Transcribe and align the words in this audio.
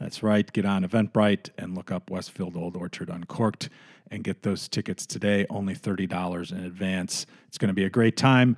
That's 0.00 0.22
right, 0.22 0.52
get 0.52 0.64
on 0.64 0.84
Eventbrite 0.84 1.50
and 1.58 1.76
look 1.76 1.92
up 1.92 2.08
Westfield 2.08 2.56
Old 2.56 2.76
Orchard 2.76 3.10
Uncorked 3.10 3.68
and 4.10 4.24
get 4.24 4.42
those 4.42 4.68
tickets 4.68 5.04
today, 5.04 5.44
only 5.50 5.74
$30 5.74 6.52
in 6.52 6.64
advance. 6.64 7.26
It's 7.48 7.58
going 7.58 7.68
to 7.68 7.74
be 7.74 7.84
a 7.84 7.90
great 7.90 8.16
time, 8.16 8.56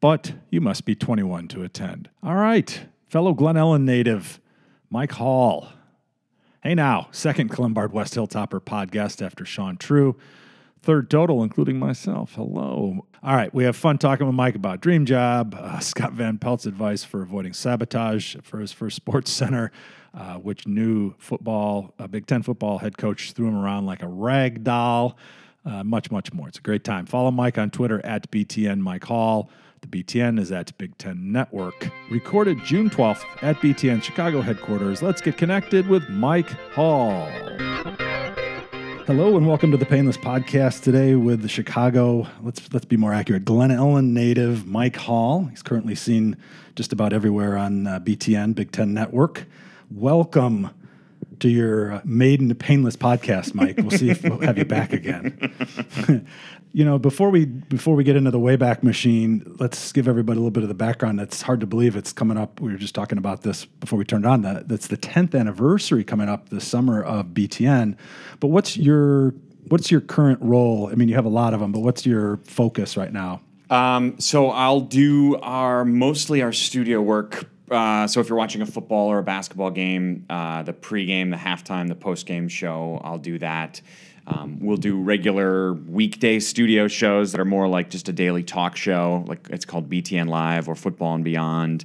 but 0.00 0.32
you 0.48 0.62
must 0.62 0.86
be 0.86 0.94
21 0.94 1.48
to 1.48 1.62
attend. 1.62 2.08
All 2.22 2.36
right, 2.36 2.86
fellow 3.08 3.32
Glen 3.32 3.56
Ellyn 3.56 3.84
native, 3.84 4.38
Mike 4.90 5.12
Hall. 5.12 5.68
Hey 6.62 6.74
now, 6.74 7.08
second 7.10 7.50
Glenbard 7.50 7.92
West 7.92 8.14
Hilltopper 8.14 8.60
podcast 8.60 9.24
after 9.24 9.44
Sean 9.44 9.76
True. 9.76 10.16
Third 10.82 11.10
total, 11.10 11.42
including 11.42 11.78
myself. 11.78 12.34
Hello. 12.34 13.06
All 13.22 13.34
right, 13.34 13.52
we 13.52 13.64
have 13.64 13.76
fun 13.76 13.98
talking 13.98 14.26
with 14.26 14.34
Mike 14.34 14.54
about 14.54 14.80
Dream 14.80 15.06
Job, 15.06 15.56
uh, 15.58 15.78
Scott 15.80 16.12
Van 16.12 16.38
Pelt's 16.38 16.66
advice 16.66 17.02
for 17.02 17.22
avoiding 17.22 17.52
sabotage 17.52 18.36
for 18.42 18.60
his 18.60 18.72
first 18.72 18.96
sports 18.96 19.30
center, 19.32 19.72
uh, 20.14 20.34
which 20.34 20.66
new 20.66 21.14
football, 21.18 21.94
uh, 21.98 22.06
Big 22.06 22.26
Ten 22.26 22.42
football 22.42 22.78
head 22.78 22.98
coach 22.98 23.32
threw 23.32 23.48
him 23.48 23.56
around 23.56 23.86
like 23.86 24.02
a 24.02 24.08
rag 24.08 24.62
doll. 24.64 25.16
Uh, 25.64 25.82
much, 25.82 26.10
much 26.10 26.32
more. 26.32 26.48
It's 26.48 26.58
a 26.58 26.62
great 26.62 26.84
time. 26.84 27.04
Follow 27.04 27.30
Mike 27.30 27.58
on 27.58 27.70
Twitter 27.70 28.04
at 28.04 28.30
BTN 28.30 28.78
Mike 28.78 29.04
Hall. 29.04 29.50
The 29.80 29.86
BTN 29.86 30.40
is 30.40 30.50
at 30.50 30.76
Big 30.76 30.98
Ten 30.98 31.30
Network. 31.30 31.90
Recorded 32.10 32.58
June 32.64 32.90
12th 32.90 33.22
at 33.42 33.56
BTN 33.56 34.02
Chicago 34.02 34.40
headquarters. 34.40 35.02
Let's 35.02 35.20
get 35.20 35.36
connected 35.36 35.86
with 35.86 36.08
Mike 36.08 36.50
Hall. 36.72 37.26
Hello 39.06 39.36
and 39.36 39.46
welcome 39.46 39.70
to 39.70 39.76
the 39.76 39.86
Painless 39.86 40.16
Podcast 40.16 40.82
today 40.82 41.14
with 41.14 41.42
the 41.42 41.48
Chicago, 41.48 42.26
let's 42.42 42.72
let's 42.72 42.86
be 42.86 42.96
more 42.96 43.14
accurate, 43.14 43.44
Glen 43.44 43.70
Ellyn 43.70 44.12
native 44.12 44.66
Mike 44.66 44.96
Hall. 44.96 45.44
He's 45.44 45.62
currently 45.62 45.94
seen 45.94 46.36
just 46.74 46.92
about 46.92 47.12
everywhere 47.12 47.56
on 47.56 47.86
uh, 47.86 48.00
BTN, 48.00 48.56
Big 48.56 48.72
Ten 48.72 48.92
Network. 48.92 49.46
Welcome 49.90 50.70
to 51.40 51.48
your 51.48 51.92
uh, 51.92 52.00
maiden 52.04 52.52
Painless 52.54 52.96
Podcast, 52.96 53.54
Mike. 53.54 53.76
We'll 53.78 53.90
see 53.90 54.10
if 54.10 54.22
we'll 54.24 54.40
have 54.40 54.58
you 54.58 54.64
back 54.64 54.92
again. 54.92 56.26
you 56.78 56.84
know, 56.84 56.96
before 56.96 57.30
we 57.30 57.44
before 57.44 57.96
we 57.96 58.04
get 58.04 58.14
into 58.14 58.30
the 58.30 58.38
Wayback 58.38 58.84
Machine, 58.84 59.56
let's 59.58 59.90
give 59.90 60.06
everybody 60.06 60.36
a 60.36 60.40
little 60.40 60.52
bit 60.52 60.62
of 60.62 60.68
the 60.68 60.76
background. 60.76 61.18
It's 61.18 61.42
hard 61.42 61.58
to 61.58 61.66
believe 61.66 61.96
it's 61.96 62.12
coming 62.12 62.38
up. 62.38 62.60
We 62.60 62.70
were 62.70 62.78
just 62.78 62.94
talking 62.94 63.18
about 63.18 63.42
this 63.42 63.64
before 63.64 63.98
we 63.98 64.04
turned 64.04 64.24
on. 64.24 64.42
That 64.42 64.68
that's 64.68 64.86
the 64.86 64.96
10th 64.96 65.36
anniversary 65.36 66.04
coming 66.04 66.28
up 66.28 66.50
this 66.50 66.64
summer 66.64 67.02
of 67.02 67.26
BTN. 67.34 67.96
But 68.38 68.48
what's 68.48 68.76
your 68.76 69.34
what's 69.66 69.90
your 69.90 70.00
current 70.00 70.38
role? 70.40 70.88
I 70.88 70.94
mean, 70.94 71.08
you 71.08 71.16
have 71.16 71.24
a 71.24 71.28
lot 71.30 71.52
of 71.52 71.58
them, 71.58 71.72
but 71.72 71.80
what's 71.80 72.06
your 72.06 72.36
focus 72.44 72.96
right 72.96 73.12
now? 73.12 73.40
Um, 73.70 74.20
so 74.20 74.50
I'll 74.50 74.82
do 74.82 75.36
our 75.38 75.84
mostly 75.84 76.42
our 76.42 76.52
studio 76.52 77.02
work. 77.02 77.50
Uh, 77.68 78.06
so 78.06 78.20
if 78.20 78.28
you're 78.28 78.38
watching 78.38 78.62
a 78.62 78.66
football 78.66 79.08
or 79.08 79.18
a 79.18 79.24
basketball 79.24 79.72
game, 79.72 80.26
uh, 80.30 80.62
the 80.62 80.72
pregame, 80.72 81.30
the 81.30 81.36
halftime, 81.36 81.88
the 81.88 81.96
postgame 81.96 82.48
show, 82.48 83.00
I'll 83.02 83.18
do 83.18 83.40
that. 83.40 83.80
Um, 84.28 84.58
we'll 84.60 84.76
do 84.76 85.00
regular 85.00 85.72
weekday 85.72 86.38
studio 86.38 86.86
shows 86.86 87.32
that 87.32 87.40
are 87.40 87.46
more 87.46 87.66
like 87.66 87.88
just 87.88 88.08
a 88.08 88.12
daily 88.12 88.42
talk 88.42 88.76
show, 88.76 89.24
like 89.26 89.48
it's 89.50 89.64
called 89.64 89.88
BTN 89.88 90.28
Live 90.28 90.68
or 90.68 90.74
Football 90.74 91.14
and 91.14 91.24
Beyond. 91.24 91.84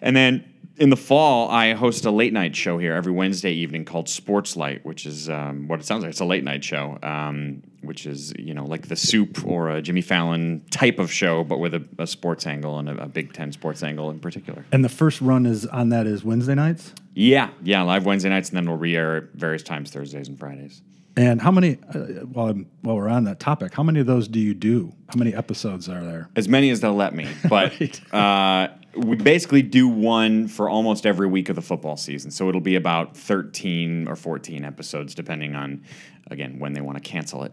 And 0.00 0.16
then 0.16 0.44
in 0.78 0.90
the 0.90 0.96
fall, 0.96 1.48
I 1.48 1.72
host 1.74 2.04
a 2.04 2.10
late 2.10 2.32
night 2.32 2.54
show 2.54 2.78
here 2.78 2.92
every 2.92 3.12
Wednesday 3.12 3.52
evening 3.52 3.84
called 3.84 4.08
Sports 4.08 4.56
Light, 4.56 4.84
which 4.84 5.06
is 5.06 5.28
um, 5.28 5.68
what 5.68 5.80
it 5.80 5.86
sounds 5.86 6.02
like. 6.02 6.10
It's 6.10 6.20
a 6.20 6.24
late 6.24 6.44
night 6.44 6.64
show, 6.64 6.98
um, 7.02 7.62
which 7.82 8.04
is 8.04 8.34
you 8.38 8.52
know 8.52 8.64
like 8.64 8.88
the 8.88 8.96
Soup 8.96 9.46
or 9.46 9.70
a 9.70 9.80
Jimmy 9.80 10.02
Fallon 10.02 10.62
type 10.70 10.98
of 10.98 11.12
show, 11.12 11.44
but 11.44 11.58
with 11.58 11.74
a, 11.74 11.84
a 11.98 12.06
sports 12.06 12.46
angle 12.46 12.78
and 12.78 12.88
a, 12.88 13.04
a, 13.04 13.08
Big 13.08 13.32
Ten 13.32 13.52
sports 13.52 13.82
angle 13.82 14.10
in 14.10 14.18
particular. 14.18 14.64
And 14.72 14.84
the 14.84 14.90
first 14.90 15.20
run 15.20 15.46
is 15.46 15.66
on 15.66 15.88
that 15.90 16.06
is 16.06 16.24
Wednesday 16.24 16.54
nights. 16.54 16.92
Yeah, 17.18 17.48
yeah, 17.62 17.80
live 17.80 18.04
Wednesday 18.04 18.28
nights, 18.28 18.50
and 18.50 18.58
then 18.58 18.66
we'll 18.66 18.76
re-air 18.76 19.16
at 19.16 19.24
various 19.32 19.62
times 19.62 19.90
Thursdays 19.90 20.28
and 20.28 20.38
Fridays. 20.38 20.82
And 21.16 21.40
how 21.40 21.50
many? 21.50 21.78
Uh, 21.88 21.98
while 22.26 22.48
I'm, 22.48 22.70
while 22.82 22.96
we're 22.96 23.08
on 23.08 23.24
that 23.24 23.40
topic, 23.40 23.72
how 23.72 23.82
many 23.82 24.00
of 24.00 24.06
those 24.06 24.28
do 24.28 24.38
you 24.38 24.52
do? 24.52 24.92
How 25.08 25.16
many 25.16 25.34
episodes 25.34 25.88
are 25.88 26.04
there? 26.04 26.28
As 26.36 26.46
many 26.46 26.68
as 26.68 26.80
they'll 26.80 26.94
let 26.94 27.14
me, 27.14 27.26
but. 27.48 27.72
right. 27.80 28.14
uh, 28.14 28.68
we 28.96 29.16
basically 29.16 29.62
do 29.62 29.88
one 29.88 30.48
for 30.48 30.68
almost 30.70 31.06
every 31.06 31.26
week 31.26 31.48
of 31.48 31.56
the 31.56 31.62
football 31.62 31.96
season. 31.96 32.30
So 32.30 32.48
it'll 32.48 32.62
be 32.62 32.76
about 32.76 33.16
13 33.16 34.08
or 34.08 34.16
14 34.16 34.64
episodes, 34.64 35.14
depending 35.14 35.54
on, 35.54 35.84
again, 36.30 36.58
when 36.58 36.72
they 36.72 36.80
want 36.80 36.96
to 36.96 37.02
cancel 37.02 37.44
it. 37.44 37.52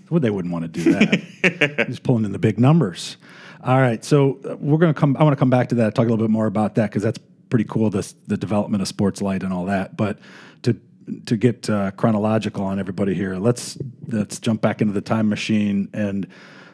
well, 0.10 0.20
they 0.20 0.30
wouldn't 0.30 0.52
want 0.52 0.64
to 0.64 0.68
do 0.68 0.92
that. 0.92 1.86
Just 1.88 2.04
pulling 2.04 2.24
in 2.24 2.30
the 2.30 2.38
big 2.38 2.60
numbers. 2.60 3.16
All 3.64 3.80
right. 3.80 4.04
So 4.04 4.38
uh, 4.48 4.56
we're 4.58 4.78
going 4.78 4.94
to 4.94 4.98
come, 4.98 5.16
I 5.16 5.24
want 5.24 5.32
to 5.32 5.38
come 5.38 5.50
back 5.50 5.70
to 5.70 5.74
that, 5.76 5.94
talk 5.94 6.06
a 6.06 6.08
little 6.08 6.24
bit 6.24 6.30
more 6.30 6.46
about 6.46 6.76
that, 6.76 6.90
because 6.90 7.02
that's 7.02 7.18
pretty 7.50 7.66
cool, 7.66 7.90
this, 7.90 8.14
the 8.26 8.36
development 8.36 8.80
of 8.80 8.88
Sports 8.88 9.20
Light 9.20 9.42
and 9.42 9.52
all 9.52 9.66
that. 9.66 9.96
But 9.96 10.18
to, 10.62 10.80
to 11.26 11.36
get 11.36 11.68
uh, 11.68 11.90
chronological 11.92 12.64
on 12.64 12.78
everybody 12.78 13.14
here, 13.14 13.36
let's, 13.36 13.76
let's 14.08 14.38
jump 14.38 14.62
back 14.62 14.80
into 14.80 14.94
the 14.94 15.00
time 15.02 15.28
machine 15.28 15.90
and, 15.92 16.26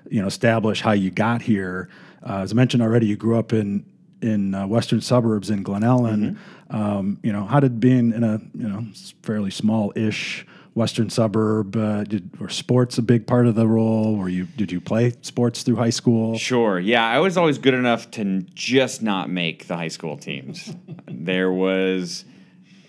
you 0.09 0.21
know, 0.21 0.29
establish 0.29 0.81
how 0.83 0.93
you 0.93 1.11
got 1.11 1.43
here. 1.43 1.89
Uh, 2.23 2.39
as 2.39 2.53
I 2.53 2.55
mentioned 2.55 2.83
already, 2.83 3.07
you 3.07 3.17
grew 3.17 3.39
up 3.39 3.53
in 3.53 3.85
in 4.23 4.55
uh, 4.55 4.67
western 4.67 5.01
suburbs 5.01 5.51
in 5.51 5.63
Glen 5.63 5.83
Ellyn. 5.83 6.37
Mm-hmm. 6.71 6.77
Um, 6.77 7.19
you 7.23 7.33
know, 7.33 7.45
how 7.45 7.61
did 7.61 7.79
being 7.81 8.13
in 8.13 8.25
a 8.25 8.41
you 8.55 8.69
know 8.69 8.87
fairly 9.23 9.51
small-ish 9.51 10.47
western 10.77 11.09
suburb 11.09 11.75
uh, 11.75 12.05
did 12.05 12.39
were 12.39 12.51
sports 12.51 12.99
a 12.99 13.03
big 13.03 13.27
part 13.27 13.47
of 13.47 13.55
the 13.55 13.67
role? 13.67 14.17
Were 14.17 14.29
you 14.29 14.45
did 14.45 14.71
you 14.71 14.81
play 14.81 15.15
sports 15.23 15.63
through 15.63 15.77
high 15.77 15.91
school? 15.91 16.37
Sure. 16.39 16.79
Yeah, 16.79 17.05
I 17.05 17.19
was 17.19 17.37
always 17.37 17.59
good 17.59 17.75
enough 17.75 18.11
to 18.13 18.43
just 18.55 19.03
not 19.03 19.31
make 19.31 19.67
the 19.67 19.77
high 19.77 19.89
school 19.89 20.17
teams. 20.19 20.75
there 21.09 21.51
was 21.51 22.25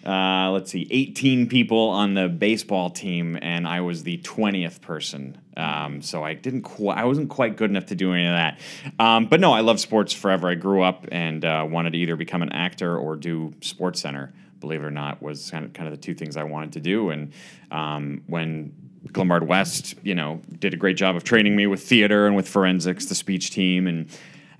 uh, 0.05 0.51
let's 0.51 0.71
see, 0.71 0.87
18 0.89 1.49
people 1.49 1.89
on 1.89 2.13
the 2.13 2.29
baseball 2.29 2.89
team, 2.89 3.37
and 3.41 3.67
I 3.67 3.81
was 3.81 4.03
the 4.03 4.19
20th 4.19 4.79
person. 4.79 5.37
Um, 5.57 6.01
so 6.01 6.23
I 6.23 6.33
didn't, 6.33 6.61
qu- 6.61 6.87
I 6.87 7.03
wasn't 7.03 7.29
quite 7.29 7.57
good 7.57 7.69
enough 7.69 7.87
to 7.87 7.95
do 7.95 8.13
any 8.13 8.25
of 8.25 8.31
that. 8.31 8.59
Um, 8.99 9.25
but 9.25 9.41
no, 9.41 9.51
I 9.51 9.59
love 9.59 9.81
sports 9.81 10.13
forever. 10.13 10.47
I 10.47 10.55
grew 10.55 10.81
up 10.81 11.07
and 11.11 11.43
uh, 11.43 11.67
wanted 11.69 11.91
to 11.91 11.97
either 11.97 12.15
become 12.15 12.41
an 12.41 12.53
actor 12.53 12.97
or 12.97 13.17
do 13.17 13.53
Sports 13.59 13.99
Center. 13.99 14.31
Believe 14.59 14.81
it 14.81 14.85
or 14.85 14.91
not, 14.91 15.21
was 15.21 15.51
kind 15.51 15.65
of 15.65 15.73
kind 15.73 15.87
of 15.87 15.93
the 15.93 16.01
two 16.01 16.13
things 16.13 16.37
I 16.37 16.43
wanted 16.43 16.73
to 16.73 16.79
do. 16.79 17.09
And 17.09 17.33
um, 17.71 18.23
when 18.27 18.73
Glenbard 19.07 19.45
West, 19.45 19.95
you 20.03 20.15
know, 20.15 20.41
did 20.59 20.73
a 20.73 20.77
great 20.77 20.97
job 20.97 21.15
of 21.15 21.23
training 21.23 21.55
me 21.55 21.67
with 21.67 21.83
theater 21.83 22.27
and 22.27 22.35
with 22.35 22.47
forensics, 22.47 23.05
the 23.05 23.15
speech 23.15 23.51
team, 23.51 23.87
and 23.87 24.09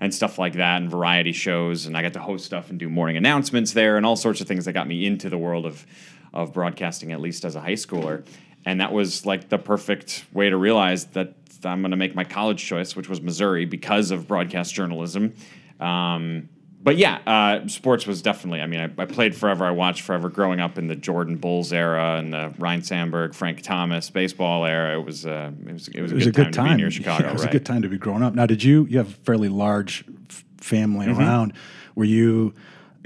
and 0.00 0.14
stuff 0.14 0.38
like 0.38 0.54
that 0.54 0.80
and 0.80 0.90
variety 0.90 1.32
shows 1.32 1.86
and 1.86 1.96
I 1.96 2.02
got 2.02 2.12
to 2.14 2.20
host 2.20 2.44
stuff 2.44 2.70
and 2.70 2.78
do 2.78 2.88
morning 2.88 3.16
announcements 3.16 3.72
there 3.72 3.96
and 3.96 4.06
all 4.06 4.16
sorts 4.16 4.40
of 4.40 4.46
things 4.46 4.64
that 4.64 4.72
got 4.72 4.86
me 4.86 5.06
into 5.06 5.28
the 5.28 5.38
world 5.38 5.66
of 5.66 5.84
of 6.32 6.52
broadcasting 6.52 7.12
at 7.12 7.20
least 7.20 7.44
as 7.44 7.56
a 7.56 7.60
high 7.60 7.72
schooler 7.72 8.24
and 8.64 8.80
that 8.80 8.92
was 8.92 9.26
like 9.26 9.48
the 9.48 9.58
perfect 9.58 10.24
way 10.32 10.50
to 10.50 10.56
realize 10.56 11.06
that 11.06 11.34
I'm 11.64 11.80
going 11.80 11.90
to 11.90 11.96
make 11.96 12.14
my 12.14 12.24
college 12.24 12.64
choice 12.64 12.94
which 12.94 13.08
was 13.08 13.20
Missouri 13.20 13.64
because 13.64 14.10
of 14.10 14.28
broadcast 14.28 14.74
journalism 14.74 15.34
um, 15.80 16.48
but 16.88 16.96
yeah, 16.96 17.18
uh, 17.26 17.68
sports 17.68 18.06
was 18.06 18.22
definitely. 18.22 18.62
I 18.62 18.66
mean, 18.66 18.80
I, 18.80 19.02
I, 19.02 19.04
played 19.04 19.36
forever. 19.36 19.66
I 19.66 19.72
watched 19.72 20.00
forever. 20.00 20.30
Growing 20.30 20.58
up 20.58 20.78
in 20.78 20.86
the 20.86 20.96
Jordan 20.96 21.36
Bulls 21.36 21.70
era 21.70 22.16
and 22.16 22.32
the 22.32 22.54
Ryne 22.58 22.82
Sandberg, 22.82 23.34
Frank 23.34 23.60
Thomas 23.60 24.08
baseball 24.08 24.64
era, 24.64 24.98
it 24.98 25.04
was 25.04 25.26
uh, 25.26 25.50
it 25.66 25.70
was 25.70 25.88
it 25.88 26.00
was, 26.00 26.12
it 26.12 26.14
a, 26.14 26.16
was 26.16 26.24
good, 26.24 26.28
a 26.28 26.44
good 26.44 26.52
time, 26.52 26.52
time, 26.52 26.66
to 26.68 26.76
be 26.76 26.82
near 26.84 26.90
Chicago. 26.90 27.24
Yeah, 27.24 27.30
it 27.30 27.32
was 27.34 27.42
right? 27.42 27.50
a 27.50 27.52
good 27.52 27.66
time 27.66 27.82
to 27.82 27.90
be 27.90 27.98
growing 27.98 28.22
up. 28.22 28.34
Now, 28.34 28.46
did 28.46 28.62
you 28.64 28.86
you 28.88 28.96
have 28.96 29.10
a 29.10 29.16
fairly 29.16 29.50
large 29.50 30.06
f- 30.30 30.44
family 30.56 31.08
Mm-hmm. 31.08 31.20
around? 31.20 31.52
Were 31.94 32.04
you 32.04 32.54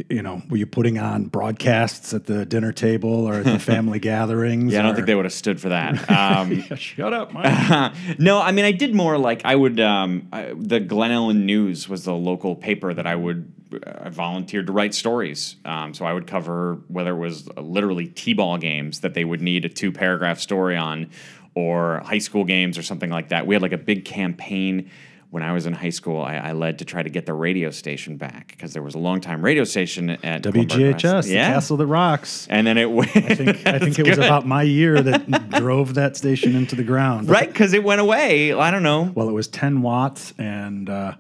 you 0.09 0.23
know, 0.23 0.41
were 0.49 0.57
you 0.57 0.67
putting 0.67 0.99
on 0.99 1.27
broadcasts 1.27 2.15
at 2.15 2.25
the 2.27 2.47
dinner 2.47 2.73
table 2.73 3.27
or 3.29 3.35
at 3.35 3.45
the 3.45 3.59
family 3.73 3.99
gatherings? 3.99 4.73
Yeah, 4.73 4.81
I 4.81 4.83
don't 4.83 4.93
or- 4.93 4.95
think 4.97 5.07
they 5.07 5.15
would 5.15 5.25
have 5.27 5.33
stood 5.33 5.61
for 5.61 5.69
that. 5.69 6.11
Um, 6.11 6.53
Yeah, 6.71 6.77
shut 6.77 7.13
up, 7.13 7.33
Mike. 7.33 7.93
no, 8.19 8.41
I 8.41 8.53
mean 8.53 8.65
I 8.65 8.73
did 8.73 8.95
more 8.95 9.19
like 9.19 9.43
I 9.45 9.55
would. 9.55 9.79
Um, 9.81 10.29
I, 10.33 10.55
the 10.57 10.81
Glen 10.81 11.11
Ellyn 11.11 11.45
News 11.45 11.89
was 11.89 12.05
the 12.05 12.15
local 12.15 12.57
paper 12.57 12.95
that 12.95 13.07
I 13.07 13.15
would. 13.17 13.53
I 13.87 14.11
volunteered 14.11 14.67
to 14.67 14.73
write 14.73 14.93
stories, 14.95 15.57
um, 15.65 15.95
so 15.95 16.05
I 16.05 16.13
would 16.13 16.27
cover 16.27 16.79
whether 16.89 17.13
it 17.13 17.19
was 17.19 17.49
literally 17.57 18.07
t-ball 18.07 18.59
games 18.59 19.01
that 19.01 19.15
they 19.15 19.25
would 19.25 19.41
need 19.41 19.65
a 19.65 19.71
two-paragraph 19.71 20.39
story 20.41 20.77
on, 20.77 21.09
or 21.55 22.01
high 22.05 22.19
school 22.19 22.45
games 22.45 22.77
or 22.77 22.83
something 22.83 23.09
like 23.09 23.31
that. 23.31 23.47
We 23.47 23.55
had 23.55 23.63
like 23.63 23.73
a 23.73 23.79
big 23.79 24.05
campaign 24.05 24.91
when 25.33 25.43
I 25.43 25.53
was 25.53 25.65
in 25.65 25.73
high 25.73 25.89
school. 25.89 26.21
I, 26.21 26.35
I 26.37 26.53
led 26.53 26.81
to 26.81 26.85
try 26.85 27.03
to 27.03 27.09
get 27.09 27.25
the 27.25 27.33
radio 27.33 27.71
station 27.71 28.19
back 28.19 28.49
because 28.49 28.75
there 28.75 28.83
was 28.83 28.95
a 28.95 28.99
long-time 28.99 29.43
radio 29.43 29.65
station 29.65 30.11
at. 30.11 30.43
WGHS, 30.43 31.23
the 31.25 31.33
yeah, 31.33 31.55
Castle 31.55 31.79
That 31.79 31.87
Rocks. 31.87 32.47
and 32.51 32.67
then 32.67 32.77
it 32.77 32.91
went. 32.91 33.17
I 33.17 33.35
think, 33.35 33.49
I 33.67 33.79
think 33.79 33.99
it 33.99 34.07
was 34.07 34.19
about 34.19 34.47
my 34.47 34.63
year 34.63 35.01
that 35.01 35.51
drove 35.59 35.95
that 35.95 36.19
station 36.19 36.55
into 36.55 36.77
the 36.77 36.85
ground. 36.85 37.31
right 37.31 37.49
because 37.49 37.73
it 37.73 37.83
went 37.83 38.03
away. 38.03 38.53
I 38.53 38.71
don't 38.71 38.83
know. 38.83 39.11
Well, 39.15 39.31
it 39.31 39.33
was 39.33 39.49
10 39.49 39.81
watts, 39.81 40.35
and 40.37 40.91
uh, 40.91 41.15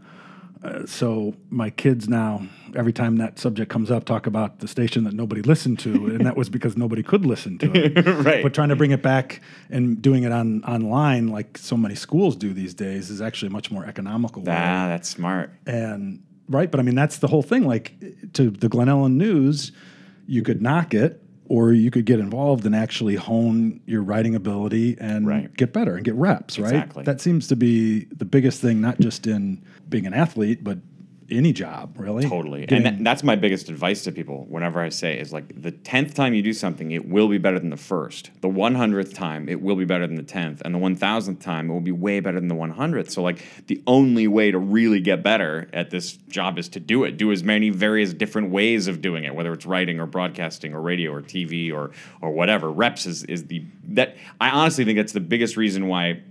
uh, 0.62 0.86
so 0.86 1.34
my 1.50 1.70
kids 1.70 2.08
now, 2.08 2.46
every 2.76 2.92
time 2.92 3.16
that 3.16 3.38
subject 3.38 3.70
comes 3.70 3.90
up, 3.90 4.04
talk 4.04 4.26
about 4.26 4.60
the 4.60 4.68
station 4.68 5.04
that 5.04 5.12
nobody 5.12 5.42
listened 5.42 5.78
to, 5.80 5.90
and 6.06 6.24
that 6.24 6.36
was 6.36 6.48
because 6.48 6.76
nobody 6.76 7.02
could 7.02 7.26
listen 7.26 7.58
to 7.58 7.72
it. 7.74 8.06
Right. 8.22 8.42
But 8.42 8.54
trying 8.54 8.68
to 8.68 8.76
bring 8.76 8.92
it 8.92 9.02
back 9.02 9.40
and 9.70 10.00
doing 10.00 10.22
it 10.22 10.30
on 10.32 10.62
online, 10.64 11.28
like 11.28 11.58
so 11.58 11.76
many 11.76 11.94
schools 11.96 12.36
do 12.36 12.52
these 12.52 12.74
days, 12.74 13.10
is 13.10 13.20
actually 13.20 13.48
a 13.48 13.50
much 13.50 13.70
more 13.70 13.84
economical. 13.84 14.42
way. 14.42 14.52
Ah, 14.52 14.86
that's 14.86 15.08
smart. 15.08 15.50
And 15.66 16.22
right, 16.48 16.70
but 16.70 16.78
I 16.78 16.84
mean 16.84 16.94
that's 16.94 17.18
the 17.18 17.26
whole 17.28 17.42
thing. 17.42 17.66
Like 17.66 17.94
to 18.34 18.50
the 18.50 18.68
Glen 18.68 18.88
Ellyn 18.88 19.14
News, 19.14 19.72
you 20.26 20.42
could 20.42 20.62
knock 20.62 20.94
it, 20.94 21.21
or 21.52 21.70
you 21.74 21.90
could 21.90 22.06
get 22.06 22.18
involved 22.18 22.64
and 22.64 22.74
actually 22.74 23.14
hone 23.14 23.78
your 23.84 24.00
writing 24.02 24.34
ability 24.34 24.96
and 24.98 25.26
Right. 25.26 25.54
get 25.54 25.70
better 25.70 25.96
and 25.96 26.02
get 26.02 26.14
reps. 26.14 26.58
Right. 26.58 26.68
Exactly. 26.72 27.04
That 27.04 27.20
seems 27.20 27.46
to 27.48 27.56
be 27.56 28.06
the 28.06 28.24
biggest 28.24 28.62
thing, 28.62 28.80
not 28.80 28.98
just 29.00 29.26
in 29.26 29.62
being 29.90 30.06
an 30.06 30.14
athlete, 30.14 30.64
but 30.64 30.78
any 31.32 31.52
job, 31.52 31.94
really. 31.98 32.28
Totally. 32.28 32.66
And 32.68 32.86
that, 32.86 33.02
that's 33.02 33.22
my 33.22 33.36
biggest 33.36 33.68
advice 33.68 34.04
to 34.04 34.12
people 34.12 34.46
whenever 34.48 34.80
I 34.80 34.88
say 34.88 35.18
is 35.18 35.32
like 35.32 35.60
the 35.60 35.72
10th 35.72 36.14
time 36.14 36.34
you 36.34 36.42
do 36.42 36.52
something, 36.52 36.90
it 36.92 37.08
will 37.08 37.28
be 37.28 37.38
better 37.38 37.58
than 37.58 37.70
the 37.70 37.76
first. 37.76 38.30
The 38.40 38.48
100th 38.48 39.14
time, 39.14 39.48
it 39.48 39.60
will 39.60 39.76
be 39.76 39.84
better 39.84 40.06
than 40.06 40.16
the 40.16 40.22
10th. 40.22 40.60
And 40.62 40.74
the 40.74 40.78
1000th 40.78 41.40
time, 41.40 41.70
it 41.70 41.72
will 41.72 41.80
be 41.80 41.92
way 41.92 42.20
better 42.20 42.38
than 42.38 42.48
the 42.48 42.54
100th. 42.54 43.10
So, 43.10 43.22
like, 43.22 43.42
the 43.66 43.82
only 43.86 44.28
way 44.28 44.50
to 44.50 44.58
really 44.58 45.00
get 45.00 45.22
better 45.22 45.68
at 45.72 45.90
this 45.90 46.12
job 46.28 46.58
is 46.58 46.68
to 46.70 46.80
do 46.80 47.04
it. 47.04 47.16
Do 47.16 47.32
as 47.32 47.42
many 47.42 47.70
various 47.70 48.12
different 48.12 48.50
ways 48.50 48.86
of 48.86 49.00
doing 49.00 49.24
it, 49.24 49.34
whether 49.34 49.52
it's 49.52 49.66
writing 49.66 50.00
or 50.00 50.06
broadcasting 50.06 50.74
or 50.74 50.80
radio 50.80 51.12
or 51.12 51.22
TV 51.22 51.72
or, 51.72 51.90
or 52.20 52.30
whatever. 52.30 52.70
Reps 52.70 53.06
is, 53.06 53.24
is 53.24 53.46
the, 53.46 53.64
that, 53.88 54.16
I 54.40 54.50
honestly 54.50 54.84
think 54.84 54.98
that's 54.98 55.12
the 55.12 55.20
biggest 55.20 55.56
reason 55.56 55.88
why 55.88 56.22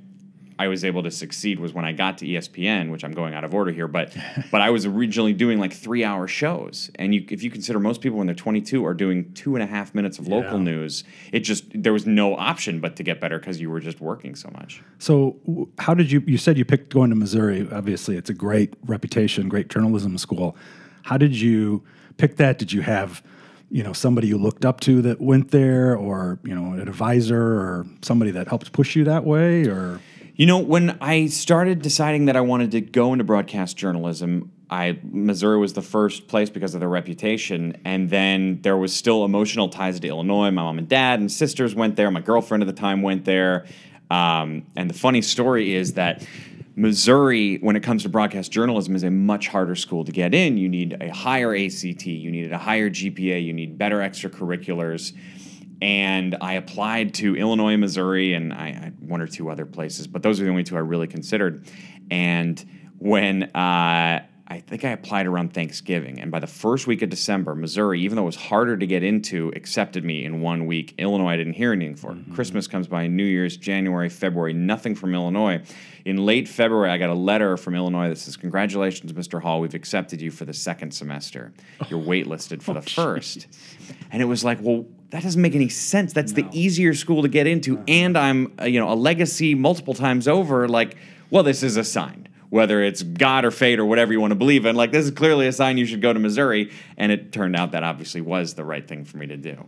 I 0.61 0.67
was 0.67 0.85
able 0.85 1.01
to 1.03 1.11
succeed 1.11 1.59
was 1.59 1.73
when 1.73 1.85
I 1.85 1.91
got 1.91 2.19
to 2.19 2.25
ESPN, 2.27 2.91
which 2.91 3.03
I'm 3.03 3.13
going 3.13 3.33
out 3.33 3.43
of 3.43 3.53
order 3.53 3.71
here, 3.71 3.87
but 3.87 4.15
but 4.51 4.61
I 4.61 4.69
was 4.69 4.85
originally 4.85 5.33
doing 5.33 5.57
like 5.59 5.73
three 5.73 6.03
hour 6.03 6.27
shows, 6.27 6.91
and 6.95 7.15
you, 7.15 7.25
if 7.29 7.41
you 7.43 7.49
consider 7.49 7.79
most 7.79 8.01
people 8.01 8.17
when 8.19 8.27
they're 8.27 8.35
22 8.35 8.85
are 8.85 8.93
doing 8.93 9.33
two 9.33 9.55
and 9.55 9.63
a 9.63 9.65
half 9.65 9.95
minutes 9.95 10.19
of 10.19 10.27
local 10.27 10.57
Yeah. 10.59 10.71
news, 10.71 11.03
it 11.31 11.39
just 11.39 11.63
there 11.73 11.93
was 11.93 12.05
no 12.05 12.35
option 12.35 12.79
but 12.79 12.95
to 12.97 13.03
get 13.03 13.19
better 13.19 13.39
because 13.39 13.59
you 13.59 13.69
were 13.71 13.79
just 13.79 13.99
working 13.99 14.35
so 14.35 14.49
much. 14.53 14.83
So, 14.99 15.37
how 15.79 15.93
did 15.95 16.11
you? 16.11 16.23
You 16.27 16.37
said 16.37 16.57
you 16.57 16.65
picked 16.65 16.93
going 16.93 17.09
to 17.09 17.15
Missouri. 17.15 17.67
Obviously, 17.71 18.15
it's 18.15 18.29
a 18.29 18.35
great 18.35 18.73
reputation, 18.85 19.49
great 19.49 19.67
journalism 19.67 20.17
school. 20.19 20.55
How 21.03 21.17
did 21.17 21.35
you 21.35 21.83
pick 22.17 22.35
that? 22.37 22.59
Did 22.59 22.71
you 22.71 22.81
have, 22.81 23.23
you 23.71 23.81
know, 23.81 23.93
somebody 23.93 24.27
you 24.27 24.37
looked 24.37 24.63
up 24.65 24.79
to 24.81 25.01
that 25.01 25.19
went 25.19 25.49
there, 25.49 25.95
or 25.95 26.37
you 26.43 26.53
know, 26.53 26.73
an 26.73 26.81
advisor, 26.87 27.41
or 27.41 27.87
somebody 28.03 28.29
that 28.31 28.47
helped 28.47 28.71
push 28.71 28.95
you 28.95 29.03
that 29.05 29.23
way, 29.25 29.65
or 29.65 29.99
You 30.41 30.47
know, 30.47 30.57
when 30.57 30.97
I 31.01 31.27
started 31.27 31.83
deciding 31.83 32.25
that 32.25 32.35
I 32.35 32.41
wanted 32.41 32.71
to 32.71 32.81
go 32.81 33.13
into 33.13 33.23
broadcast 33.23 33.77
journalism, 33.77 34.51
I 34.71 34.97
Missouri 35.03 35.59
was 35.59 35.73
the 35.73 35.83
first 35.83 36.27
place 36.27 36.49
because 36.49 36.73
of 36.73 36.79
their 36.79 36.89
reputation, 36.89 37.79
and 37.85 38.09
then 38.09 38.59
there 38.63 38.75
was 38.75 38.91
still 38.91 39.23
emotional 39.23 39.69
ties 39.69 39.99
to 39.99 40.07
Illinois. 40.07 40.49
My 40.49 40.63
mom 40.63 40.79
and 40.79 40.89
dad 40.89 41.19
and 41.19 41.31
sisters 41.31 41.75
went 41.75 41.95
there. 41.95 42.09
My 42.09 42.21
girlfriend 42.21 42.63
at 42.63 42.65
the 42.65 42.73
time 42.73 43.03
went 43.03 43.23
there. 43.23 43.67
Um, 44.09 44.65
and 44.75 44.89
the 44.89 44.95
funny 44.95 45.21
story 45.21 45.75
is 45.75 45.93
that 45.93 46.25
Missouri, 46.75 47.57
when 47.57 47.75
it 47.75 47.83
comes 47.83 48.01
to 48.01 48.09
broadcast 48.09 48.51
journalism, 48.51 48.95
is 48.95 49.03
a 49.03 49.11
much 49.11 49.47
harder 49.47 49.75
school 49.75 50.03
to 50.05 50.11
get 50.11 50.33
in. 50.33 50.57
You 50.57 50.69
need 50.69 50.97
a 51.01 51.13
higher 51.13 51.53
ACT, 51.53 52.07
you 52.07 52.31
need 52.31 52.51
a 52.51 52.57
higher 52.57 52.89
GPA, 52.89 53.45
you 53.45 53.53
need 53.53 53.77
better 53.77 53.99
extracurriculars 53.99 55.13
and 55.81 56.38
I 56.42 56.54
applied 56.54 57.16
to 57.16 57.36
Illinois, 57.36 57.75
Missouri, 57.78 58.33
and 58.33 58.54
I, 58.54 58.68
I 58.68 58.92
one 59.00 59.22
or 59.22 59.28
two 59.28 59.50
other 59.50 59.66
places, 59.66 60.07
but 60.07 60.22
those 60.22 60.39
are 60.39 60.44
the 60.44 60.50
only 60.50 60.63
two 60.63 60.75
I 60.75 60.80
really 60.80 61.07
considered. 61.07 61.68
And 62.12 62.63
when 63.00 63.44
uh, 63.56 64.24
I 64.51 64.60
think 64.60 64.83
I 64.83 64.89
applied 64.89 65.28
around 65.28 65.54
Thanksgiving, 65.54 66.19
and 66.19 66.30
by 66.30 66.39
the 66.39 66.45
first 66.45 66.86
week 66.86 67.01
of 67.01 67.10
December, 67.10 67.56
Missouri, 67.56 68.01
even 68.01 68.18
though 68.18 68.24
it 68.24 68.25
was 68.25 68.36
harder 68.36 68.75
to 68.75 68.86
get 68.86 69.01
into, 69.01 69.51
accepted 69.56 70.04
me 70.04 70.25
in 70.25 70.42
one 70.42 70.66
week. 70.66 70.94
Illinois, 70.98 71.30
I 71.30 71.38
didn't 71.38 71.54
hear 71.54 71.72
anything 71.72 71.95
for. 71.95 72.18
Christmas 72.33 72.68
comes 72.68 72.88
by, 72.88 73.07
New 73.07 73.24
Year's, 73.24 73.56
January, 73.56 74.10
February, 74.10 74.51
nothing 74.51 74.94
from 74.94 75.16
Illinois. 75.16 75.63
In 76.04 76.18
late 76.25 76.50
February, 76.50 76.92
I 76.92 76.98
got 76.98 77.10
a 77.10 77.16
letter 77.16 77.56
from 77.56 77.75
Illinois 77.75 78.10
that 78.10 78.18
says, 78.18 78.36
"Congratulations, 78.36 79.13
Mr. 79.13 79.42
Hall, 79.42 79.62
we've 79.62 79.74
accepted 79.74 80.22
you 80.22 80.31
for 80.31 80.44
the 80.44 80.54
second 80.54 80.92
semester. 80.92 81.54
You're 81.89 82.01
waitlisted 82.04 82.62
for 82.62 82.74
the 82.74 82.81
first. 82.81 83.48
And 84.12 84.22
it 84.22 84.25
was 84.25 84.44
like, 84.44 84.60
well, 84.62 84.86
that 85.11 85.23
doesn't 85.23 85.41
make 85.41 85.55
any 85.55 85.69
sense. 85.69 86.13
That's 86.13 86.31
the 86.31 86.47
easier 86.51 86.93
school 86.93 87.21
to 87.21 87.27
get 87.27 87.45
into, 87.45 87.83
and 87.87 88.17
I'm 88.17 88.53
uh, 88.59 88.65
you 88.65 88.79
know 88.79 88.91
a 88.91 88.95
legacy 88.95 89.55
multiple 89.55 89.93
times 89.93 90.27
over. 90.27 90.67
Like, 90.67 90.97
well, 91.29 91.43
this 91.43 91.63
is 91.63 91.77
a 91.77 91.83
sign. 91.83 92.27
Whether 92.49 92.81
it's 92.83 93.01
God 93.01 93.45
or 93.45 93.51
fate 93.51 93.79
or 93.79 93.85
whatever 93.85 94.11
you 94.11 94.19
want 94.19 94.31
to 94.31 94.35
believe 94.35 94.65
in, 94.65 94.75
like 94.75 94.91
this 94.91 95.05
is 95.05 95.11
clearly 95.11 95.47
a 95.47 95.53
sign 95.53 95.77
you 95.77 95.85
should 95.85 96.01
go 96.01 96.11
to 96.11 96.19
Missouri. 96.19 96.69
And 96.97 97.09
it 97.09 97.31
turned 97.31 97.56
out 97.56 97.71
that 97.71 97.83
obviously 97.83 98.19
was 98.19 98.56
the 98.56 98.65
right 98.65 98.85
thing 98.85 99.06
for 99.06 99.18
me 99.18 99.27
to 99.27 99.37
do. 99.37 99.65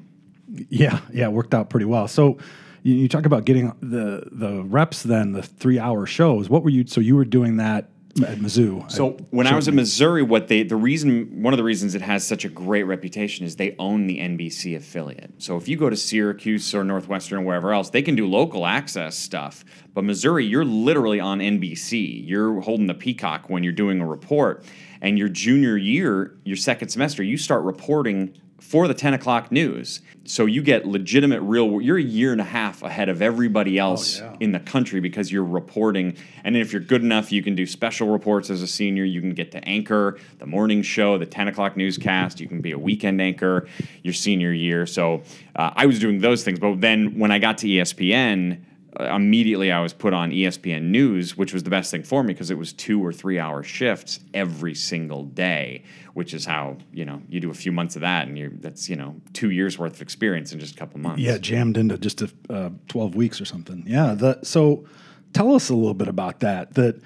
yeah, 0.69 1.00
yeah, 1.13 1.27
it 1.27 1.31
worked 1.31 1.53
out 1.53 1.69
pretty 1.69 1.85
well. 1.85 2.07
So. 2.07 2.39
You, 2.85 2.95
you 2.95 3.07
talk 3.07 3.25
about 3.25 3.45
getting 3.45 3.71
the 3.79 4.27
the 4.29 4.62
reps, 4.63 5.03
then 5.03 5.31
the 5.31 5.41
three 5.41 5.79
hour 5.79 6.05
shows. 6.05 6.50
What 6.50 6.63
were 6.63 6.69
you? 6.69 6.85
So 6.85 7.00
you 7.00 7.15
were 7.15 7.23
doing 7.23 7.55
that 7.55 7.89
at 8.22 8.38
Mizzou. 8.38 8.91
So 8.91 9.17
when 9.32 9.48
I 9.48 9.55
was 9.55 9.67
in 9.67 9.75
Missouri, 9.75 10.22
what 10.22 10.48
they 10.48 10.62
the 10.63 10.75
reason 10.75 11.41
one 11.41 11.51
of 11.53 11.58
the 11.58 11.63
reasons 11.63 11.96
it 11.96 12.01
has 12.01 12.25
such 12.25 12.46
a 12.46 12.50
great 12.50 12.84
reputation 12.84 13.46
is 13.46 13.55
they 13.55 13.75
own 13.79 14.05
the 14.05 14.20
NBC 14.20 14.75
affiliate. 14.75 15.34
So 15.39 15.58
if 15.58 15.67
you 15.67 15.77
go 15.77 15.89
to 15.89 15.96
Syracuse 15.96 16.75
or 16.75 16.84
Northwestern 16.84 17.39
or 17.39 17.41
wherever 17.41 17.74
else, 17.74 17.89
they 17.89 18.03
can 18.03 18.15
do 18.15 18.27
local 18.27 18.67
access 18.67 19.17
stuff. 19.17 19.65
But 19.93 20.03
Missouri, 20.03 20.46
you're 20.46 20.65
literally 20.65 21.20
on 21.20 21.39
NBC. 21.39 22.27
You're 22.27 22.62
holding 22.62 22.86
the 22.86 22.93
peacock 22.93 23.50
when 23.50 23.63
you're 23.63 23.74
doing 23.74 24.00
a 24.00 24.05
report. 24.05 24.63
And 25.01 25.17
your 25.17 25.29
junior 25.29 25.75
year, 25.75 26.38
your 26.46 26.55
second 26.55 26.89
semester, 26.89 27.24
you 27.24 27.38
start 27.38 27.63
reporting 27.63 28.38
for 28.74 28.88
the 28.88 28.94
10 28.96 29.13
o'clock 29.13 29.51
news. 29.51 30.01
So 30.25 30.48
you 30.48 30.63
get 30.63 30.88
legitimate 30.88 31.42
real 31.42 31.80
you're 31.80 32.00
a 32.00 32.01
year 32.01 32.32
and 32.32 32.42
a 32.42 32.44
half 32.44 32.82
ahead 32.82 33.08
of 33.08 33.22
everybody 33.22 33.77
else 33.77 34.18
yeah. 34.18 34.36
in 34.39 34.51
the 34.51 34.60
country 34.60 35.00
because 35.00 35.32
you're 35.32 35.44
reporting. 35.44 36.18
And 36.44 36.58
if 36.58 36.74
you're 36.74 36.82
good 36.82 37.03
enough, 37.03 37.32
you 37.32 37.44
can 37.44 37.53
do 37.53 37.68
special 37.68 38.10
reports 38.10 38.50
as 38.50 38.63
a 38.63 38.68
senior. 38.68 39.03
You 39.03 39.22
can 39.22 39.36
get 39.36 39.51
to 39.51 39.63
anchor 39.70 40.18
the 40.39 40.48
morning 40.48 40.82
show, 40.82 41.20
the 41.20 41.25
10 41.27 41.50
o'clock 41.50 41.77
newscast. 41.77 42.39
You 42.39 42.48
can 42.48 42.62
be 42.62 42.72
a 42.72 42.80
weekend 42.80 43.22
anchor 43.22 43.68
your 44.01 44.15
senior 44.15 44.51
year. 44.51 44.88
So 44.88 45.22
uh, 45.56 45.70
I 45.75 45.86
was 45.86 46.00
doing 46.00 46.20
those 46.20 46.44
things. 46.44 46.58
But 46.58 46.82
then 46.82 47.20
when 47.20 47.30
I 47.30 47.38
got 47.38 47.60
to 47.60 47.68
ESPN, 47.68 48.58
immediately 49.00 49.71
I 49.71 49.79
was 49.81 49.93
put 49.93 50.13
on 50.13 50.31
ESPN 50.31 50.83
News, 50.83 51.35
which 51.35 51.53
was 51.53 51.63
the 51.63 51.69
best 51.69 51.89
thing 51.91 52.03
for 52.03 52.23
me 52.23 52.33
because 52.33 52.51
it 52.51 52.57
was 52.57 52.73
two 52.73 53.03
or 53.03 53.12
three 53.12 53.39
hour 53.39 53.63
shifts 53.63 54.19
every 54.33 54.75
single 54.75 55.23
day, 55.23 55.83
which 56.13 56.33
is 56.33 56.45
how 56.45 56.77
you 56.93 57.05
know 57.05 57.21
you 57.29 57.39
do 57.39 57.50
a 57.50 57.53
few 57.55 57.71
months 57.71 57.95
of 57.95 58.01
that, 58.01 58.27
and 58.27 58.38
you're 58.38 58.51
that's 58.51 58.89
you 58.89 58.95
know 58.95 59.15
two 59.33 59.50
years 59.50 59.79
worth 59.79 59.93
of 59.95 60.01
experience 60.01 60.53
in 60.53 60.59
just 60.59 60.75
a 60.75 60.77
couple 60.77 61.00
months. 61.00 61.21
Yeah, 61.21 61.38
jammed 61.38 61.77
into 61.77 61.97
just 61.97 62.21
a, 62.21 62.31
uh, 62.50 62.69
12 62.88 63.15
weeks 63.15 63.41
or 63.41 63.45
something. 63.45 63.83
Yeah. 63.88 64.13
The, 64.13 64.39
so 64.43 64.85
tell 65.33 65.55
us 65.55 65.69
a 65.69 65.75
little 65.75 65.93
bit 65.95 66.07
about 66.07 66.41
that. 66.41 66.75
That 66.75 67.01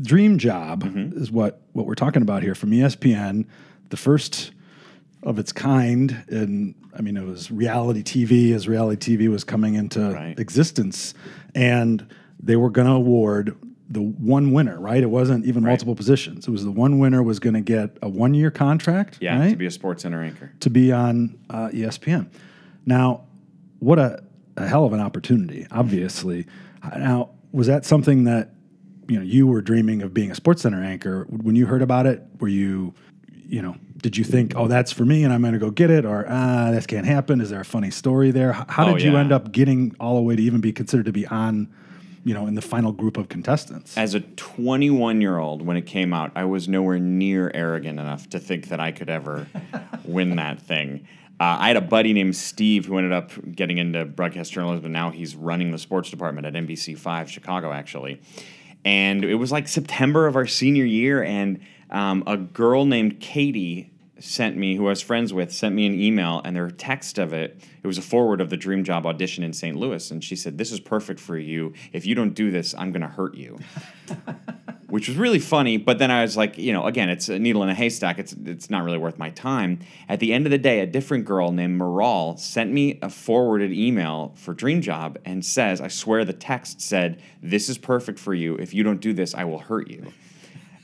dream 0.00 0.38
job 0.38 0.84
Mm-hmm. 0.84 1.20
is 1.20 1.30
what, 1.30 1.60
what 1.72 1.86
we're 1.86 1.94
talking 1.94 2.22
about 2.22 2.42
here 2.42 2.54
from 2.54 2.70
ESPN, 2.70 3.46
the 3.90 3.96
first 3.98 4.52
of 5.22 5.38
its 5.38 5.52
kind. 5.52 6.24
And 6.28 6.74
I 6.96 7.00
mean, 7.02 7.16
it 7.16 7.24
was 7.24 7.50
reality 7.50 8.02
TV 8.02 8.52
as 8.54 8.68
reality 8.68 9.16
TV 9.16 9.28
was 9.28 9.44
coming 9.44 9.74
into 9.74 10.10
Right. 10.12 10.38
existence. 10.38 11.14
And 11.54 12.06
they 12.42 12.56
were 12.56 12.70
going 12.70 12.86
to 12.86 12.92
award 12.94 13.56
the 13.88 14.00
one 14.00 14.52
winner, 14.52 14.80
right? 14.80 15.02
It 15.02 15.10
wasn't 15.10 15.44
even 15.44 15.62
multiple 15.64 15.94
positions. 15.94 16.48
It 16.48 16.50
was 16.50 16.64
the 16.64 16.70
one 16.70 16.98
winner 16.98 17.22
was 17.22 17.38
going 17.38 17.54
to 17.54 17.60
get 17.60 17.98
a 18.02 18.08
one 18.08 18.32
year 18.34 18.50
contract, 18.50 19.18
Yeah, 19.20 19.38
right? 19.38 19.50
to 19.50 19.56
be 19.56 19.66
a 19.66 19.70
sports 19.70 20.02
center 20.02 20.22
anchor. 20.22 20.50
to 20.60 20.70
be 20.70 20.92
on 20.92 21.38
uh, 21.50 21.68
ESPN. 21.68 22.28
Now, 22.86 23.24
what 23.80 23.98
a, 23.98 24.22
a 24.56 24.66
hell 24.66 24.84
of 24.84 24.92
an 24.92 25.00
opportunity, 25.00 25.66
obviously. 25.70 26.46
Now, 26.96 27.30
was 27.52 27.66
that 27.66 27.84
something 27.84 28.24
that 28.24 28.50
you 29.08 29.16
know 29.18 29.22
you 29.24 29.46
were 29.46 29.60
dreaming 29.60 30.00
of 30.02 30.14
being 30.14 30.30
a 30.30 30.34
sports 30.34 30.62
center 30.62 30.82
anchor 30.82 31.26
when 31.28 31.54
you 31.54 31.66
heard 31.66 31.82
about 31.82 32.06
it? 32.06 32.22
Were 32.40 32.48
you, 32.48 32.94
you 33.30 33.60
know, 33.60 33.76
did 34.02 34.16
you 34.16 34.24
think, 34.24 34.54
oh, 34.56 34.66
that's 34.66 34.92
for 34.92 35.04
me, 35.04 35.22
and 35.24 35.32
I'm 35.32 35.40
going 35.40 35.52
to 35.54 35.60
go 35.60 35.70
get 35.70 35.88
it, 35.90 36.04
or 36.04 36.26
ah, 36.28 36.70
this 36.72 36.86
can't 36.86 37.06
happen? 37.06 37.40
Is 37.40 37.50
there 37.50 37.60
a 37.60 37.64
funny 37.64 37.90
story 37.90 38.32
there? 38.32 38.52
How 38.52 38.88
Oh, 38.88 38.94
did 38.94 39.02
you 39.02 39.16
end 39.16 39.32
up 39.32 39.52
getting 39.52 39.94
all 40.00 40.16
the 40.16 40.22
way 40.22 40.34
to 40.36 40.42
even 40.42 40.60
be 40.60 40.72
considered 40.72 41.06
to 41.06 41.12
be 41.12 41.24
on, 41.28 41.72
you 42.24 42.34
know, 42.34 42.48
in 42.48 42.56
the 42.56 42.62
final 42.62 42.90
group 42.90 43.16
of 43.16 43.28
contestants? 43.28 43.96
As 43.96 44.14
a 44.14 44.20
21 44.20 45.20
year 45.20 45.38
old, 45.38 45.64
when 45.64 45.76
it 45.76 45.86
came 45.86 46.12
out, 46.12 46.32
I 46.34 46.44
was 46.44 46.68
nowhere 46.68 46.98
near 46.98 47.50
arrogant 47.54 48.00
enough 48.00 48.28
to 48.30 48.40
think 48.40 48.68
that 48.68 48.80
I 48.80 48.90
could 48.90 49.08
ever 49.08 49.46
win 50.04 50.34
that 50.36 50.60
thing. 50.60 51.06
Uh, 51.38 51.56
I 51.60 51.68
had 51.68 51.76
a 51.76 51.80
buddy 51.80 52.12
named 52.12 52.34
Steve 52.36 52.86
who 52.86 52.98
ended 52.98 53.12
up 53.12 53.30
getting 53.54 53.78
into 53.78 54.04
broadcast 54.04 54.52
journalism, 54.52 54.86
and 54.86 54.92
now 54.92 55.10
he's 55.10 55.36
running 55.36 55.70
the 55.70 55.78
sports 55.78 56.10
department 56.10 56.46
at 56.46 56.54
NBC5 56.54 57.28
Chicago, 57.28 57.72
actually. 57.72 58.20
And 58.84 59.24
it 59.24 59.36
was 59.36 59.52
like 59.52 59.68
September 59.68 60.26
of 60.26 60.34
our 60.34 60.46
senior 60.48 60.84
year, 60.84 61.22
and 61.22 61.60
um, 61.90 62.24
a 62.26 62.36
girl 62.36 62.84
named 62.84 63.20
Katie 63.20 63.91
sent 64.22 64.56
me, 64.56 64.76
who 64.76 64.86
I 64.86 64.90
was 64.90 65.02
friends 65.02 65.32
with, 65.32 65.52
sent 65.52 65.74
me 65.74 65.86
an 65.86 66.00
email, 66.00 66.40
and 66.44 66.54
their 66.54 66.70
text 66.70 67.18
of 67.18 67.32
it, 67.32 67.60
it 67.82 67.86
was 67.86 67.98
a 67.98 68.02
forward 68.02 68.40
of 68.40 68.50
the 68.50 68.56
Dream 68.56 68.84
Job 68.84 69.06
audition 69.06 69.44
in 69.44 69.52
St. 69.52 69.76
Louis, 69.76 70.10
and 70.10 70.22
she 70.22 70.36
said, 70.36 70.58
"This 70.58 70.72
is 70.72 70.80
perfect 70.80 71.20
for 71.20 71.36
you. 71.36 71.72
If 71.92 72.06
you 72.06 72.14
don't 72.14 72.34
do 72.34 72.50
this, 72.50 72.74
I'm 72.76 72.92
going 72.92 73.02
to 73.02 73.08
hurt 73.08 73.34
you." 73.34 73.58
which 74.92 75.08
was 75.08 75.16
really 75.16 75.38
funny. 75.38 75.78
But 75.78 75.98
then 75.98 76.10
I 76.10 76.20
was 76.20 76.36
like, 76.36 76.58
you 76.58 76.70
know, 76.70 76.84
again, 76.84 77.08
it's 77.08 77.30
a 77.30 77.38
needle 77.38 77.62
in 77.62 77.70
a 77.70 77.74
haystack. 77.74 78.18
It's 78.18 78.34
it's 78.44 78.68
not 78.68 78.84
really 78.84 78.98
worth 78.98 79.18
my 79.18 79.30
time. 79.30 79.78
At 80.06 80.20
the 80.20 80.34
end 80.34 80.44
of 80.44 80.50
the 80.50 80.58
day, 80.58 80.80
a 80.80 80.86
different 80.86 81.24
girl 81.24 81.50
named 81.50 81.80
Maral 81.80 82.38
sent 82.38 82.70
me 82.70 82.98
a 83.00 83.08
forwarded 83.08 83.72
email 83.72 84.34
for 84.36 84.52
Dream 84.52 84.82
Job 84.82 85.18
and 85.24 85.42
says, 85.42 85.80
I 85.80 85.88
swear 85.88 86.26
the 86.26 86.34
text 86.34 86.82
said, 86.82 87.22
"This 87.42 87.70
is 87.70 87.78
perfect 87.78 88.18
for 88.18 88.34
you. 88.34 88.56
If 88.56 88.74
you 88.74 88.82
don't 88.82 89.00
do 89.00 89.14
this, 89.14 89.34
I 89.34 89.44
will 89.44 89.60
hurt 89.60 89.88
you." 89.88 90.12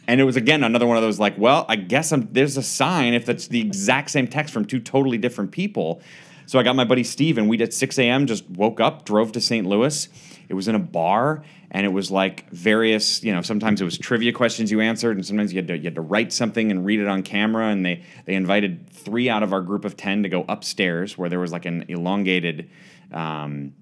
And 0.08 0.22
it 0.22 0.24
was 0.24 0.36
again 0.36 0.64
another 0.64 0.86
one 0.86 0.96
of 0.96 1.02
those 1.02 1.20
like, 1.20 1.36
well, 1.36 1.66
I 1.68 1.76
guess 1.76 2.12
I'm, 2.12 2.28
there's 2.32 2.56
a 2.56 2.62
sign 2.62 3.12
if 3.12 3.26
that's 3.26 3.46
the 3.46 3.60
exact 3.60 4.10
same 4.10 4.26
text 4.26 4.54
from 4.54 4.64
two 4.64 4.80
totally 4.80 5.18
different 5.18 5.52
people. 5.52 6.00
So 6.46 6.58
I 6.58 6.62
got 6.62 6.74
my 6.74 6.84
buddy 6.84 7.04
Steve, 7.04 7.36
and 7.36 7.46
we 7.46 7.60
at 7.60 7.74
6 7.74 7.98
a.m. 7.98 8.26
just 8.26 8.48
woke 8.48 8.80
up, 8.80 9.04
drove 9.04 9.32
to 9.32 9.40
St. 9.40 9.66
Louis. 9.66 10.08
It 10.48 10.54
was 10.54 10.66
in 10.66 10.74
a 10.74 10.78
bar, 10.78 11.44
and 11.70 11.84
it 11.84 11.90
was 11.90 12.10
like 12.10 12.48
various, 12.48 13.22
you 13.22 13.34
know, 13.34 13.42
sometimes 13.42 13.82
it 13.82 13.84
was 13.84 13.98
trivia 13.98 14.32
questions 14.32 14.70
you 14.70 14.80
answered, 14.80 15.18
and 15.18 15.26
sometimes 15.26 15.52
you 15.52 15.58
had 15.58 15.68
to, 15.68 15.76
you 15.76 15.84
had 15.84 15.94
to 15.96 16.00
write 16.00 16.32
something 16.32 16.70
and 16.70 16.86
read 16.86 17.00
it 17.00 17.06
on 17.06 17.22
camera. 17.22 17.66
And 17.66 17.84
they 17.84 18.02
they 18.24 18.34
invited 18.34 18.88
three 18.88 19.28
out 19.28 19.42
of 19.42 19.52
our 19.52 19.60
group 19.60 19.84
of 19.84 19.94
ten 19.94 20.22
to 20.22 20.30
go 20.30 20.46
upstairs, 20.48 21.18
where 21.18 21.28
there 21.28 21.38
was 21.38 21.52
like 21.52 21.66
an 21.66 21.84
elongated 21.88 22.70
um, 23.12 23.74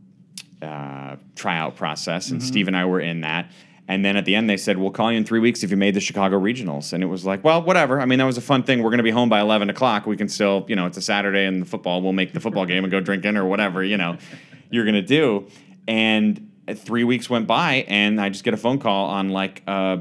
uh, 0.61 1.15
tryout 1.37 1.77
process, 1.77 2.33
and 2.33 2.43
Steve 2.43 2.67
and 2.67 2.77
I 2.77 2.85
were 2.87 3.01
in 3.01 3.21
that. 3.21 3.53
And 3.89 4.05
then 4.05 4.17
at 4.17 4.25
the 4.25 4.35
end, 4.35 4.51
they 4.51 4.57
said, 4.57 4.79
"We'll 4.79 4.91
call 4.91 5.13
you 5.13 5.19
in 5.19 5.25
three 5.25 5.39
weeks 5.39 5.63
if 5.63 5.71
you 5.71 5.77
made 5.77 5.95
the 5.95 6.01
Chicago 6.01 6.41
regionals." 6.41 6.93
And 6.93 7.03
it 7.03 7.07
was 7.07 7.25
like, 7.25 7.45
well, 7.45 7.63
whatever. 7.63 8.01
I 8.01 8.05
mean, 8.05 8.19
that 8.19 8.25
was 8.25 8.37
a 8.37 8.43
fun 8.43 8.65
thing. 8.65 8.83
We're 8.83 8.91
going 8.91 8.99
to 8.99 9.05
be 9.05 9.11
home 9.11 9.29
by 9.29 9.41
eleven 9.41 9.71
o'clock. 9.71 10.07
We 10.07 10.17
can 10.17 10.29
still, 10.29 10.65
you 10.69 10.75
know, 10.75 10.87
it's 10.87 10.97
a 10.97 11.03
Saturday 11.03 11.47
and 11.47 11.63
the 11.63 11.67
football. 11.67 12.03
We'll 12.03 12.13
make 12.13 12.33
the 12.33 12.41
football 12.41 12.67
game 12.67 12.83
and 12.85 12.91
go 12.91 13.01
drinking 13.01 13.37
or 13.37 13.47
whatever, 13.47 13.85
you 13.85 13.97
know, 13.97 14.19
you're 14.71 14.85
going 14.85 14.95
to 14.95 15.03
do. 15.03 15.49
And 15.87 16.51
three 16.75 17.05
weeks 17.05 17.31
went 17.31 17.47
by, 17.47 17.85
and 17.87 18.21
I 18.21 18.29
just 18.29 18.43
get 18.43 18.55
a 18.55 18.57
phone 18.57 18.79
call 18.81 19.07
on 19.07 19.31
like 19.31 19.63
uh, 19.69 19.99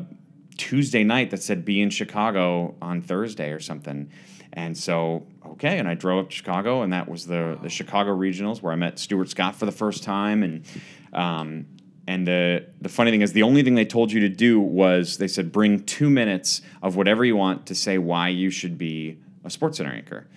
Tuesday 0.58 1.04
night 1.04 1.30
that 1.32 1.44
said, 1.44 1.66
"Be 1.66 1.82
in 1.82 1.90
Chicago 1.90 2.76
on 2.82 3.02
Thursday" 3.02 3.52
or 3.52 3.60
something. 3.60 4.10
And 4.54 4.78
so, 4.78 5.28
okay, 5.46 5.80
and 5.80 5.88
I 5.88 5.96
drove 5.96 6.24
up 6.24 6.30
to 6.30 6.36
Chicago, 6.36 6.82
and 6.82 6.94
that 6.94 7.10
was 7.10 7.28
the 7.28 7.60
the 7.62 7.70
Chicago 7.70 8.16
regionals 8.18 8.62
where 8.62 8.74
I 8.74 8.76
met 8.76 8.98
Stuart 8.98 9.30
Scott 9.30 9.56
for 9.56 9.66
the 9.66 9.72
first 9.72 10.04
time, 10.04 10.44
and 10.44 10.66
um, 11.14 11.68
and 12.08 12.28
the 12.28 12.68
the 12.82 12.90
funny 12.90 13.12
thing 13.12 13.22
is, 13.22 13.34
the 13.34 13.44
only 13.44 13.64
thing 13.64 13.76
they 13.76 13.86
told 13.86 14.12
you 14.12 14.20
to 14.22 14.30
do 14.30 14.60
was 14.60 15.18
they 15.18 15.28
said 15.28 15.52
bring 15.52 15.84
two 15.86 16.10
minutes 16.10 16.62
of 16.82 16.96
whatever 16.96 17.26
you 17.26 17.36
want 17.36 17.66
to 17.68 17.76
say 17.76 17.98
why 17.98 18.30
you 18.30 18.50
should 18.52 18.78
be 18.78 19.18
a 19.44 19.50
Sports 19.50 19.78
Center 19.78 19.92
anchor. 19.92 20.28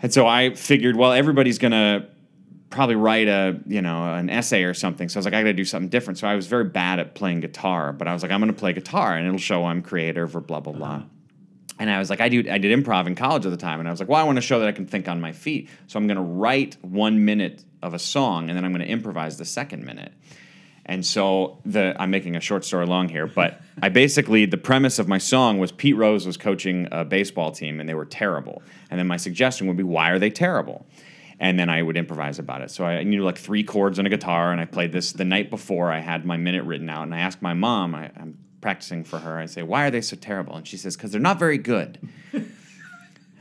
And 0.00 0.12
so 0.12 0.26
I 0.26 0.54
figured, 0.54 0.96
well, 0.96 1.12
everybody's 1.12 1.58
gonna 1.58 2.08
probably 2.70 2.96
write 2.96 3.28
a 3.28 3.60
you 3.66 3.80
know 3.80 4.14
an 4.14 4.28
essay 4.28 4.64
or 4.64 4.74
something. 4.74 5.08
So 5.08 5.18
I 5.18 5.20
was 5.20 5.26
like, 5.26 5.34
I 5.34 5.42
got 5.42 5.48
to 5.48 5.52
do 5.52 5.64
something 5.64 5.88
different. 5.88 6.18
So 6.18 6.26
I 6.26 6.34
was 6.34 6.48
very 6.48 6.64
bad 6.64 6.98
at 6.98 7.14
playing 7.14 7.40
guitar, 7.40 7.92
but 7.92 8.08
I 8.08 8.12
was 8.12 8.22
like, 8.22 8.32
I'm 8.32 8.40
gonna 8.40 8.52
play 8.52 8.72
guitar, 8.72 9.14
and 9.16 9.26
it'll 9.26 9.38
show 9.38 9.64
I'm 9.64 9.82
creative 9.82 10.34
or 10.34 10.40
blah 10.40 10.60
blah 10.60 10.72
blah. 10.72 10.88
Uh-huh. 10.88 11.02
And 11.78 11.90
I 11.90 11.98
was 11.98 12.10
like, 12.10 12.20
I 12.20 12.28
do 12.28 12.44
I 12.50 12.58
did 12.58 12.76
improv 12.76 13.06
in 13.06 13.14
college 13.14 13.46
at 13.46 13.50
the 13.50 13.56
time, 13.56 13.78
and 13.78 13.88
I 13.88 13.92
was 13.92 14.00
like, 14.00 14.08
well, 14.08 14.20
I 14.20 14.24
want 14.24 14.36
to 14.36 14.42
show 14.42 14.58
that 14.58 14.68
I 14.68 14.72
can 14.72 14.86
think 14.86 15.08
on 15.08 15.20
my 15.20 15.30
feet. 15.30 15.68
So 15.86 15.98
I'm 15.98 16.08
gonna 16.08 16.22
write 16.22 16.76
one 16.82 17.24
minute 17.24 17.64
of 17.82 17.94
a 17.94 18.00
song, 18.00 18.48
and 18.48 18.56
then 18.56 18.64
I'm 18.64 18.72
gonna 18.72 18.84
improvise 18.84 19.38
the 19.38 19.44
second 19.44 19.84
minute. 19.84 20.12
And 20.86 21.06
so 21.06 21.58
the 21.64 21.94
I'm 22.00 22.10
making 22.10 22.34
a 22.36 22.40
short 22.40 22.64
story 22.64 22.86
long 22.86 23.08
here, 23.08 23.26
but 23.26 23.60
I 23.80 23.88
basically 23.88 24.46
the 24.46 24.56
premise 24.56 24.98
of 24.98 25.08
my 25.08 25.18
song 25.18 25.58
was 25.58 25.70
Pete 25.70 25.96
Rose 25.96 26.26
was 26.26 26.36
coaching 26.36 26.88
a 26.90 27.04
baseball 27.04 27.52
team 27.52 27.78
and 27.78 27.88
they 27.88 27.94
were 27.94 28.04
terrible. 28.04 28.62
And 28.90 28.98
then 28.98 29.06
my 29.06 29.16
suggestion 29.16 29.66
would 29.68 29.76
be 29.76 29.84
why 29.84 30.10
are 30.10 30.18
they 30.18 30.30
terrible? 30.30 30.86
And 31.38 31.58
then 31.58 31.68
I 31.68 31.82
would 31.82 31.96
improvise 31.96 32.38
about 32.38 32.62
it. 32.62 32.70
So 32.70 32.84
I 32.84 33.02
knew 33.04 33.24
like 33.24 33.38
three 33.38 33.64
chords 33.64 33.98
on 33.98 34.06
a 34.06 34.08
guitar 34.08 34.52
and 34.52 34.60
I 34.60 34.64
played 34.64 34.92
this 34.92 35.12
the 35.12 35.24
night 35.24 35.50
before 35.50 35.90
I 35.90 35.98
had 35.98 36.24
my 36.24 36.36
minute 36.36 36.64
written 36.64 36.88
out 36.88 37.04
and 37.04 37.14
I 37.14 37.18
asked 37.18 37.42
my 37.42 37.54
mom, 37.54 37.94
I, 37.94 38.10
I'm 38.16 38.38
practicing 38.60 39.04
for 39.04 39.18
her, 39.18 39.38
I 39.38 39.46
say, 39.46 39.62
Why 39.62 39.86
are 39.86 39.90
they 39.90 40.00
so 40.00 40.16
terrible? 40.16 40.56
And 40.56 40.66
she 40.66 40.76
says, 40.76 40.96
Because 40.96 41.12
they're 41.12 41.20
not 41.20 41.38
very 41.38 41.58
good. 41.58 41.98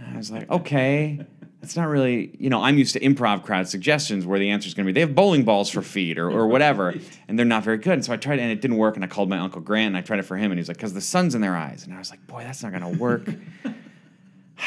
And 0.03 0.15
I 0.15 0.17
was 0.17 0.31
like, 0.31 0.49
okay. 0.49 1.19
It's 1.61 1.75
not 1.75 1.89
really, 1.89 2.35
you 2.39 2.49
know, 2.49 2.63
I'm 2.63 2.77
used 2.79 2.93
to 2.93 2.99
improv 2.99 3.43
crowd 3.43 3.67
suggestions 3.67 4.25
where 4.25 4.39
the 4.39 4.49
answer 4.49 4.67
is 4.67 4.73
going 4.73 4.85
to 4.85 4.91
be 4.91 4.93
they 4.93 5.01
have 5.01 5.13
bowling 5.13 5.43
balls 5.43 5.69
for 5.69 5.83
feet 5.83 6.17
or, 6.17 6.29
or 6.29 6.47
whatever, 6.47 6.95
and 7.27 7.37
they're 7.37 7.45
not 7.45 7.63
very 7.63 7.77
good. 7.77 7.93
And 7.93 8.05
so 8.05 8.13
I 8.13 8.17
tried 8.17 8.39
it 8.39 8.41
and 8.41 8.51
it 8.51 8.61
didn't 8.61 8.77
work. 8.77 8.95
And 8.95 9.05
I 9.05 9.07
called 9.07 9.29
my 9.29 9.37
Uncle 9.37 9.61
Grant 9.61 9.87
and 9.87 9.97
I 9.97 10.01
tried 10.01 10.19
it 10.19 10.23
for 10.23 10.37
him, 10.37 10.51
and 10.51 10.59
he's 10.59 10.67
like, 10.67 10.77
because 10.77 10.93
the 10.93 11.01
sun's 11.01 11.35
in 11.35 11.41
their 11.41 11.55
eyes. 11.55 11.85
And 11.85 11.93
I 11.93 11.99
was 11.99 12.09
like, 12.09 12.25
boy, 12.25 12.43
that's 12.43 12.63
not 12.63 12.71
going 12.71 12.93
to 12.93 12.99
work. 12.99 13.27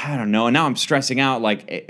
I 0.02 0.16
don't 0.16 0.30
know. 0.30 0.48
And 0.48 0.54
now 0.54 0.66
I'm 0.66 0.76
stressing 0.76 1.20
out 1.20 1.40
like, 1.40 1.64
eh, 1.68 1.82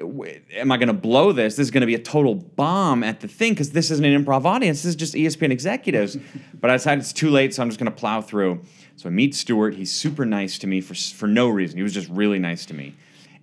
am 0.56 0.70
I 0.70 0.76
going 0.76 0.88
to 0.88 0.92
blow 0.92 1.32
this? 1.32 1.56
This 1.56 1.66
is 1.66 1.70
going 1.70 1.80
to 1.80 1.86
be 1.86 1.94
a 1.94 2.02
total 2.02 2.34
bomb 2.34 3.02
at 3.02 3.20
the 3.20 3.28
thing 3.28 3.52
because 3.52 3.70
this 3.70 3.90
isn't 3.90 4.04
an 4.04 4.24
improv 4.24 4.44
audience. 4.44 4.82
This 4.82 4.90
is 4.90 4.96
just 4.96 5.14
ESPN 5.14 5.50
executives. 5.50 6.18
but 6.60 6.70
I 6.70 6.74
decided 6.74 7.00
it's 7.00 7.12
too 7.12 7.30
late, 7.30 7.54
so 7.54 7.62
I'm 7.62 7.70
just 7.70 7.80
going 7.80 7.90
to 7.90 7.98
plow 7.98 8.20
through. 8.20 8.62
So 8.96 9.08
I 9.08 9.12
meet 9.12 9.34
Stuart. 9.34 9.74
He's 9.74 9.90
super 9.90 10.26
nice 10.26 10.58
to 10.58 10.66
me 10.66 10.80
for, 10.80 10.94
for 10.94 11.26
no 11.26 11.48
reason. 11.48 11.78
He 11.78 11.82
was 11.82 11.94
just 11.94 12.08
really 12.10 12.38
nice 12.38 12.66
to 12.66 12.74
me. 12.74 12.94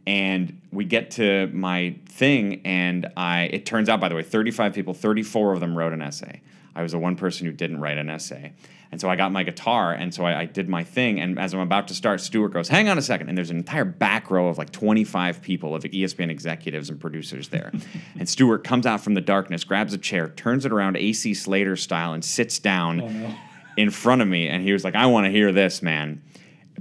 And 0.07 0.61
we 0.71 0.85
get 0.85 1.11
to 1.11 1.47
my 1.53 1.95
thing, 2.07 2.61
and 2.65 3.11
I 3.15 3.43
it 3.43 3.65
turns 3.65 3.87
out, 3.87 3.99
by 3.99 4.09
the 4.09 4.15
way, 4.15 4.23
35 4.23 4.73
people, 4.73 4.93
34 4.93 5.53
of 5.53 5.59
them 5.59 5.77
wrote 5.77 5.93
an 5.93 6.01
essay. 6.01 6.41
I 6.75 6.81
was 6.81 6.93
the 6.93 6.99
one 6.99 7.15
person 7.15 7.45
who 7.45 7.51
didn't 7.51 7.79
write 7.81 7.97
an 7.97 8.09
essay. 8.09 8.53
And 8.91 8.99
so 8.99 9.09
I 9.09 9.15
got 9.15 9.31
my 9.31 9.43
guitar, 9.43 9.93
and 9.93 10.13
so 10.13 10.25
I, 10.25 10.41
I 10.41 10.45
did 10.45 10.67
my 10.67 10.83
thing. 10.83 11.21
And 11.21 11.39
as 11.39 11.53
I'm 11.53 11.61
about 11.61 11.87
to 11.89 11.93
start, 11.93 12.19
Stuart 12.19 12.49
goes, 12.49 12.67
"Hang 12.67 12.89
on 12.89 12.97
a 12.97 13.01
second. 13.01 13.29
And 13.29 13.37
there's 13.37 13.49
an 13.49 13.57
entire 13.57 13.85
back 13.85 14.29
row 14.29 14.49
of 14.49 14.57
like 14.57 14.71
25 14.71 15.41
people 15.41 15.73
of 15.73 15.83
ESPN 15.83 16.29
executives 16.29 16.89
and 16.89 16.99
producers 16.99 17.47
there. 17.49 17.71
and 18.19 18.27
Stuart 18.27 18.65
comes 18.65 18.85
out 18.85 18.99
from 18.99 19.13
the 19.13 19.21
darkness, 19.21 19.63
grabs 19.63 19.93
a 19.93 19.97
chair, 19.97 20.27
turns 20.29 20.65
it 20.65 20.73
around 20.73 20.97
AC 20.97 21.33
Slater 21.33 21.77
style, 21.77 22.11
and 22.11 22.23
sits 22.23 22.59
down 22.59 23.01
oh, 23.01 23.35
in 23.77 23.91
front 23.91 24.21
of 24.21 24.27
me. 24.27 24.49
And 24.49 24.61
he 24.61 24.73
was 24.73 24.83
like, 24.83 24.95
"I 24.95 25.05
want 25.05 25.25
to 25.25 25.31
hear 25.31 25.53
this, 25.53 25.81
man." 25.81 26.21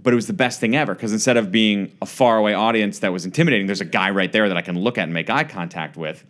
But 0.02 0.12
it 0.12 0.16
was 0.16 0.26
the 0.26 0.32
best 0.32 0.60
thing 0.60 0.76
ever 0.76 0.94
because 0.94 1.12
instead 1.12 1.36
of 1.36 1.52
being 1.52 1.92
a 2.00 2.06
faraway 2.06 2.54
audience 2.54 3.00
that 3.00 3.12
was 3.12 3.24
intimidating, 3.24 3.66
there's 3.66 3.80
a 3.80 3.86
guy 3.86 4.10
right 4.10 4.32
there 4.32 4.48
that 4.48 4.56
I 4.56 4.62
can 4.62 4.78
look 4.78 4.98
at 4.98 5.04
and 5.04 5.12
make 5.12 5.28
eye 5.28 5.44
contact 5.44 5.96
with. 5.96 6.24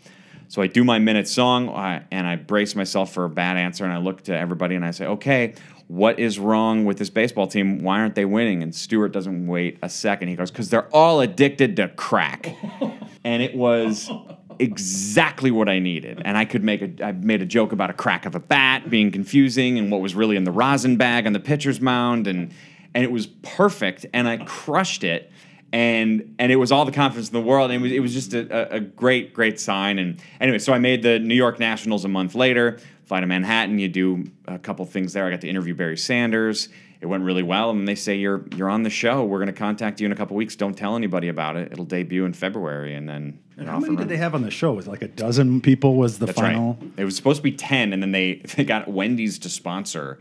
So 0.49 0.63
I 0.63 0.67
do 0.67 0.83
my 0.83 0.99
minute 0.99 1.29
song 1.29 1.69
uh, 1.69 2.03
and 2.11 2.27
I 2.27 2.35
brace 2.35 2.75
myself 2.75 3.13
for 3.13 3.25
a 3.25 3.29
bad 3.29 3.57
answer 3.57 3.85
and 3.85 3.93
I 3.93 3.99
look 3.99 4.25
to 4.25 4.37
everybody 4.37 4.75
and 4.75 4.85
I 4.85 4.91
say, 4.91 5.07
okay, 5.07 5.55
what 5.87 6.19
is 6.19 6.41
wrong 6.41 6.85
with 6.85 6.99
this 6.99 7.11
baseball 7.11 7.47
team? 7.47 7.83
Why 7.83 8.01
aren't 8.01 8.17
they 8.17 8.25
winning? 8.25 8.63
And 8.63 8.75
Stuart 8.75 9.09
doesn't 9.09 9.47
wait 9.47 9.79
a 9.83 9.89
second. 9.89 10.27
He 10.27 10.35
goes, 10.35 10.51
because 10.51 10.71
they're 10.71 10.89
all 10.95 11.21
addicted 11.21 11.77
to 11.77 11.89
crack. 11.89 12.57
and 13.25 13.43
it 13.43 13.55
was 13.55 14.11
exactly 14.59 15.51
what 15.51 15.69
I 15.69 15.79
needed. 15.79 16.21
And 16.25 16.37
I 16.37 16.45
could 16.45 16.63
make 16.63 16.83
a, 16.83 17.05
I 17.05 17.13
made 17.13 17.43
a 17.43 17.47
joke 17.47 17.73
about 17.73 17.91
a 17.91 17.93
crack 17.93 18.27
of 18.27 18.35
a 18.35 18.41
bat 18.41 18.91
being 18.91 19.11
confusing 19.11 19.79
and 19.79 19.91
what 19.91 20.01
was 20.01 20.15
really 20.15 20.37
in 20.37 20.45
the 20.45 20.53
rosin 20.53 20.97
bag 20.97 21.27
on 21.27 21.33
the 21.33 21.41
pitcher's 21.41 21.81
mound. 21.81 22.27
And, 22.27 22.53
and 22.95 23.05
it 23.05 23.13
was 23.13 23.27
perfect. 23.27 24.07
And 24.13 24.29
I 24.29 24.39
crushed 24.39 25.05
it 25.05 25.31
and 25.73 26.35
and 26.39 26.51
it 26.51 26.57
was 26.57 26.73
all 26.73 26.85
the 26.85 26.93
confidence 26.93 27.29
in 27.29 27.35
the 27.35 27.41
world. 27.41 27.71
And 27.71 27.81
it 27.81 27.83
was 27.83 27.93
it 27.93 28.01
was 28.01 28.13
just 28.13 28.35
a, 28.35 28.75
a, 28.75 28.81
great 28.81 29.33
great 29.33 29.61
sign. 29.61 29.99
And 29.99 30.21
anyway, 30.41 30.59
so 30.59 30.73
I 30.73 30.79
made 30.79 31.03
the 31.03 31.19
New 31.19 31.35
York 31.35 31.59
Nationals 31.59 32.05
a 32.05 32.09
month 32.09 32.35
later. 32.35 32.79
Fly 33.05 33.21
to 33.21 33.27
Manhattan. 33.27 33.79
You 33.79 33.89
do 33.89 34.25
a 34.47 34.59
couple 34.59 34.85
things 34.87 35.13
there. 35.13 35.27
I 35.27 35.31
got 35.31 35.41
to 35.41 35.49
interview 35.49 35.75
Barry 35.75 35.97
Sanders. 35.97 36.69
It 37.01 37.07
went 37.07 37.25
really 37.25 37.43
well, 37.43 37.71
and 37.71 37.89
they 37.89 37.95
say 37.95 38.17
you're 38.17 38.45
you're 38.55 38.69
on 38.69 38.83
the 38.83 38.91
show. 38.91 39.25
We're 39.25 39.39
going 39.39 39.47
to 39.47 39.53
contact 39.53 40.01
you 40.01 40.07
in 40.07 40.13
a 40.13 40.17
couple 40.17 40.37
weeks. 40.37 40.55
Don't 40.55 40.77
tell 40.77 40.97
anybody 40.97 41.29
about 41.29 41.57
it. 41.57 41.73
It'll 41.73 41.87
debut 41.87 42.25
in 42.25 42.35
February, 42.35 42.95
and 42.95 43.09
then 43.09 43.39
you're 43.57 43.67
How 43.67 43.81
many 43.81 43.97
did 43.97 44.09
they 44.09 44.19
have 44.19 44.35
on 44.35 44.43
the 44.43 44.51
show? 44.51 44.75
Was 44.75 44.87
it 44.87 44.91
like 44.91 45.03
a 45.03 45.09
dozen 45.09 45.61
people? 45.61 45.97
Was 45.97 46.19
the 46.19 46.27
That's 46.27 46.39
final? 46.39 46.77
right. 46.81 46.91
It 46.99 47.05
was 47.05 47.17
supposed 47.17 47.39
to 47.39 47.43
be 47.43 47.53
ten, 47.53 47.93
and 47.95 48.03
then 48.03 48.13
they, 48.13 48.35
they 48.57 48.65
got 48.65 48.87
Wendy's 48.87 49.39
to 49.41 49.49
sponsor, 49.49 50.19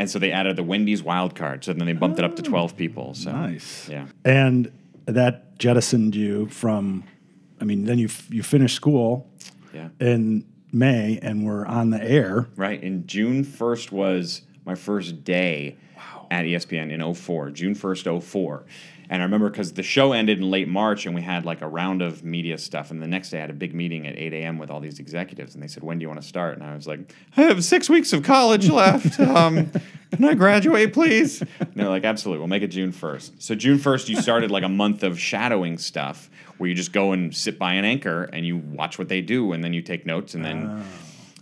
and 0.00 0.08
so 0.10 0.18
they 0.18 0.32
added 0.32 0.56
the 0.56 0.62
Wendy's 0.62 1.02
wild 1.02 1.34
card. 1.34 1.62
So 1.62 1.74
then 1.74 1.86
they 1.86 1.92
bumped 1.92 2.18
it 2.18 2.24
up 2.24 2.34
to 2.36 2.42
Oh. 2.42 2.48
12 2.48 2.74
people. 2.76 3.12
So 3.14 3.30
Nice. 3.32 3.86
Yeah. 3.88 4.06
And 4.24 4.72
that 5.04 5.58
jettisoned 5.58 6.14
you 6.16 6.46
from, 6.46 7.04
I 7.60 7.64
mean, 7.64 7.84
then 7.84 7.98
you 7.98 8.06
f- 8.06 8.26
you 8.32 8.42
finished 8.42 8.74
school 8.76 9.28
Yeah. 9.74 9.88
in 10.00 10.44
May 10.72 11.18
and 11.20 11.44
were 11.44 11.66
on 11.66 11.90
the 11.90 12.02
air. 12.02 12.48
Right. 12.56 12.82
And 12.82 13.06
June 13.06 13.44
1st 13.44 13.92
was 13.92 14.42
my 14.64 14.74
first 14.74 15.22
day 15.22 15.76
at 16.30 16.44
ESPN 16.44 16.92
in 16.92 17.14
04, 17.14 17.50
June 17.50 17.74
1st, 17.74 18.22
04. 18.22 18.64
And 19.10 19.22
I 19.22 19.24
remember 19.24 19.50
because 19.50 19.72
the 19.72 19.82
show 19.82 20.12
ended 20.12 20.38
in 20.38 20.48
late 20.48 20.68
March 20.68 21.04
and 21.04 21.16
we 21.16 21.20
had 21.20 21.44
like 21.44 21.62
a 21.62 21.68
round 21.68 22.00
of 22.00 22.22
media 22.22 22.56
stuff. 22.56 22.92
And 22.92 23.02
the 23.02 23.08
next 23.08 23.30
day 23.30 23.38
I 23.38 23.40
had 23.40 23.50
a 23.50 23.54
big 23.54 23.74
meeting 23.74 24.06
at 24.06 24.16
8 24.16 24.32
a.m. 24.34 24.56
with 24.56 24.70
all 24.70 24.78
these 24.78 25.00
executives. 25.00 25.54
And 25.54 25.62
they 25.62 25.66
said, 25.66 25.82
When 25.82 25.98
do 25.98 26.04
you 26.04 26.08
want 26.08 26.22
to 26.22 26.26
start? 26.26 26.56
And 26.56 26.64
I 26.64 26.76
was 26.76 26.86
like, 26.86 27.12
I 27.36 27.42
have 27.42 27.64
six 27.64 27.90
weeks 27.90 28.12
of 28.12 28.22
college 28.22 28.68
left. 28.70 29.18
Um, 29.18 29.72
can 30.12 30.24
I 30.24 30.34
graduate, 30.34 30.92
please? 30.92 31.40
And 31.40 31.74
they're 31.74 31.88
like, 31.88 32.04
Absolutely. 32.04 32.38
We'll 32.38 32.48
make 32.48 32.62
it 32.62 32.68
June 32.68 32.92
1st. 32.92 33.42
So 33.42 33.56
June 33.56 33.78
1st, 33.78 34.10
you 34.10 34.20
started 34.22 34.52
like 34.52 34.62
a 34.62 34.68
month 34.68 35.02
of 35.02 35.18
shadowing 35.18 35.76
stuff 35.76 36.30
where 36.58 36.68
you 36.68 36.76
just 36.76 36.92
go 36.92 37.10
and 37.10 37.34
sit 37.34 37.58
by 37.58 37.72
an 37.72 37.84
anchor 37.84 38.24
and 38.32 38.46
you 38.46 38.58
watch 38.58 38.96
what 38.96 39.08
they 39.08 39.22
do 39.22 39.52
and 39.52 39.64
then 39.64 39.72
you 39.72 39.82
take 39.82 40.06
notes 40.06 40.34
and 40.34 40.44
then. 40.44 40.84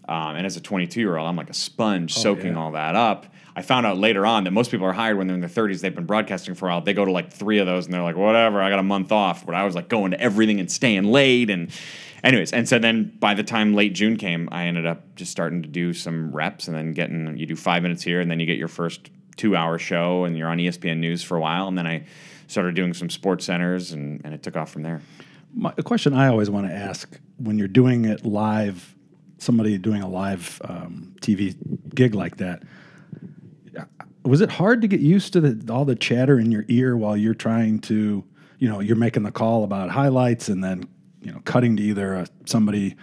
Um, 0.09 0.37
and 0.37 0.47
as 0.47 0.57
a 0.57 0.63
22 0.63 1.01
year 1.01 1.19
old, 1.19 1.29
I'm 1.29 1.37
like 1.37 1.51
a 1.51 1.55
sponge 1.55 2.15
soaking 2.15 2.55
yeah. 2.55 2.59
all 2.59 2.73
that 2.73 2.97
up. 2.97 3.27
I 3.59 3.63
found 3.63 3.87
out 3.87 3.99
later 3.99 4.25
on 4.25 4.45
that 4.45 4.53
most 4.53 4.71
people 4.71 4.87
are 4.87 4.93
hired 4.93 5.19
when 5.19 5.27
they're 5.27 5.35
in 5.35 5.41
their 5.41 5.51
30s. 5.51 5.81
They've 5.81 5.93
been 5.93 6.07
broadcasting 6.07 6.55
for 6.55 6.69
a 6.69 6.71
while. 6.71 6.81
They 6.81 6.95
go 6.95 7.05
to 7.05 7.11
like 7.11 7.33
three 7.33 7.59
of 7.59 7.67
those 7.67 7.87
and 7.87 7.93
they're 7.93 8.05
like, 8.05 8.15
whatever, 8.15 8.63
I 8.63 8.71
got 8.71 8.79
a 8.79 8.85
month 8.85 9.11
off. 9.11 9.45
But 9.45 9.57
I 9.57 9.65
was 9.65 9.75
like 9.75 9.89
going 9.89 10.13
to 10.13 10.21
everything 10.21 10.61
and 10.61 10.71
staying 10.71 11.03
late. 11.03 11.51
And, 11.51 11.69
anyways, 12.23 12.53
and 12.53 12.69
so 12.69 12.79
then 12.79 13.17
by 13.19 13.35
the 13.35 13.43
time 13.43 13.75
late 13.75 13.95
June 13.95 14.17
came, 14.17 14.49
I 14.53 14.67
ended 14.67 14.87
up 14.87 15.17
just 15.17 15.33
starting 15.33 15.63
to 15.63 15.69
do 15.69 15.93
some 15.93 16.31
reps 16.31 16.69
and 16.69 16.77
then 16.77 16.93
getting, 16.93 17.37
you 17.37 17.47
do 17.47 17.57
five 17.57 17.83
minutes 17.83 18.01
here 18.01 18.21
and 18.21 18.31
then 18.31 18.39
you 18.39 18.47
get 18.47 18.59
your 18.59 18.69
first 18.69 19.11
two 19.37 19.57
hour 19.57 19.77
show 19.77 20.23
and 20.23 20.39
you're 20.39 20.49
on 20.49 20.59
ESPN 20.59 20.99
News 20.99 21.25
for 21.25 21.37
a 21.37 21.41
while. 21.41 21.67
And 21.67 21.77
then 21.77 21.87
I 21.89 22.05
started 22.47 22.77
doing 22.77 22.95
some 22.95 23.11
sports 23.11 23.45
centers 23.45 23.91
and, 23.91 24.21
and 24.23 24.35
it 24.35 24.45
took 24.45 24.57
off 24.57 24.71
from 24.71 24.85
there. 24.85 25.03
My, 25.53 25.75
a 25.77 25.83
question 25.83 26.15
I 26.15 26.29
always 26.29 26.49
want 26.49 26.69
to 26.69 26.73
ask 26.73 27.19
when 27.39 27.59
you're 27.59 27.67
doing 27.67 28.05
it 28.05 28.25
live, 28.25 28.95
somebody 29.39 29.77
doing 29.79 30.03
a 30.03 30.09
live 30.09 30.63
um, 30.65 31.17
TV 31.21 31.57
gig 31.93 32.15
like 32.15 32.37
that, 32.37 32.63
was 34.29 34.41
it 34.41 34.51
hard 34.51 34.83
to 34.83 34.89
get 34.89 35.01
used 35.01 35.33
to 35.33 35.41
the, 35.41 35.73
all 35.73 35.85
the 35.85 35.97
chatter 35.97 36.39
in 36.39 36.53
your 36.53 36.65
ear 36.69 36.97
while 36.97 37.17
you're 37.17 37.35
trying 37.35 37.81
to, 37.81 38.25
you 38.59 38.69
know, 38.69 38.81
you're 38.81 38.97
making 38.97 39.23
the 39.23 39.33
call 39.33 39.65
about 39.65 39.91
highlights 39.91 40.49
and 40.49 40.63
then, 40.63 40.89
you 41.23 41.33
know, 41.33 41.41
cutting 41.45 41.77
to 41.77 41.83
either 41.83 42.15
a, 42.15 42.27
somebody 42.45 42.97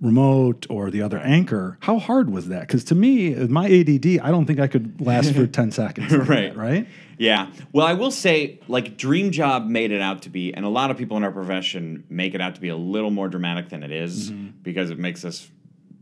remote 0.00 0.66
or 0.68 0.90
the 0.90 1.02
other 1.02 1.18
anchor? 1.18 1.78
How 1.80 1.98
hard 1.98 2.30
was 2.30 2.48
that? 2.48 2.60
Because 2.60 2.84
to 2.84 2.94
me, 2.94 3.34
my 3.34 3.66
ADD, 3.66 4.20
I 4.20 4.30
don't 4.30 4.46
think 4.46 4.60
I 4.60 4.66
could 4.66 5.00
last 5.00 5.34
for 5.34 5.46
10 5.46 5.72
seconds. 5.72 6.12
like 6.12 6.28
Right. 6.28 6.54
that, 6.54 6.56
right? 6.56 6.86
Yeah. 7.18 7.50
Well, 7.72 7.86
I 7.86 7.94
will 7.94 8.10
say, 8.10 8.60
like, 8.68 8.98
Dream 8.98 9.30
Job 9.30 9.66
made 9.66 9.90
it 9.90 10.02
out 10.02 10.22
to 10.22 10.30
be, 10.30 10.52
and 10.52 10.66
a 10.66 10.68
lot 10.68 10.90
of 10.90 10.98
people 10.98 11.16
in 11.16 11.24
our 11.24 11.32
profession 11.32 12.04
make 12.10 12.34
it 12.34 12.40
out 12.42 12.56
to 12.56 12.60
be 12.60 12.68
a 12.68 12.76
little 12.76 13.10
more 13.10 13.28
dramatic 13.28 13.70
than 13.70 13.82
it 13.82 13.90
is 13.90 14.30
mm-hmm. 14.30 14.48
because 14.62 14.90
it 14.90 14.98
makes 14.98 15.24
us 15.24 15.50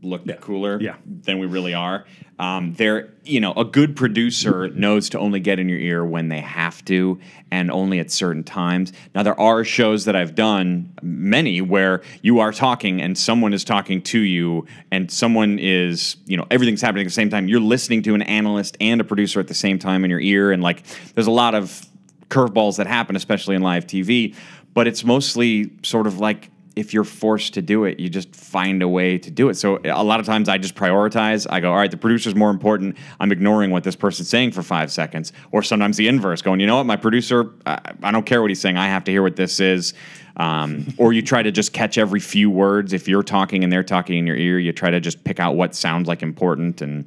look 0.05 0.23
cooler 0.41 0.79
Yeah. 0.81 0.95
than 1.05 1.39
we 1.39 1.47
really 1.47 1.73
are. 1.73 2.05
Um, 2.37 2.73
there, 2.73 3.13
you 3.23 3.39
know, 3.39 3.53
a 3.53 3.63
good 3.63 3.95
producer 3.95 4.67
knows 4.69 5.09
to 5.11 5.19
only 5.19 5.39
get 5.39 5.57
in 5.57 5.69
your 5.69 5.79
ear 5.79 6.03
when 6.05 6.27
they 6.27 6.41
have 6.41 6.83
to, 6.85 7.17
and 7.49 7.71
only 7.71 7.99
at 7.99 8.11
certain 8.11 8.43
times. 8.43 8.91
Now, 9.13 9.23
there 9.23 9.39
are 9.39 9.63
shows 9.63 10.03
that 10.05 10.17
I've 10.17 10.35
done, 10.35 10.91
many, 11.01 11.61
where 11.61 12.01
you 12.21 12.39
are 12.39 12.51
talking 12.51 13.01
and 13.01 13.17
someone 13.17 13.53
is 13.53 13.63
talking 13.63 14.01
to 14.03 14.19
you, 14.19 14.65
and 14.91 15.09
someone 15.09 15.59
is, 15.59 16.17
you 16.25 16.35
know, 16.35 16.45
everything's 16.51 16.81
happening 16.81 17.03
at 17.05 17.07
the 17.07 17.13
same 17.13 17.29
time. 17.29 17.47
You're 17.47 17.61
listening 17.61 18.01
to 18.03 18.15
an 18.15 18.21
analyst 18.23 18.75
and 18.81 18.99
a 18.99 19.05
producer 19.05 19.39
at 19.39 19.47
the 19.47 19.53
same 19.53 19.79
time 19.79 20.03
in 20.03 20.09
your 20.09 20.19
ear, 20.19 20.51
and 20.51 20.61
like, 20.61 20.83
there's 21.13 21.27
a 21.27 21.31
lot 21.31 21.55
of 21.55 21.85
curveballs 22.29 22.77
that 22.77 22.87
happen, 22.87 23.15
especially 23.15 23.55
in 23.55 23.61
live 23.61 23.87
TV. 23.87 24.35
But 24.73 24.87
it's 24.87 25.05
mostly 25.05 25.71
sort 25.83 26.05
of 26.05 26.19
like 26.19 26.49
if 26.75 26.93
you're 26.93 27.05
forced 27.05 27.53
to 27.53 27.61
do 27.61 27.85
it, 27.85 27.99
you 27.99 28.09
just 28.09 28.35
find 28.35 28.81
a 28.81 28.87
way 28.87 29.17
to 29.17 29.31
do 29.31 29.49
it. 29.49 29.55
So 29.55 29.79
a 29.85 30.03
lot 30.03 30.19
of 30.19 30.25
times 30.25 30.49
I 30.49 30.57
just 30.57 30.75
prioritize. 30.75 31.47
I 31.49 31.59
go, 31.61 31.71
all 31.71 31.77
right, 31.77 31.89
the 31.89 31.97
producer's 31.97 32.35
more 32.35 32.49
important. 32.49 32.97
I'm 33.19 33.31
ignoring 33.31 33.71
what 33.71 33.83
this 33.83 33.95
person's 33.95 34.27
saying 34.27 34.51
for 34.51 34.61
five 34.61 34.91
seconds. 34.91 35.31
Or 35.51 35.63
sometimes 35.63 35.95
the 35.95 36.07
inverse, 36.07 36.41
going, 36.41 36.59
you 36.59 36.67
know 36.67 36.77
what, 36.77 36.85
my 36.85 36.97
producer, 36.97 37.53
I, 37.65 37.93
I 38.03 38.11
don't 38.11 38.25
care 38.25 38.41
what 38.41 38.51
he's 38.51 38.59
saying. 38.59 38.77
I 38.77 38.87
have 38.87 39.05
to 39.05 39.11
hear 39.11 39.23
what 39.23 39.37
this 39.37 39.59
is. 39.59 39.93
Um, 40.37 40.87
or 40.97 41.13
you 41.13 41.21
try 41.21 41.43
to 41.43 41.51
just 41.51 41.71
catch 41.71 41.97
every 41.97 42.19
few 42.19 42.49
words. 42.49 42.91
If 42.91 43.07
you're 43.07 43.23
talking 43.23 43.63
and 43.63 43.71
they're 43.71 43.83
talking 43.83 44.17
in 44.17 44.27
your 44.27 44.37
ear, 44.37 44.59
you 44.59 44.73
try 44.73 44.89
to 44.89 44.99
just 44.99 45.23
pick 45.23 45.39
out 45.39 45.55
what 45.55 45.75
sounds 45.75 46.07
like 46.07 46.21
important 46.23 46.81
and. 46.81 47.05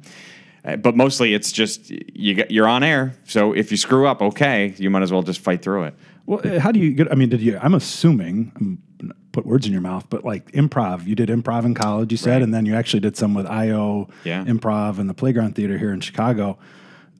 Uh, 0.65 0.75
but 0.75 0.93
mostly, 0.93 1.33
it's 1.33 1.53
just 1.53 1.89
you 1.89 2.33
get, 2.33 2.51
you're 2.51 2.67
on 2.67 2.83
air. 2.83 3.13
So 3.23 3.53
if 3.53 3.71
you 3.71 3.77
screw 3.77 4.05
up, 4.05 4.21
okay, 4.21 4.73
you 4.77 4.89
might 4.89 5.01
as 5.01 5.09
well 5.09 5.23
just 5.23 5.39
fight 5.39 5.61
through 5.61 5.85
it. 5.85 5.93
Well, 6.25 6.41
uh, 6.43 6.59
how 6.59 6.73
do 6.73 6.81
you 6.81 6.91
get? 6.91 7.09
I 7.09 7.15
mean, 7.15 7.29
did 7.29 7.41
you? 7.41 7.57
I'm 7.61 7.73
assuming. 7.73 8.51
I'm 8.57 8.71
not 8.71 8.88
put 9.31 9.45
words 9.45 9.65
in 9.67 9.71
your 9.71 9.81
mouth, 9.81 10.05
but 10.09 10.23
like 10.25 10.51
improv. 10.53 11.05
You 11.05 11.15
did 11.15 11.29
improv 11.29 11.63
in 11.65 11.73
college, 11.75 12.11
you 12.11 12.17
said, 12.17 12.33
Right. 12.33 12.41
and 12.41 12.53
then 12.53 12.65
you 12.65 12.75
actually 12.75 13.01
did 13.01 13.15
some 13.15 13.33
with 13.33 13.45
IO 13.45 14.09
Yeah. 14.23 14.43
Improv 14.45 14.97
and 14.97 15.07
the 15.09 15.13
Playground 15.13 15.55
Theater 15.55 15.77
here 15.77 15.93
in 15.93 15.99
Chicago, 16.01 16.57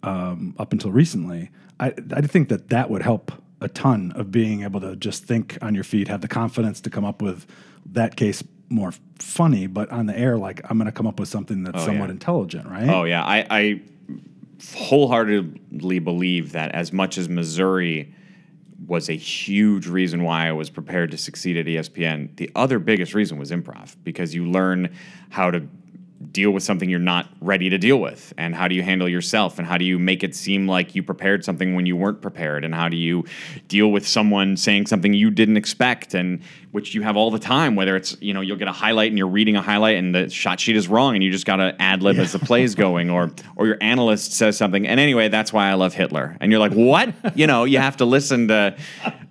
um, 0.03 0.55
up 0.57 0.71
until 0.73 0.91
recently. 0.91 1.49
I 1.79 1.93
I 2.13 2.21
think 2.21 2.49
that 2.49 2.69
that 2.69 2.89
would 2.89 3.03
help 3.03 3.31
a 3.61 3.67
ton 3.67 4.11
of 4.15 4.31
being 4.31 4.63
able 4.63 4.79
to 4.81 4.95
just 4.95 5.25
think 5.25 5.57
on 5.61 5.75
your 5.75 5.83
feet, 5.83 6.07
have 6.07 6.21
the 6.21 6.27
confidence 6.27 6.79
to 6.81 6.89
come 6.89 7.05
up 7.05 7.21
with 7.21 7.45
that 7.91 8.15
case 8.15 8.43
more 8.69 8.93
funny, 9.19 9.67
but 9.67 9.89
on 9.91 10.05
the 10.05 10.17
air, 10.17 10.37
like 10.37 10.61
I'm 10.69 10.77
going 10.77 10.85
to 10.85 10.91
come 10.91 11.07
up 11.07 11.19
with 11.19 11.27
something 11.29 11.63
that's 11.63 11.81
Oh, 11.81 11.85
somewhat 11.85 12.05
yeah. 12.07 12.11
intelligent, 12.13 12.67
right? 12.69 12.87
Oh 12.89 13.03
yeah, 13.03 13.23
I, 13.23 13.45
I 13.49 13.81
wholeheartedly 14.75 15.99
believe 15.99 16.51
that 16.53 16.71
as 16.73 16.91
much 16.93 17.17
as 17.17 17.29
Missouri 17.29 18.13
was 18.89 19.07
a 19.07 19.13
huge 19.13 19.87
reason 19.87 20.23
why 20.23 20.47
I 20.47 20.51
was 20.51 20.69
prepared 20.69 21.11
to 21.11 21.17
succeed 21.17 21.55
at 21.57 21.67
ESPN, 21.67 22.35
the 22.35 22.49
other 22.55 22.79
biggest 22.79 23.13
reason 23.13 23.37
was 23.37 23.51
improv 23.51 23.95
because 24.03 24.33
you 24.33 24.49
learn 24.49 24.89
how 25.29 25.51
to 25.51 25.67
deal 26.31 26.51
with 26.51 26.63
something 26.63 26.89
you're 26.89 26.99
not 26.99 27.29
ready 27.39 27.69
to 27.69 27.77
deal 27.77 27.97
with 27.97 28.33
and 28.37 28.53
how 28.53 28.67
do 28.67 28.75
you 28.75 28.83
handle 28.83 29.07
yourself 29.07 29.57
and 29.57 29.65
how 29.65 29.77
do 29.77 29.85
you 29.85 29.97
make 29.97 30.23
it 30.23 30.35
seem 30.35 30.67
like 30.67 30.93
you 30.93 31.01
prepared 31.01 31.45
something 31.45 31.75
when 31.75 31.85
you 31.85 31.95
weren't 31.95 32.21
prepared 32.21 32.65
and 32.65 32.75
how 32.75 32.89
do 32.89 32.97
you 32.97 33.23
deal 33.67 33.89
with 33.89 34.05
someone 34.05 34.57
saying 34.57 34.85
something 34.85 35.13
you 35.13 35.31
didn't 35.31 35.55
expect 35.55 36.13
and 36.13 36.41
which 36.71 36.93
you 36.93 37.01
have 37.01 37.17
all 37.17 37.31
the 37.31 37.39
time 37.39 37.75
whether 37.75 37.95
it's 37.95 38.15
you 38.21 38.33
know 38.33 38.41
you'll 38.41 38.57
get 38.57 38.67
a 38.67 38.71
highlight 38.71 39.09
and 39.09 39.17
you're 39.17 39.27
reading 39.27 39.55
a 39.55 39.61
highlight 39.61 39.97
and 39.97 40.13
the 40.13 40.29
shot 40.29 40.59
sheet 40.59 40.75
is 40.75 40.87
wrong 40.87 41.15
and 41.15 41.23
you 41.23 41.31
just 41.31 41.45
got 41.45 41.57
to 41.57 41.75
ad 41.79 42.03
lib 42.03 42.17
as 42.17 42.31
the 42.31 42.39
play's 42.39 42.75
going 42.75 43.09
or 43.09 43.31
or 43.55 43.67
your 43.67 43.77
analyst 43.81 44.33
says 44.33 44.57
something 44.57 44.87
and 44.87 44.99
anyway 44.99 45.27
that's 45.27 45.51
why 45.51 45.69
I 45.69 45.73
love 45.73 45.93
Hitler 45.93 46.37
and 46.39 46.51
you're 46.51 46.59
like 46.59 46.73
what 46.73 47.13
you 47.37 47.47
know 47.47 47.63
you 47.63 47.79
have 47.79 47.97
to 47.97 48.05
listen 48.05 48.47
to 48.49 48.75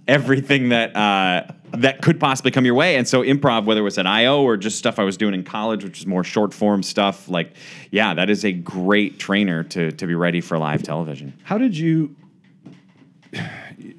everything 0.09 0.71
that 0.71 0.97
uh, 0.97 1.45
that 1.73 2.01
could 2.01 2.19
possibly 2.19 2.51
come 2.51 2.65
your 2.65 2.75
way. 2.75 2.97
And 2.97 3.07
so 3.07 3.23
improv, 3.23 3.67
whether 3.67 3.81
it 3.81 3.85
was 3.85 3.99
at 3.99 4.07
IO 4.07 4.43
or 4.43 4.57
just 4.57 4.79
stuff 4.79 4.99
I 4.99 5.05
was 5.05 5.17
doing 5.17 5.35
in 5.35 5.45
college, 5.45 5.85
which 5.85 6.01
is 6.01 6.07
more 6.07 6.25
short 6.25 6.53
form 6.55 6.83
stuff, 6.83 7.29
like 7.29 7.55
yeah, 7.91 8.15
that 8.15 8.31
is 8.31 8.45
a 8.45 8.53
great 8.53 9.19
trainer 9.19 9.63
to 9.65 9.93
to 9.93 10.07
be 10.07 10.15
ready 10.15 10.41
for 10.41 10.59
live 10.59 10.83
television. 10.83 11.35
How 11.45 11.59
did 11.59 11.77
you? 11.77 12.17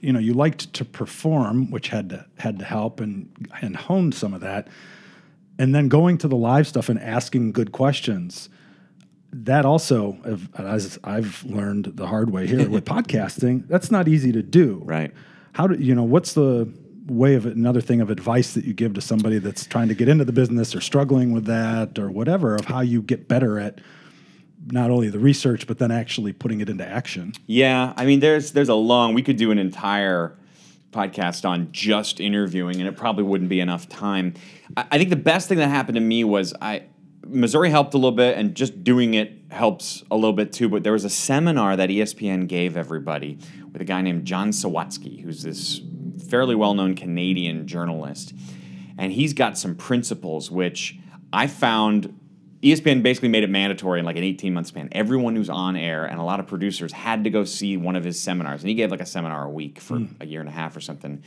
You 0.02 0.14
know, 0.14 0.20
you 0.20 0.34
liked 0.34 0.74
to 0.74 0.86
perform, 0.86 1.72
which 1.72 1.90
had 1.90 2.10
to 2.10 2.26
had 2.38 2.60
to 2.60 2.66
help 2.66 3.00
and 3.00 3.30
and 3.62 3.76
hone 3.76 4.12
some 4.12 4.34
of 4.34 4.42
that, 4.42 4.68
and 5.58 5.74
then 5.74 5.88
going 5.88 6.18
to 6.20 6.28
the 6.28 6.36
live 6.36 6.68
stuff 6.68 6.90
and 6.90 7.00
asking 7.00 7.52
good 7.52 7.72
questions. 7.72 8.50
That 9.32 9.64
also, 9.64 10.18
as 10.58 10.98
I've 11.04 11.44
learned 11.44 11.92
the 11.96 12.08
hard 12.08 12.32
way 12.32 12.48
here 12.48 12.68
with 12.68 12.86
podcasting, 12.96 13.68
that's 13.68 13.92
not 13.92 14.08
easy 14.08 14.32
to 14.32 14.42
do. 14.42 14.82
Right. 14.86 15.14
How 15.54 15.68
do 15.68 15.76
you 15.82 15.94
know? 15.94 16.04
What's 16.04 16.34
the 16.34 16.72
way 17.10 17.36
of 17.36 17.46
another 17.46 17.82
thing 17.82 18.02
of 18.02 18.10
advice 18.10 18.54
that 18.54 18.66
you 18.66 18.74
give 18.74 18.94
to 18.94 19.02
somebody 19.02 19.40
that's 19.40 19.66
trying 19.66 19.88
to 19.88 19.96
get 19.96 20.08
into 20.08 20.26
the 20.26 20.32
business 20.32 20.76
or 20.76 20.82
struggling 20.82 21.32
with 21.32 21.46
that 21.46 21.98
or 21.98 22.12
whatever 22.12 22.56
of 22.56 22.66
how 22.66 22.82
you 22.82 23.02
get 23.02 23.28
better 23.28 23.60
at 23.60 23.80
not 24.68 24.92
only 24.92 25.10
the 25.10 25.20
research 25.20 25.68
but 25.68 25.78
then 25.78 25.92
actually 25.92 26.34
putting 26.34 26.62
it 26.62 26.70
into 26.70 26.86
action? 26.86 27.34
Yeah, 27.48 27.94
I 27.96 28.06
mean, 28.06 28.20
there's 28.20 28.52
there's 28.52 28.70
a 28.70 28.76
long. 28.76 29.14
We 29.14 29.22
could 29.22 29.38
do 29.38 29.52
an 29.52 29.60
entire 29.60 30.36
podcast 30.92 31.48
on 31.48 31.70
just 31.72 32.20
interviewing, 32.20 32.80
and 32.80 32.88
it 32.88 32.98
probably 32.98 33.24
wouldn't 33.24 33.50
be 33.50 33.60
enough 33.60 33.88
time. 33.88 34.34
I, 34.76 34.86
I 34.92 34.98
think 34.98 35.10
the 35.10 35.16
best 35.16 35.48
thing 35.50 35.58
that 35.60 35.70
happened 35.70 35.96
to 35.96 36.02
me 36.02 36.24
was 36.24 36.54
I 36.62 36.84
Missouri 37.26 37.70
helped 37.70 37.94
a 37.94 37.98
little 37.98 38.12
bit, 38.12 38.38
and 38.38 38.56
just 38.56 38.84
doing 38.84 39.14
it 39.14 39.34
helps 39.52 40.04
a 40.10 40.16
little 40.16 40.34
bit 40.34 40.52
too. 40.52 40.70
But 40.70 40.84
there 40.84 40.94
was 40.94 41.06
a 41.06 41.10
seminar 41.10 41.76
that 41.76 41.90
ESPN 41.90 42.48
gave 42.48 42.76
everybody 42.76 43.38
with 43.72 43.82
a 43.82 43.86
guy 43.86 44.02
named 44.02 44.26
John 44.26 44.50
Sawatsky, 44.50 45.22
who's 45.22 45.44
this 45.44 45.82
fairly 46.30 46.56
well-known 46.56 46.96
Canadian 46.96 47.68
journalist, 47.68 48.34
and 48.98 49.12
he's 49.12 49.34
got 49.34 49.58
some 49.58 49.76
principles 49.76 50.52
which 50.52 50.98
I 51.32 51.48
found 51.48 52.16
ESPN 52.62 53.02
basically 53.04 53.30
made 53.30 53.44
it 53.44 53.50
mandatory 53.50 54.00
in 54.00 54.06
like 54.06 54.18
an 54.18 54.24
18 54.24 54.54
month 54.54 54.68
span. 54.68 54.90
Everyone 54.92 55.36
who's 55.36 55.50
on 55.50 55.76
air 55.76 56.06
and 56.06 56.20
a 56.20 56.24
lot 56.24 56.40
of 56.40 56.48
producers 56.48 56.92
had 56.92 57.24
to 57.24 57.30
go 57.30 57.44
see 57.44 57.78
one 57.78 57.96
of 57.96 58.04
his 58.04 58.20
seminars. 58.20 58.62
And 58.62 58.70
he 58.70 58.76
gave 58.76 58.92
like 58.92 59.02
a 59.02 59.06
seminar 59.06 59.46
a 59.46 59.50
week 59.50 59.80
for 59.80 59.98
hmm. 59.98 60.14
a 60.20 60.26
year 60.26 60.42
and 60.42 60.50
a 60.50 60.52
half 60.52 60.76
or 60.76 60.82
something. 60.82 61.24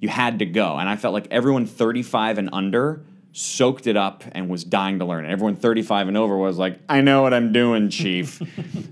You 0.00 0.08
had 0.08 0.38
to 0.38 0.46
go. 0.46 0.76
And 0.76 0.88
I 0.88 0.96
felt 0.96 1.14
like 1.14 1.26
everyone 1.30 1.66
35 1.66 2.38
and 2.38 2.50
under 2.52 3.02
soaked 3.32 3.86
it 3.86 3.96
up 3.96 4.24
and 4.32 4.48
was 4.48 4.64
dying 4.64 4.98
to 4.98 5.04
learn. 5.04 5.24
And 5.24 5.32
everyone 5.32 5.56
35 5.56 6.08
and 6.08 6.16
over 6.16 6.36
was 6.36 6.58
like, 6.58 6.80
I 6.88 7.00
know 7.00 7.22
what 7.22 7.34
I'm 7.34 7.52
doing, 7.52 7.90
chief. 7.90 8.38
so 8.38 8.42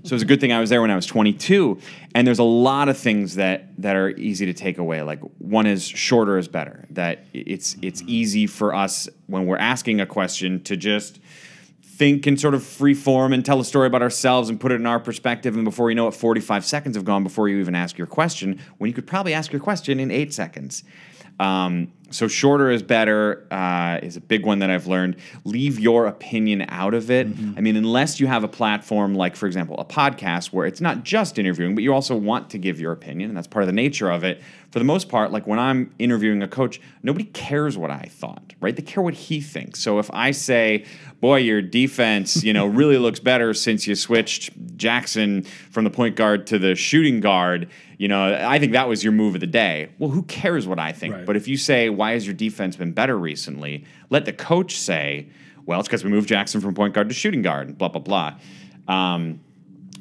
it 0.03 0.11
was 0.11 0.21
a 0.21 0.25
good 0.25 0.39
thing 0.39 0.51
I 0.51 0.59
was 0.59 0.69
there 0.69 0.81
when 0.81 0.91
I 0.91 0.95
was 0.95 1.05
22. 1.05 1.79
And 2.13 2.27
there's 2.27 2.39
a 2.39 2.43
lot 2.43 2.89
of 2.89 2.97
things 2.97 3.35
that 3.35 3.69
that 3.81 3.95
are 3.95 4.09
easy 4.09 4.45
to 4.45 4.53
take 4.53 4.77
away. 4.77 5.01
Like 5.01 5.19
one 5.39 5.65
is 5.67 5.87
shorter 5.87 6.37
is 6.37 6.47
better. 6.47 6.85
That 6.91 7.25
it's 7.33 7.77
it's 7.81 8.01
hmm. 8.01 8.09
easy 8.09 8.47
for 8.47 8.75
us 8.75 9.09
when 9.27 9.45
we're 9.45 9.57
asking 9.57 10.01
a 10.01 10.05
question 10.05 10.61
to 10.63 10.77
just 10.77 11.19
think 11.97 12.27
in 12.27 12.37
sort 12.37 12.53
of 12.53 12.63
free 12.63 12.93
form 12.93 13.33
and 13.33 13.43
tell 13.43 13.59
a 13.59 13.65
story 13.65 13.87
about 13.87 14.03
ourselves 14.03 14.49
and 14.49 14.59
put 14.59 14.71
it 14.71 14.75
in 14.75 14.85
our 14.85 14.99
perspective. 14.99 15.55
And 15.55 15.65
before 15.65 15.89
you 15.89 15.95
know 15.95 16.07
it, 16.07 16.13
45 16.13 16.63
seconds 16.63 16.95
have 16.95 17.05
gone 17.05 17.23
before 17.23 17.49
you 17.49 17.59
even 17.59 17.73
ask 17.73 17.97
your 17.97 18.07
question, 18.07 18.59
when 18.77 18.87
you 18.87 18.93
could 18.93 19.07
probably 19.07 19.33
ask 19.33 19.51
your 19.51 19.61
question 19.61 19.99
in 19.99 20.11
eight 20.11 20.31
seconds. 20.31 20.83
Um, 21.39 21.91
so 22.09 22.27
shorter 22.27 22.71
is 22.71 22.81
better 22.81 23.45
uh, 23.51 23.99
is 24.01 24.15
a 24.15 24.21
big 24.21 24.45
one 24.45 24.59
that 24.59 24.69
I've 24.69 24.87
learned. 24.87 25.17
Leave 25.43 25.79
your 25.79 26.07
opinion 26.07 26.65
out 26.69 26.93
of 26.93 27.11
it. 27.11 27.27
I 27.57 27.61
mean, 27.61 27.75
unless 27.75 28.19
you 28.19 28.27
have 28.27 28.43
a 28.43 28.47
platform 28.47 29.13
like, 29.13 29.35
for 29.35 29.45
example, 29.45 29.75
a 29.77 29.85
podcast 29.85 30.47
where 30.47 30.65
it's 30.65 30.81
not 30.81 31.03
just 31.03 31.37
interviewing, 31.37 31.75
but 31.75 31.83
you 31.83 31.93
also 31.93 32.15
want 32.15 32.49
to 32.51 32.57
give 32.57 32.79
your 32.79 32.91
opinion, 32.91 33.29
and 33.29 33.37
that's 33.37 33.47
part 33.47 33.63
of 33.63 33.67
the 33.67 33.73
nature 33.73 34.09
of 34.09 34.23
it. 34.23 34.41
For 34.71 34.79
the 34.79 34.85
most 34.85 35.07
part, 35.07 35.31
like 35.31 35.47
when 35.47 35.59
I'm 35.59 35.93
interviewing 35.97 36.43
a 36.43 36.47
coach, 36.47 36.81
nobody 37.01 37.25
cares 37.25 37.77
what 37.77 37.89
I 37.89 38.09
thought, 38.09 38.53
right? 38.59 38.75
They 38.75 38.81
care 38.81 39.01
what 39.01 39.13
he 39.13 39.39
thinks. 39.39 39.79
So 39.79 39.97
if 39.97 40.09
I 40.13 40.31
say, 40.31 40.85
"Boy, 41.21 41.37
your 41.37 41.61
defense, 41.61 42.43
you 42.43 42.53
know, 42.53 42.65
really 42.81 42.97
looks 42.97 43.19
better 43.19 43.53
since 43.53 43.87
you 43.87 43.95
switched 43.95 44.51
Jackson 44.75 45.43
from 45.71 45.85
the 45.85 45.89
point 45.89 46.15
guard 46.15 46.47
to 46.47 46.59
the 46.59 46.75
shooting 46.75 47.21
guard," 47.21 47.69
you 47.97 48.07
know, 48.07 48.39
I 48.47 48.59
think 48.59 48.73
that 48.73 48.87
was 48.87 49.03
your 49.03 49.13
move 49.13 49.35
of 49.35 49.41
the 49.41 49.47
day. 49.47 49.89
Well, 49.97 50.11
who 50.11 50.23
cares 50.23 50.67
what 50.67 50.79
I 50.79 50.91
think? 50.91 51.15
Right. 51.15 51.25
But 51.25 51.35
if 51.35 51.47
you 51.47 51.57
say, 51.57 51.89
why 51.89 52.11
has 52.11 52.27
your 52.27 52.35
defense 52.35 52.75
been 52.75 52.91
better 52.91 53.17
recently? 53.17 53.85
Let 54.09 54.25
the 54.25 54.33
coach 54.33 54.77
say, 54.77 55.29
well, 55.65 55.79
it's 55.79 55.87
because 55.87 56.03
we 56.03 56.11
moved 56.11 56.29
Jackson 56.29 56.61
from 56.61 56.75
point 56.75 56.93
guard 56.93 57.09
to 57.09 57.15
shooting 57.15 57.41
guard, 57.41 57.77
blah, 57.77 57.89
blah, 57.89 58.01
blah. 58.01 58.35
Um, 58.87 59.41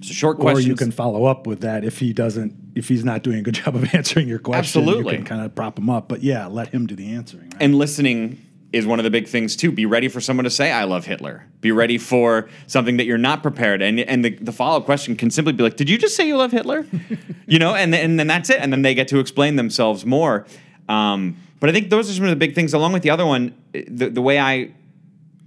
so 0.00 0.12
short 0.12 0.38
Or 0.40 0.60
you 0.60 0.74
can 0.74 0.90
follow 0.90 1.24
up 1.24 1.46
with 1.46 1.60
that 1.60 1.84
if 1.84 1.98
he 1.98 2.12
doesn't, 2.12 2.54
if 2.74 2.88
he's 2.88 3.04
not 3.04 3.22
doing 3.22 3.38
a 3.38 3.42
good 3.42 3.54
job 3.64 3.74
of 3.76 3.94
answering 3.94 4.28
your 4.28 4.38
question. 4.38 4.58
Absolutely. 4.82 5.12
you 5.14 5.18
can 5.18 5.26
kind 5.26 5.44
of 5.44 5.54
prop 5.54 5.78
him 5.78 5.90
up. 5.90 6.08
But 6.08 6.22
yeah, 6.22 6.46
let 6.46 6.68
him 6.68 6.86
do 6.86 6.94
the 6.94 7.12
answering. 7.14 7.50
right? 7.50 7.62
and 7.62 7.74
listening 7.74 8.42
is 8.72 8.84
one 8.84 8.98
of 8.98 9.04
the 9.04 9.10
big 9.10 9.26
things 9.28 9.56
too. 9.56 9.70
Be 9.72 9.86
ready 9.86 10.08
for 10.08 10.20
someone 10.20 10.44
to 10.44 10.50
say, 10.50 10.70
I 10.72 10.84
love 10.84 11.06
Hitler. 11.06 11.46
Be 11.60 11.70
ready 11.72 11.98
for 11.98 12.48
something 12.66 12.96
that 12.98 13.04
you're 13.06 13.16
not 13.16 13.42
prepared. 13.42 13.80
And 13.80 14.00
and 14.00 14.24
the, 14.24 14.30
the 14.30 14.52
follow-up 14.52 14.84
question 14.84 15.16
can 15.16 15.30
simply 15.30 15.52
be 15.52 15.62
like, 15.62 15.76
Did 15.76 15.88
you 15.88 15.96
just 15.96 16.16
say 16.16 16.26
you 16.26 16.36
love 16.36 16.52
Hitler? 16.52 16.84
you 17.46 17.58
know, 17.58 17.74
and, 17.74 17.92
then- 17.94 18.04
and 18.04 18.18
then 18.20 18.26
that's 18.26 18.50
it. 18.50 18.58
And 18.60 18.72
then 18.72 18.82
they 18.82 18.94
get 18.94 19.08
to 19.08 19.18
explain 19.18 19.56
themselves 19.56 20.04
more. 20.04 20.46
Um, 20.88 21.36
but 21.58 21.70
I 21.70 21.72
think 21.72 21.88
those 21.90 22.10
are 22.10 22.12
some 22.12 22.24
of 22.24 22.30
the 22.30 22.36
big 22.36 22.54
things, 22.54 22.74
along 22.74 22.92
with 22.92 23.02
the 23.02 23.10
other 23.10 23.24
one, 23.24 23.54
the, 23.72 24.10
the 24.10 24.20
way 24.20 24.38
I 24.38 24.72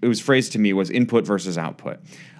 it 0.02 0.08
was 0.08 0.20
phrased 0.22 0.54
to 0.54 0.60
me 0.60 0.72
was 0.74 0.90
input 0.90 1.26
versus 1.26 1.58
output. 1.58 2.00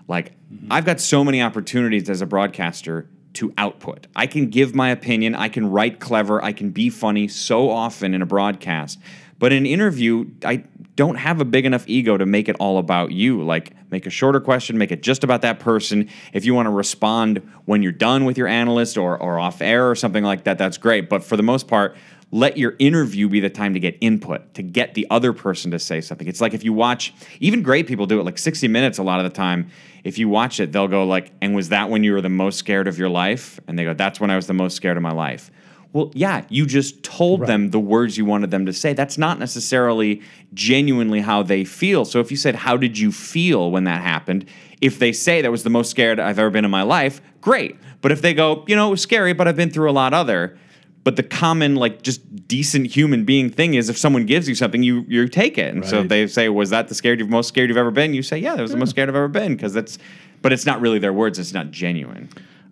Like 0.10 0.34
I've 0.70 0.84
got 0.84 1.00
so 1.00 1.24
many 1.24 1.42
opportunities 1.42 2.10
as 2.10 2.22
a 2.22 2.26
broadcaster 2.26 3.08
to 3.34 3.54
output. 3.58 4.08
I 4.16 4.26
can 4.26 4.50
give 4.50 4.74
my 4.74 4.90
opinion, 4.90 5.36
I 5.36 5.50
can 5.50 5.70
write 5.70 6.00
clever, 6.00 6.44
I 6.44 6.52
can 6.52 6.72
be 6.72 6.90
funny 6.90 7.28
so 7.28 7.70
often 7.70 8.14
in 8.14 8.22
a 8.22 8.26
broadcast. 8.26 9.00
But 9.38 9.54
in 9.54 9.60
an 9.60 9.66
interview, 9.68 10.26
I 10.44 10.66
don't 10.96 11.16
have 11.16 11.40
a 11.40 11.46
big 11.46 11.66
enough 11.66 11.86
ego 11.88 12.18
to 12.18 12.26
make 12.26 12.50
it 12.50 12.58
all 12.60 12.78
about 12.78 13.12
you. 13.12 13.42
Like 13.42 13.74
make 13.92 14.06
a 14.06 14.10
shorter 14.10 14.42
question, 14.42 14.78
make 14.78 14.92
it 14.92 15.02
just 15.02 15.24
about 15.24 15.44
that 15.44 15.60
person. 15.60 16.10
If 16.34 16.44
you 16.44 16.54
want 16.54 16.66
to 16.66 16.72
respond 16.72 17.48
when 17.66 17.84
you're 17.84 17.94
done 17.94 18.26
with 18.26 18.38
your 18.38 18.48
analyst 18.48 18.98
or 18.98 19.18
or 19.18 19.40
off 19.40 19.62
air 19.62 19.90
or 19.90 19.96
something 19.96 20.24
like 20.24 20.44
that, 20.44 20.58
that's 20.58 20.78
great. 20.78 21.08
But 21.08 21.24
for 21.24 21.38
the 21.38 21.44
most 21.44 21.68
part, 21.68 21.96
let 22.32 22.58
your 22.58 22.76
interview 22.78 23.28
be 23.28 23.40
the 23.40 23.50
time 23.50 23.74
to 23.74 23.80
get 23.80 23.98
input, 24.02 24.54
to 24.54 24.62
get 24.62 24.94
the 24.94 25.08
other 25.10 25.34
person 25.34 25.72
to 25.72 25.80
say 25.80 26.00
something. 26.00 26.28
It's 26.28 26.42
like 26.42 26.54
if 26.54 26.64
you 26.64 26.74
watch, 26.74 27.14
even 27.40 27.64
great 27.64 27.88
people 27.88 28.06
do 28.06 28.20
it, 28.20 28.24
like 28.24 28.38
60 28.38 28.68
Minutes 28.68 29.00
a 29.00 29.04
lot 29.04 29.20
of 29.20 29.24
the 29.24 29.36
time. 29.36 29.70
If 30.04 30.18
you 30.18 30.30
watch 30.30 30.60
it, 30.60 30.72
they'll 30.72 30.88
go 30.88 31.06
like, 31.06 31.32
and 31.42 31.56
was 31.56 31.70
that 31.70 31.90
when 31.90 32.04
you 32.04 32.14
were 32.14 32.22
the 32.22 32.30
most 32.30 32.58
scared 32.60 32.88
of 32.88 33.00
your 33.00 33.10
life? 33.10 33.60
And 33.68 33.78
they 33.78 33.84
go, 33.84 33.94
that's 33.94 34.20
when 34.20 34.30
I 34.30 34.36
was 34.36 34.48
the 34.48 34.54
most 34.54 34.76
scared 34.76 34.96
of 34.96 35.04
my 35.04 35.12
life. 35.12 35.50
Well, 35.92 36.12
yeah, 36.14 36.46
you 36.50 36.68
just 36.68 37.02
told 37.02 37.48
them 37.48 37.72
the 37.72 37.80
words 37.80 38.16
you 38.16 38.24
wanted 38.24 38.52
them 38.52 38.68
to 38.68 38.74
say. 38.74 38.94
That's 38.94 39.18
not 39.18 39.40
necessarily 39.40 40.22
genuinely 40.54 41.22
how 41.22 41.42
they 41.42 41.64
feel. 41.64 42.06
So 42.06 42.20
if 42.20 42.30
you 42.30 42.38
said, 42.38 42.54
How 42.54 42.78
did 42.78 43.00
you 43.00 43.12
feel 43.12 43.72
when 43.72 43.86
that 43.86 44.02
happened? 44.02 44.46
If 44.82 45.00
they 45.00 45.12
say 45.12 45.42
that 45.42 45.50
was 45.50 45.64
the 45.64 45.72
most 45.72 45.90
scared 45.90 46.20
I've 46.20 46.38
ever 46.38 46.52
been 46.52 46.64
in 46.64 46.70
my 46.70 46.84
life, 46.84 47.22
great. 47.42 47.76
But 48.02 48.12
if 48.12 48.22
they 48.22 48.36
go, 48.36 48.64
You 48.68 48.76
know, 48.76 48.90
it 48.90 48.92
was 48.92 49.02
scary, 49.02 49.34
but 49.34 49.48
I've 49.48 49.56
been 49.56 49.72
through 49.72 49.90
a 49.90 49.92
lot 49.92 50.14
other. 50.14 50.60
But 51.04 51.16
the 51.16 51.24
common, 51.24 51.76
like, 51.76 52.02
just 52.02 52.48
decent 52.48 52.88
human 52.88 53.24
being 53.24 53.50
thing 53.50 53.74
is 53.76 53.90
if 53.90 53.98
someone 53.98 54.26
gives 54.26 54.50
you 54.50 54.56
something, 54.56 54.84
you 54.84 55.06
you 55.08 55.28
take 55.28 55.58
it. 55.58 55.74
And 55.74 55.86
so 55.86 56.02
if 56.02 56.10
they 56.10 56.28
say, 56.28 56.50
"Was 56.50 56.70
that 56.72 56.88
the 56.88 56.96
scared 56.96 57.20
you've 57.20 57.30
most 57.30 57.48
scared 57.48 57.70
you've 57.70 57.78
ever 57.78 57.92
been?" 57.92 58.14
You 58.14 58.22
say, 58.22 58.38
"Yeah, 58.38 58.56
that 58.56 58.62
was 58.62 58.72
the 58.72 58.78
most 58.78 58.92
scared 58.92 59.10
I've 59.10 59.16
ever 59.16 59.28
been," 59.28 59.56
because 59.56 59.74
that's. 59.74 59.98
But 60.42 60.54
it's 60.54 60.66
not 60.66 60.80
really 60.80 61.00
their 61.00 61.14
words. 61.14 61.38
It's 61.38 61.54
not 61.54 61.72
genuine. 61.72 62.30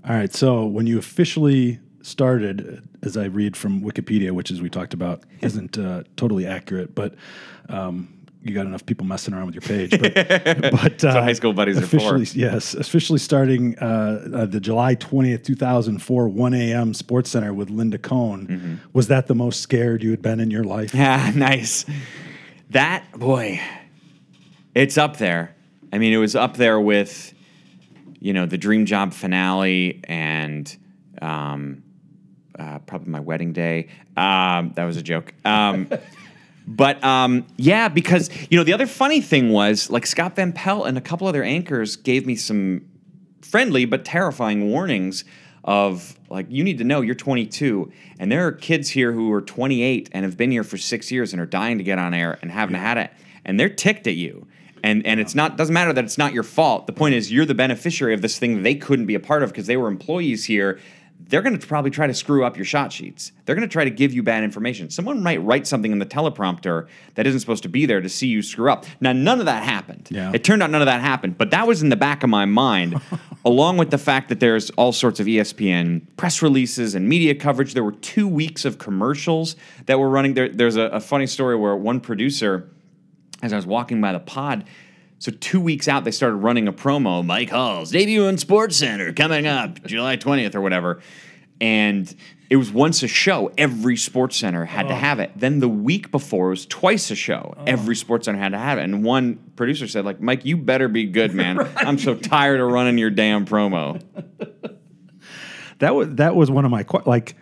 All 0.08 0.16
right. 0.16 0.34
So 0.34 0.66
when 0.66 0.88
you 0.88 0.98
officially 0.98 1.80
started, 2.02 2.82
as 3.04 3.18
I 3.18 3.26
read 3.26 3.58
from 3.58 3.82
Wikipedia, 3.82 4.32
which 4.32 4.52
as 4.52 4.62
we 4.62 4.70
talked 4.70 4.94
about 4.94 5.24
isn't 5.42 5.78
uh, 5.78 6.04
totally 6.16 6.46
accurate, 6.46 6.96
but 6.96 7.16
um, 7.68 8.08
you 8.50 8.56
got 8.56 8.66
enough 8.66 8.86
people 8.86 9.06
messing 9.06 9.34
around 9.34 9.48
with 9.48 9.56
your 9.56 9.62
page. 9.62 9.92
But, 9.92 10.14
but 10.72 11.04
uh, 11.04 11.22
high 11.22 11.34
school 11.34 11.54
buddies 11.54 11.78
are 11.78 11.82
for. 11.82 11.98
officially, 11.98 12.26
yes, 12.42 12.74
officially 12.74 13.20
starting 13.20 13.78
uh, 13.80 14.30
uh, 14.34 14.46
the 14.46 14.60
July 14.60 14.96
twentieth, 14.96 15.44
two 15.44 15.56
thousand 15.56 16.00
four, 16.00 16.28
one 16.28 16.54
a.m. 16.54 16.94
Sports 16.94 17.30
Center 17.32 17.54
with 17.54 17.70
Linda 17.70 17.98
Cohn. 17.98 18.48
Mm-hmm. 18.48 18.76
Was 18.94 19.08
that 19.08 19.28
the 19.28 19.36
most 19.36 19.62
scared 19.62 20.04
you 20.04 20.12
had 20.12 20.22
been 20.22 20.40
in 20.40 20.52
your 20.52 20.64
life? 20.64 20.94
Yeah, 20.94 21.32
nice. 21.36 21.86
That 22.72 23.12
boy, 23.14 23.62
it's 24.76 24.98
up 24.98 25.18
there. 25.18 25.56
I 25.92 25.98
mean, 25.98 26.14
it 26.14 26.18
was 26.18 26.36
up 26.36 26.58
there 26.58 26.80
with, 26.80 27.34
you 28.20 28.34
know, 28.34 28.46
the 28.46 28.58
Dream 28.58 28.86
Job 28.86 29.14
finale 29.14 30.02
and 30.04 30.76
um, 31.22 31.84
uh, 32.58 32.80
probably 32.80 33.10
my 33.10 33.20
wedding 33.20 33.54
day. 33.54 33.88
Um, 34.16 34.74
that 34.76 34.86
was 34.86 34.98
a 34.98 35.02
joke. 35.02 35.34
Um, 35.46 35.90
but 36.68 37.02
um, 37.04 37.48
yeah, 37.56 37.88
because 37.88 38.30
you 38.50 38.58
know 38.58 38.64
the 38.64 38.74
other 38.74 38.88
funny 38.88 39.22
thing 39.22 39.50
was 39.52 39.90
like 39.90 40.06
Scott 40.06 40.36
Van 40.36 40.52
Pelt 40.52 40.86
and 40.86 40.98
a 40.98 41.02
couple 41.02 41.26
other 41.26 41.44
anchors 41.44 41.96
gave 41.96 42.26
me 42.26 42.36
some 42.36 42.86
friendly 43.42 43.86
but 43.86 44.04
terrifying 44.04 44.70
warnings 44.70 45.24
of 45.64 46.18
like 46.30 46.46
you 46.50 46.64
need 46.64 46.78
to 46.78 46.84
know 46.84 47.02
you're 47.02 47.16
22 47.16 47.92
and 48.20 48.32
there 48.32 48.46
are 48.48 48.52
kids 48.52 48.90
here 48.90 49.12
who 49.12 49.32
are 49.32 49.42
28 49.42 50.10
and 50.12 50.26
have 50.26 50.38
been 50.38 50.52
here 50.52 50.64
for 50.64 50.78
six 50.78 51.12
years 51.12 51.34
and 51.34 51.42
are 51.42 51.46
dying 51.46 51.78
to 51.78 51.84
get 51.84 52.00
on 52.00 52.14
air 52.14 52.38
and 52.42 52.52
haven't 52.52 52.76
had 52.76 52.98
it 52.98 53.12
and 53.46 53.58
they're 53.60 53.70
ticked 53.70 54.06
at 54.06 54.16
you. 54.16 54.46
And 54.84 55.06
and 55.08 55.20
it's 55.20 55.34
not 55.34 55.58
doesn't 55.58 55.74
matter 55.74 55.92
that 55.94 56.04
it's 56.04 56.18
not 56.18 56.34
your 56.34 56.44
fault. 56.44 56.86
The 56.86 56.94
point 56.94 57.16
is 57.16 57.32
you're 57.32 57.46
the 57.46 57.56
beneficiary 57.56 58.14
of 58.14 58.22
this 58.22 58.38
thing 58.38 58.62
they 58.62 58.76
couldn't 58.76 59.08
be 59.08 59.16
a 59.16 59.20
part 59.20 59.42
of 59.42 59.50
because 59.50 59.66
they 59.68 59.78
were 59.78 59.88
employees 59.88 60.46
here 60.46 60.80
they're 61.30 61.42
going 61.42 61.58
to 61.58 61.68
probably 61.68 61.92
try 61.92 62.08
to 62.08 62.14
screw 62.14 62.46
up 62.46 62.56
your 62.56 62.66
shot 62.66 62.92
sheets. 62.92 63.32
They're 63.46 63.56
going 63.56 63.68
to 63.68 63.72
try 63.72 63.84
to 63.84 63.90
give 63.90 64.14
you 64.14 64.24
bad 64.24 64.44
information. 64.44 64.90
Someone 64.90 65.22
might 65.22 65.44
write 65.44 65.68
something 65.68 65.92
in 65.92 66.00
the 66.00 66.06
teleprompter 66.06 66.88
that 67.16 67.28
isn't 67.28 67.40
supposed 67.40 67.64
to 67.64 67.70
be 67.70 67.86
there 67.86 68.02
to 68.02 68.10
see 68.10 68.28
you 68.28 68.42
screw 68.42 68.72
up. 68.72 68.86
Now, 69.02 69.14
none 69.14 69.40
of 69.40 69.46
that 69.46 69.64
happened. 69.64 70.08
Yeah. 70.10 70.32
It 70.34 70.44
turned 70.44 70.64
out 70.64 70.72
none 70.72 70.82
of 70.82 70.86
that 70.86 71.02
happened, 71.02 71.38
but 71.38 71.52
that 71.52 71.68
was 71.68 71.82
in 71.82 71.90
the 71.90 71.96
back 71.96 72.24
of 72.24 72.30
my 72.30 72.46
mind, 72.46 73.02
along 73.46 73.78
with 73.78 73.92
the 73.92 73.98
fact 73.98 74.30
that 74.30 74.40
there's 74.40 74.70
all 74.72 74.92
sorts 74.92 75.20
of 75.20 75.28
ESPN 75.28 76.02
press 76.16 76.42
releases 76.42 76.96
and 76.96 77.08
media 77.10 77.36
coverage. 77.36 77.74
There 77.74 77.84
were 77.84 77.92
two 77.92 78.28
weeks 78.28 78.66
of 78.66 78.78
commercials 78.78 79.56
that 79.86 80.00
were 80.00 80.10
running. 80.10 80.34
There, 80.34 80.50
there's 80.50 80.78
a, 80.78 80.84
a 80.84 81.00
funny 81.00 81.28
story 81.28 81.56
where 81.56 81.76
one 81.76 82.00
producer, 82.00 82.70
as 83.42 83.52
I 83.52 83.56
was 83.56 83.66
walking 83.66 84.00
by 84.00 84.14
the 84.14 84.20
pod, 84.20 84.66
so 85.20 85.32
two 85.32 85.60
weeks 85.60 85.88
out, 85.88 86.04
they 86.04 86.12
started 86.12 86.38
running 86.38 86.68
a 86.68 86.74
promo. 86.74 87.26
Mike 87.26 87.50
Hall's 87.50 87.92
debut 87.92 88.26
in 88.26 88.38
Sports 88.38 88.78
Center 88.78 89.14
coming 89.14 89.48
up 89.48 89.84
July 89.86 90.18
20th 90.18 90.56
or 90.56 90.62
whatever. 90.62 91.02
And 91.60 92.14
it 92.50 92.56
was 92.58 92.72
once 92.72 93.02
a 93.04 93.08
show. 93.08 93.52
Every 93.58 93.98
Sports 93.98 94.38
Center 94.38 94.66
had 94.66 94.88
to 94.88 94.94
oh. 94.94 94.98
have 94.98 95.20
it. 95.20 95.32
Then 95.36 95.60
the 95.60 95.68
week 95.68 96.12
before, 96.12 96.48
it 96.48 96.52
was 96.52 96.66
twice 96.68 97.10
a 97.10 97.16
show. 97.16 97.56
Oh. 97.58 97.64
Every 97.66 97.96
Sports 97.96 98.26
Center 98.26 98.40
had 98.40 98.52
to 98.52 98.60
have 98.60 98.78
it. 98.78 98.84
And 98.84 99.04
one 99.04 99.40
producer 99.56 99.88
said, 99.88 100.06
like, 100.06 100.22
Mike, 100.22 100.46
you 100.46 100.56
better 100.56 100.88
be 100.88 101.06
good, 101.06 101.34
man. 101.34 101.60
I'm 101.78 101.98
so 101.98 102.16
tired 102.16 102.60
of 102.60 102.72
running 102.72 102.98
your 102.98 103.10
damn 103.10 103.46
promo. 103.46 104.02
That 105.80 105.94
was 105.94 106.10
that 106.16 106.36
was 106.36 106.50
one 106.50 106.66
of 106.66 106.72
my 106.72 106.86
like 107.06 107.36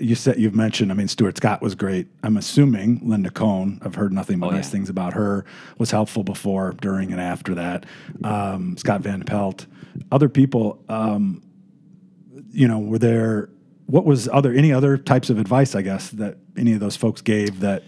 you 0.00 0.14
said 0.14 0.38
you've 0.38 0.54
mentioned. 0.54 0.90
I 0.90 0.94
mean, 0.94 1.08
Stuart 1.08 1.36
Scott 1.36 1.60
was 1.62 1.74
great. 1.74 2.06
I'm 2.22 2.36
assuming 2.36 3.00
Linda 3.02 3.30
Cohn. 3.30 3.80
I've 3.84 3.94
heard 3.94 4.12
nothing 4.12 4.38
but 4.40 4.48
Oh, 4.48 4.50
nice 4.50 4.66
yeah. 4.66 4.70
things 4.72 4.88
about 4.88 5.12
her. 5.12 5.44
Was 5.78 5.90
helpful 5.90 6.24
before, 6.24 6.74
during, 6.80 7.12
and 7.12 7.20
after 7.20 7.54
that. 7.54 7.86
Um, 8.24 8.76
Scott 8.76 9.02
Van 9.02 9.22
Pelt, 9.22 9.66
other 10.10 10.28
people. 10.28 10.82
Um, 10.88 11.42
you 12.52 12.66
know, 12.66 12.78
were 12.78 12.98
there? 12.98 13.50
What 13.86 14.04
was 14.04 14.28
other 14.28 14.52
any 14.52 14.72
other 14.72 14.96
types 14.96 15.30
of 15.30 15.38
advice? 15.38 15.74
I 15.74 15.82
guess 15.82 16.10
that 16.10 16.38
any 16.56 16.72
of 16.72 16.80
those 16.80 16.96
folks 16.96 17.20
gave 17.20 17.60
that 17.60 17.82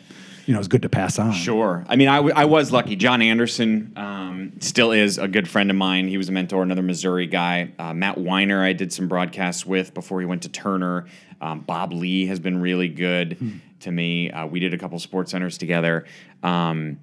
you 0.46 0.54
know 0.54 0.60
is 0.60 0.68
good 0.68 0.82
to 0.82 0.88
pass 0.88 1.18
on. 1.18 1.32
Sure. 1.32 1.84
I 1.88 1.96
mean, 1.96 2.08
I, 2.08 2.16
w- 2.16 2.34
I 2.34 2.44
was 2.44 2.72
lucky. 2.72 2.96
John 2.96 3.22
Anderson 3.22 3.92
um, 3.96 4.52
still 4.60 4.92
is 4.92 5.18
a 5.18 5.28
good 5.28 5.48
friend 5.48 5.70
of 5.70 5.76
mine. 5.76 6.08
He 6.08 6.16
was 6.16 6.28
a 6.28 6.32
mentor, 6.32 6.62
another 6.62 6.82
Missouri 6.82 7.26
guy. 7.26 7.72
Uh, 7.78 7.94
Matt 7.94 8.16
Winer, 8.16 8.60
I 8.60 8.72
did 8.72 8.92
some 8.92 9.08
broadcasts 9.08 9.64
with 9.64 9.94
before 9.94 10.20
he 10.20 10.26
went 10.26 10.42
to 10.42 10.48
Turner. 10.48 11.06
Um, 11.40 11.60
Bob 11.60 11.92
Ley 11.92 12.26
has 12.26 12.38
been 12.38 12.60
really 12.60 12.88
good 12.88 13.60
to 13.80 13.90
me. 13.90 14.30
Uh, 14.30 14.46
we 14.46 14.60
did 14.60 14.74
a 14.74 14.78
couple 14.78 14.98
sports 14.98 15.32
centers 15.32 15.58
together. 15.58 16.04
Um, 16.42 17.00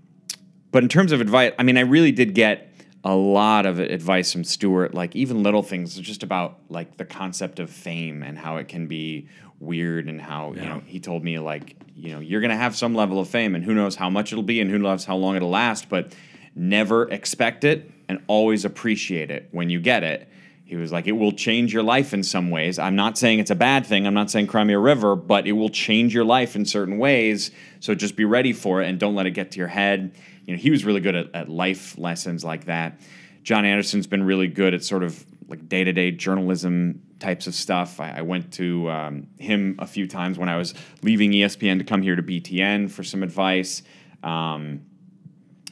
but 0.72 0.84
in 0.84 0.90
terms 0.90 1.12
of 1.12 1.20
advice, 1.20 1.54
I 1.60 1.64
mean, 1.64 1.78
I 1.78 1.82
really 1.82 2.12
did 2.12 2.34
get 2.34 2.72
a 3.04 3.16
lot 3.16 3.66
of 3.66 3.80
advice 3.80 4.32
from 4.32 4.44
Stuart, 4.44 4.94
like 4.94 5.16
even 5.16 5.42
little 5.44 5.64
things, 5.64 5.98
just 5.98 6.24
about 6.24 6.60
like 6.70 6.98
the 6.98 7.06
concept 7.06 7.60
of 7.60 7.70
fame 7.70 8.24
and 8.24 8.38
how 8.38 8.58
it 8.58 8.68
can 8.68 8.88
be 8.88 9.28
weird 9.60 10.08
and 10.08 10.22
how 10.22 10.54
you 10.54 10.62
know 10.62 10.82
he 10.86 11.00
told 11.00 11.24
me 11.24 11.38
like 11.38 11.76
you 11.96 12.14
know 12.14 12.20
you're 12.20 12.42
gonna 12.42 12.56
have 12.56 12.76
some 12.76 12.96
level 12.96 13.20
of 13.20 13.28
fame 13.28 13.56
and 13.56 13.64
who 13.64 13.74
knows 13.74 13.96
how 13.96 14.10
much 14.10 14.32
it'll 14.32 14.44
be 14.44 14.62
and 14.62 14.72
who 14.72 14.78
knows 14.78 15.06
how 15.06 15.16
long 15.16 15.36
it'll 15.36 15.50
last, 15.50 15.90
but 15.90 16.14
never 16.56 17.10
expect 17.10 17.64
it 17.64 17.92
and 18.08 18.22
always 18.28 18.66
appreciate 18.66 19.32
it 19.32 19.50
when 19.52 19.70
you 19.70 19.80
get 19.80 20.04
it. 20.04 20.28
He 20.66 20.76
was 20.76 20.92
like, 20.92 21.08
it 21.08 21.14
will 21.14 21.32
change 21.32 21.74
your 21.74 21.82
life 21.82 22.14
in 22.14 22.22
some 22.22 22.52
ways. 22.52 22.78
I'm 22.78 22.96
not 22.96 23.18
saying 23.18 23.40
it's 23.40 23.50
a 23.50 23.56
bad 23.56 23.88
thing. 23.88 24.06
I'm 24.06 24.14
not 24.14 24.30
saying 24.30 24.48
Crimea 24.48 24.78
River, 24.78 25.16
but 25.16 25.48
it 25.48 25.54
will 25.54 25.70
change 25.70 26.14
your 26.14 26.26
life 26.26 26.56
in 26.56 26.64
certain 26.64 27.00
ways. 27.00 27.50
So 27.80 27.96
just 27.96 28.16
be 28.16 28.24
ready 28.24 28.54
for 28.54 28.82
it 28.82 28.88
and 28.88 29.00
don't 29.00 29.16
let 29.16 29.26
it 29.26 29.32
get 29.32 29.52
to 29.52 29.58
your 29.58 29.68
head. 29.68 30.16
You 30.46 30.56
know, 30.56 30.62
he 30.62 30.70
was 30.70 30.86
really 30.86 31.00
good 31.00 31.16
at, 31.16 31.34
at 31.34 31.50
life 31.50 31.98
lessons 31.98 32.44
like 32.44 32.66
that. 32.66 33.02
John 33.42 33.66
Anderson's 33.66 34.06
been 34.06 34.24
really 34.24 34.48
good 34.48 34.76
at 34.76 34.84
sort 34.84 35.02
of 35.02 35.26
like 35.48 35.68
day 35.68 35.84
to 35.84 35.92
day 35.92 36.12
journalism 36.12 37.02
types 37.20 37.48
of 37.48 37.56
stuff. 37.56 38.00
I, 38.00 38.16
I 38.18 38.22
went 38.22 38.54
to 38.54 38.90
um, 38.90 39.28
him 39.38 39.76
a 39.80 39.88
few 39.88 40.08
times 40.08 40.38
when 40.38 40.50
I 40.50 40.58
was 40.58 40.74
leaving 41.02 41.32
ESPN 41.32 41.80
to 41.80 41.84
come 41.84 42.02
here 42.02 42.16
to 42.16 42.24
BTN 42.24 42.90
for 42.90 43.04
some 43.04 43.24
advice. 43.24 43.84
Um, 44.24 44.82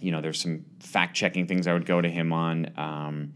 you 0.02 0.12
know, 0.12 0.22
there's 0.22 0.40
some 0.40 0.66
fact 0.80 1.16
checking 1.16 1.48
things 1.48 1.68
I 1.68 1.74
would 1.74 1.86
go 1.86 2.02
to 2.02 2.10
him 2.10 2.32
on. 2.34 2.72
Um, 2.78 3.34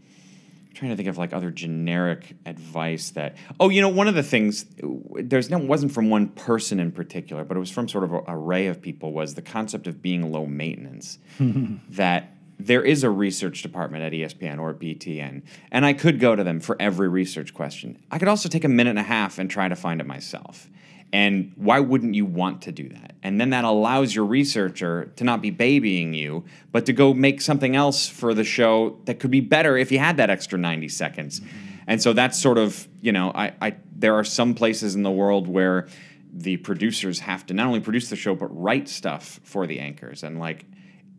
trying 0.74 0.90
to 0.90 0.96
think 0.96 1.08
of 1.08 1.18
like 1.18 1.32
other 1.32 1.50
generic 1.50 2.34
advice 2.46 3.10
that. 3.10 3.36
Oh, 3.60 3.68
you 3.68 3.80
know, 3.80 3.88
one 3.88 4.08
of 4.08 4.14
the 4.14 4.22
things 4.22 4.66
there's 5.14 5.50
no 5.50 5.58
wasn't 5.58 5.92
from 5.92 6.10
one 6.10 6.28
person 6.28 6.80
in 6.80 6.92
particular, 6.92 7.44
but 7.44 7.56
it 7.56 7.60
was 7.60 7.70
from 7.70 7.88
sort 7.88 8.04
of 8.04 8.12
an 8.12 8.22
array 8.28 8.66
of 8.66 8.80
people. 8.80 9.12
Was 9.12 9.34
the 9.34 9.42
concept 9.42 9.86
of 9.86 10.00
being 10.02 10.30
low 10.32 10.46
maintenance 10.46 11.18
that 11.90 12.31
there 12.66 12.82
is 12.82 13.04
a 13.04 13.10
research 13.10 13.62
department 13.62 14.04
at 14.04 14.12
ESPN 14.12 14.58
or 14.58 14.70
at 14.70 14.78
BTN, 14.78 15.42
and 15.70 15.86
I 15.86 15.92
could 15.92 16.20
go 16.20 16.36
to 16.36 16.44
them 16.44 16.60
for 16.60 16.76
every 16.80 17.08
research 17.08 17.54
question. 17.54 18.02
I 18.10 18.18
could 18.18 18.28
also 18.28 18.48
take 18.48 18.64
a 18.64 18.68
minute 18.68 18.90
and 18.90 18.98
a 18.98 19.04
half 19.04 19.38
and 19.38 19.50
try 19.50 19.68
to 19.68 19.76
find 19.76 20.00
it 20.00 20.06
myself. 20.06 20.68
And 21.12 21.52
why 21.56 21.78
wouldn't 21.78 22.14
you 22.14 22.24
want 22.24 22.62
to 22.62 22.72
do 22.72 22.88
that? 22.88 23.14
And 23.22 23.38
then 23.38 23.50
that 23.50 23.64
allows 23.64 24.14
your 24.14 24.24
researcher 24.24 25.12
to 25.16 25.24
not 25.24 25.42
be 25.42 25.50
babying 25.50 26.14
you, 26.14 26.44
but 26.70 26.86
to 26.86 26.94
go 26.94 27.12
make 27.12 27.42
something 27.42 27.76
else 27.76 28.08
for 28.08 28.32
the 28.32 28.44
show 28.44 28.98
that 29.04 29.20
could 29.20 29.30
be 29.30 29.40
better 29.40 29.76
if 29.76 29.92
you 29.92 29.98
had 29.98 30.16
that 30.16 30.30
extra 30.30 30.58
90 30.58 30.88
seconds. 30.88 31.42
And 31.86 32.00
so 32.00 32.14
that's 32.14 32.40
sort 32.40 32.56
of, 32.56 32.88
you 33.02 33.12
know, 33.12 33.30
I, 33.34 33.52
I 33.60 33.76
there 33.94 34.14
are 34.14 34.24
some 34.24 34.54
places 34.54 34.94
in 34.94 35.02
the 35.02 35.10
world 35.10 35.48
where 35.48 35.86
the 36.32 36.56
producers 36.56 37.20
have 37.20 37.44
to 37.46 37.54
not 37.54 37.66
only 37.66 37.80
produce 37.80 38.08
the 38.08 38.16
show 38.16 38.34
but 38.34 38.46
write 38.46 38.88
stuff 38.88 39.38
for 39.44 39.66
the 39.66 39.80
anchors. 39.80 40.22
And 40.22 40.38
like 40.38 40.64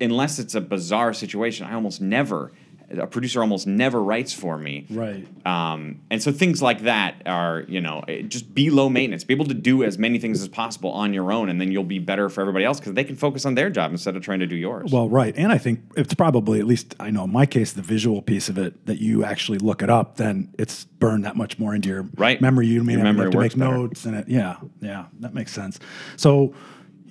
unless 0.02 0.40
it's 0.40 0.56
a 0.56 0.62
bizarre 0.62 1.14
situation, 1.14 1.66
I 1.66 1.74
almost 1.74 2.02
never 2.02 2.52
a 2.92 3.08
producer 3.08 3.42
almost 3.42 3.66
never 3.66 4.04
writes 4.04 4.34
for 4.34 4.58
me. 4.58 4.86
Right. 4.90 5.26
Um, 5.48 6.02
and 6.12 6.22
so 6.22 6.32
things 6.32 6.62
like 6.62 6.82
that 6.84 7.24
are, 7.26 7.64
you 7.68 7.82
know, 7.82 8.04
just 8.28 8.54
be 8.54 8.70
low 8.70 8.88
maintenance. 8.90 9.24
Be 9.24 9.34
able 9.34 9.46
to 9.46 9.54
do 9.54 9.84
as 9.84 9.98
many 9.98 10.20
things 10.20 10.42
as 10.42 10.48
possible 10.48 10.92
on 10.92 11.14
your 11.14 11.32
own, 11.32 11.50
and 11.50 11.60
then 11.60 11.72
you'll 11.72 11.84
be 11.84 11.98
better 12.00 12.30
for 12.30 12.42
everybody 12.42 12.66
else 12.66 12.80
because 12.80 12.94
they 12.94 13.04
can 13.04 13.16
focus 13.16 13.46
on 13.46 13.56
their 13.56 13.70
job 13.70 13.92
instead 13.92 14.16
of 14.16 14.22
trying 14.22 14.40
to 14.40 14.48
do 14.48 14.56
yours. 14.56 14.92
Well, 14.92 15.10
right. 15.10 15.34
And 15.36 15.52
I 15.52 15.58
think 15.58 15.80
it's 15.96 16.14
probably, 16.14 16.60
at 16.60 16.66
least 16.68 16.96
I 17.00 17.10
know 17.10 17.24
in 17.24 17.32
my 17.32 17.46
case, 17.48 17.74
the 17.74 17.82
visual 17.82 18.22
piece 18.22 18.48
of 18.48 18.58
it 18.58 18.86
that 18.86 19.00
you 19.00 19.24
actually 19.24 19.58
look 19.58 19.82
it 19.82 19.90
up, 19.90 20.18
then 20.18 20.54
it's 20.60 20.86
burned 20.86 21.26
that 21.26 21.36
much 21.36 21.58
more 21.58 21.74
into 21.74 21.90
your 21.90 22.08
Right. 22.16 22.40
memory. 22.42 22.68
You 22.68 22.84
may 22.84 22.94
have 22.94 23.16
to 23.16 23.24
make 23.24 23.34
better. 23.34 23.56
notes 23.58 24.06
and 24.06 24.16
it. 24.16 24.28
Yeah. 24.28 24.58
Yeah. 24.82 25.06
That 25.20 25.34
makes 25.34 25.52
sense. 25.52 25.80
So 26.16 26.54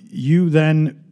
you 0.09 0.49
then 0.49 1.02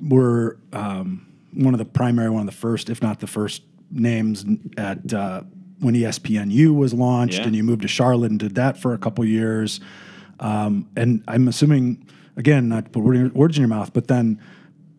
were 0.00 0.58
um, 0.72 1.26
one 1.52 1.74
of 1.74 1.78
the 1.78 1.84
primary, 1.84 2.30
one 2.30 2.40
of 2.40 2.46
the 2.46 2.52
first, 2.52 2.90
if 2.90 3.02
not 3.02 3.20
the 3.20 3.26
first 3.26 3.62
names 3.90 4.44
at 4.76 5.12
uh, 5.12 5.42
when 5.80 5.94
ESPNU 5.94 6.74
was 6.74 6.94
launched 6.94 7.38
Yeah. 7.38 7.46
and 7.46 7.56
you 7.56 7.62
moved 7.62 7.82
to 7.82 7.88
Charlotte 7.88 8.30
and 8.30 8.40
did 8.40 8.54
that 8.54 8.78
for 8.78 8.94
a 8.94 8.98
couple 8.98 9.24
years. 9.24 9.80
Um, 10.40 10.88
and 10.96 11.22
I'm 11.28 11.48
assuming, 11.48 12.06
again, 12.36 12.68
not 12.68 12.86
to 12.86 12.90
put 12.90 13.02
words 13.34 13.56
in 13.56 13.62
your 13.62 13.68
mouth, 13.68 13.92
but 13.92 14.08
then 14.08 14.40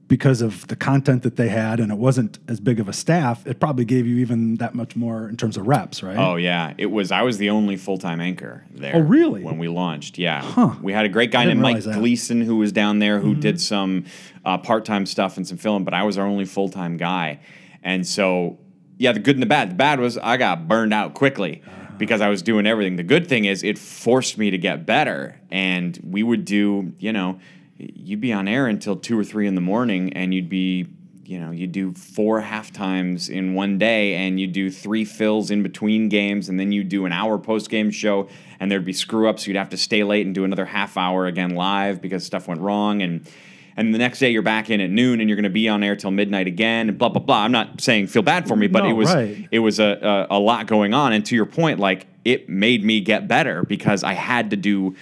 because 0.08 0.41
of 0.41 0.65
the 0.67 0.76
content 0.76 1.24
that 1.24 1.36
they 1.36 1.50
had 1.50 1.80
and 1.80 1.91
it 1.91 1.98
wasn't 1.98 2.39
as 2.48 2.60
big 2.60 2.80
of 2.80 2.88
a 2.88 2.93
staff, 2.93 3.46
it 3.46 3.60
probably 3.60 3.84
gave 3.84 4.08
you 4.08 4.17
even 4.17 4.56
that 4.56 4.74
much 4.74 4.96
more 4.96 5.28
in 5.28 5.36
terms 5.36 5.58
of 5.58 5.67
reps, 5.67 6.02
right? 6.02 6.17
Oh 6.17 6.36
yeah, 6.38 6.74
it 6.78 6.86
was. 6.88 7.12
I 7.12 7.24
was 7.24 7.38
the 7.38 7.50
only 7.50 7.76
full 7.76 7.98
time 7.98 8.22
anchor 8.22 8.63
there. 8.72 8.96
Oh, 8.96 9.00
really? 9.00 9.43
When 9.43 9.58
we 9.58 9.67
launched, 9.67 10.17
yeah. 10.17 10.41
huh. 10.41 10.76
We 10.82 10.93
had 10.93 11.06
a 11.06 11.10
great 11.10 11.32
guy 11.32 11.46
named 11.46 11.62
Mike 11.62 11.84
that. 11.84 11.89
Mm-hmm. 11.89 12.00
Gleason 12.00 12.41
who 12.41 12.58
was 12.58 12.72
down 12.72 13.00
there 13.00 13.20
who 13.20 13.36
did 13.36 13.60
some 13.60 14.06
uh, 14.46 14.58
part 14.58 14.86
time 14.86 15.06
stuff 15.06 15.38
and 15.38 15.48
some 15.48 15.58
film, 15.58 15.84
but 15.84 15.93
I 15.93 16.04
was 16.04 16.17
our 16.17 16.26
only 16.26 16.46
full 16.46 16.70
time 16.70 16.96
guy, 16.98 17.39
and 17.84 18.08
so 18.08 18.60
yeah, 18.98 19.12
the 19.12 19.20
good 19.20 19.36
and 19.36 19.43
the 19.43 19.48
bad. 19.48 19.72
The 19.72 19.76
bad 19.76 20.00
was 20.00 20.17
I 20.17 20.38
got 20.38 20.67
burned 20.67 20.93
out 20.93 21.13
quickly. 21.13 21.62
Uh-huh. 21.65 21.74
Because 21.98 22.22
I 22.22 22.30
was 22.30 22.43
doing 22.43 22.67
everything. 22.67 22.96
The 22.96 23.02
good 23.02 23.28
thing 23.28 23.46
is 23.46 23.63
it 23.63 23.80
forced 23.80 24.38
me 24.38 24.52
to 24.52 24.60
get 24.60 24.86
better. 24.86 25.41
And 25.50 26.00
we 26.04 26.22
would 26.22 26.46
do, 26.46 26.93
you 27.00 27.12
know, 27.12 27.39
you'd 27.78 28.22
be 28.22 28.34
on 28.34 28.48
air 28.48 28.68
until 28.68 28.96
two 28.96 29.18
or 29.20 29.24
three 29.24 29.48
in 29.48 29.56
the 29.56 29.62
morning 29.62 30.13
and 30.13 30.34
you'd 30.34 30.50
be 30.50 30.88
you 31.26 31.42
know, 31.42 31.52
you 31.52 31.68
do 31.68 31.92
four 31.94 32.40
half 32.40 32.72
times 32.72 33.28
in 33.28 33.54
one 33.54 33.78
day 33.78 34.13
and 34.13 34.40
you 34.40 34.48
do 34.48 34.72
three 34.72 35.04
fills 35.04 35.52
in 35.52 35.62
between 35.62 36.08
games 36.08 36.48
and 36.48 36.58
then 36.58 36.72
you 36.72 36.86
do 36.86 37.06
an 37.06 37.12
hour 37.12 37.38
post 37.38 37.70
game 37.70 37.92
show 37.92 38.30
and 38.62 38.72
there'd 38.72 38.86
be 38.86 38.94
screw 38.94 39.28
ups. 39.28 39.46
You'd 39.46 39.58
have 39.58 39.68
to 39.72 39.78
stay 39.78 40.06
late 40.06 40.26
and 40.26 40.34
do 40.34 40.46
another 40.46 40.63
half 40.63 40.96
hour 40.96 41.26
again 41.26 41.50
live 41.50 42.02
because 42.02 42.26
stuff 42.26 42.48
went 42.48 42.62
wrong 42.62 43.02
and 43.02 43.30
and 43.76 43.94
the 43.94 44.00
next 44.00 44.20
day 44.20 44.32
you're 44.32 44.42
back 44.42 44.70
in 44.70 44.80
at 44.80 44.90
noon 44.90 45.20
and 45.20 45.30
you're 45.30 45.36
going 45.36 45.44
to 45.44 45.50
be 45.50 45.68
on 45.68 45.84
air 45.84 45.98
till 45.98 46.12
midnight 46.12 46.48
again 46.48 46.88
and 46.88 46.98
blah 46.98 47.10
blah 47.10 47.22
blah. 47.22 47.44
I'm 47.44 47.52
not 47.52 47.82
saying 47.82 48.08
feel 48.08 48.24
bad 48.24 48.48
for 48.48 48.56
me, 48.56 48.68
but 48.68 48.84
No, 48.86 48.90
it 48.90 48.94
was 48.94 49.13
right. 49.13 49.50
it 49.52 49.60
was 49.60 49.80
a, 49.80 50.28
a 50.32 50.38
a 50.38 50.40
lot 50.40 50.66
going 50.66 50.94
on. 50.94 51.12
And 51.12 51.26
to 51.26 51.36
your 51.36 51.46
point, 51.46 51.78
like 51.78 52.08
it 52.24 52.48
made 52.48 52.86
me 52.86 53.02
get 53.02 53.28
better 53.28 53.63
because 53.63 54.02
I 54.02 54.13
had 54.13 54.52
to 54.52 54.56
do 54.56 54.96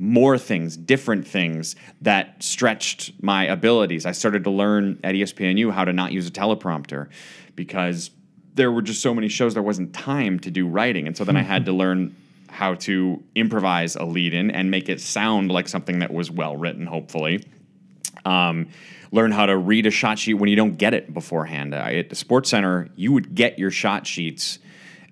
more 0.00 0.38
things, 0.38 0.78
different 0.78 1.26
things 1.26 1.76
that 2.00 2.42
stretched 2.42 3.12
my 3.22 3.44
abilities. 3.44 4.06
I 4.06 4.12
started 4.12 4.44
to 4.44 4.50
learn 4.50 4.98
at 5.04 5.14
ESPNU 5.14 5.70
how 5.72 5.84
to 5.84 5.92
not 5.92 6.12
use 6.12 6.26
a 6.26 6.30
teleprompter 6.30 7.08
because 7.54 8.10
there 8.54 8.72
were 8.72 8.80
just 8.80 9.02
so 9.02 9.12
many 9.12 9.28
shows 9.28 9.52
there 9.52 9.62
wasn't 9.62 9.92
time 9.92 10.40
to 10.40 10.50
do 10.50 10.66
writing. 10.66 11.06
And 11.06 11.14
so 11.14 11.24
then 11.24 11.36
I 11.36 11.42
had 11.42 11.66
to 11.66 11.72
learn 11.84 12.16
how 12.48 12.74
to 12.74 13.22
improvise 13.34 13.94
a 13.94 14.04
lead 14.04 14.32
in 14.32 14.50
and 14.50 14.70
make 14.70 14.88
it 14.88 15.02
sound 15.02 15.50
like 15.50 15.68
something 15.68 15.98
that 15.98 16.12
was 16.12 16.30
well 16.30 16.56
written, 16.56 16.86
hopefully. 16.86 17.44
Um, 18.24 18.68
learn 19.12 19.32
how 19.32 19.46
to 19.46 19.56
read 19.56 19.84
a 19.84 19.90
shot 19.90 20.18
sheet 20.18 20.34
when 20.34 20.48
you 20.48 20.56
don't 20.56 20.78
get 20.78 20.94
it 20.94 21.12
beforehand. 21.12 21.74
I, 21.74 21.96
at 21.96 22.08
the 22.08 22.16
Sports 22.16 22.48
Center, 22.48 22.88
you 22.96 23.12
would 23.12 23.34
get 23.34 23.58
your 23.58 23.70
shot 23.70 24.06
sheets, 24.06 24.58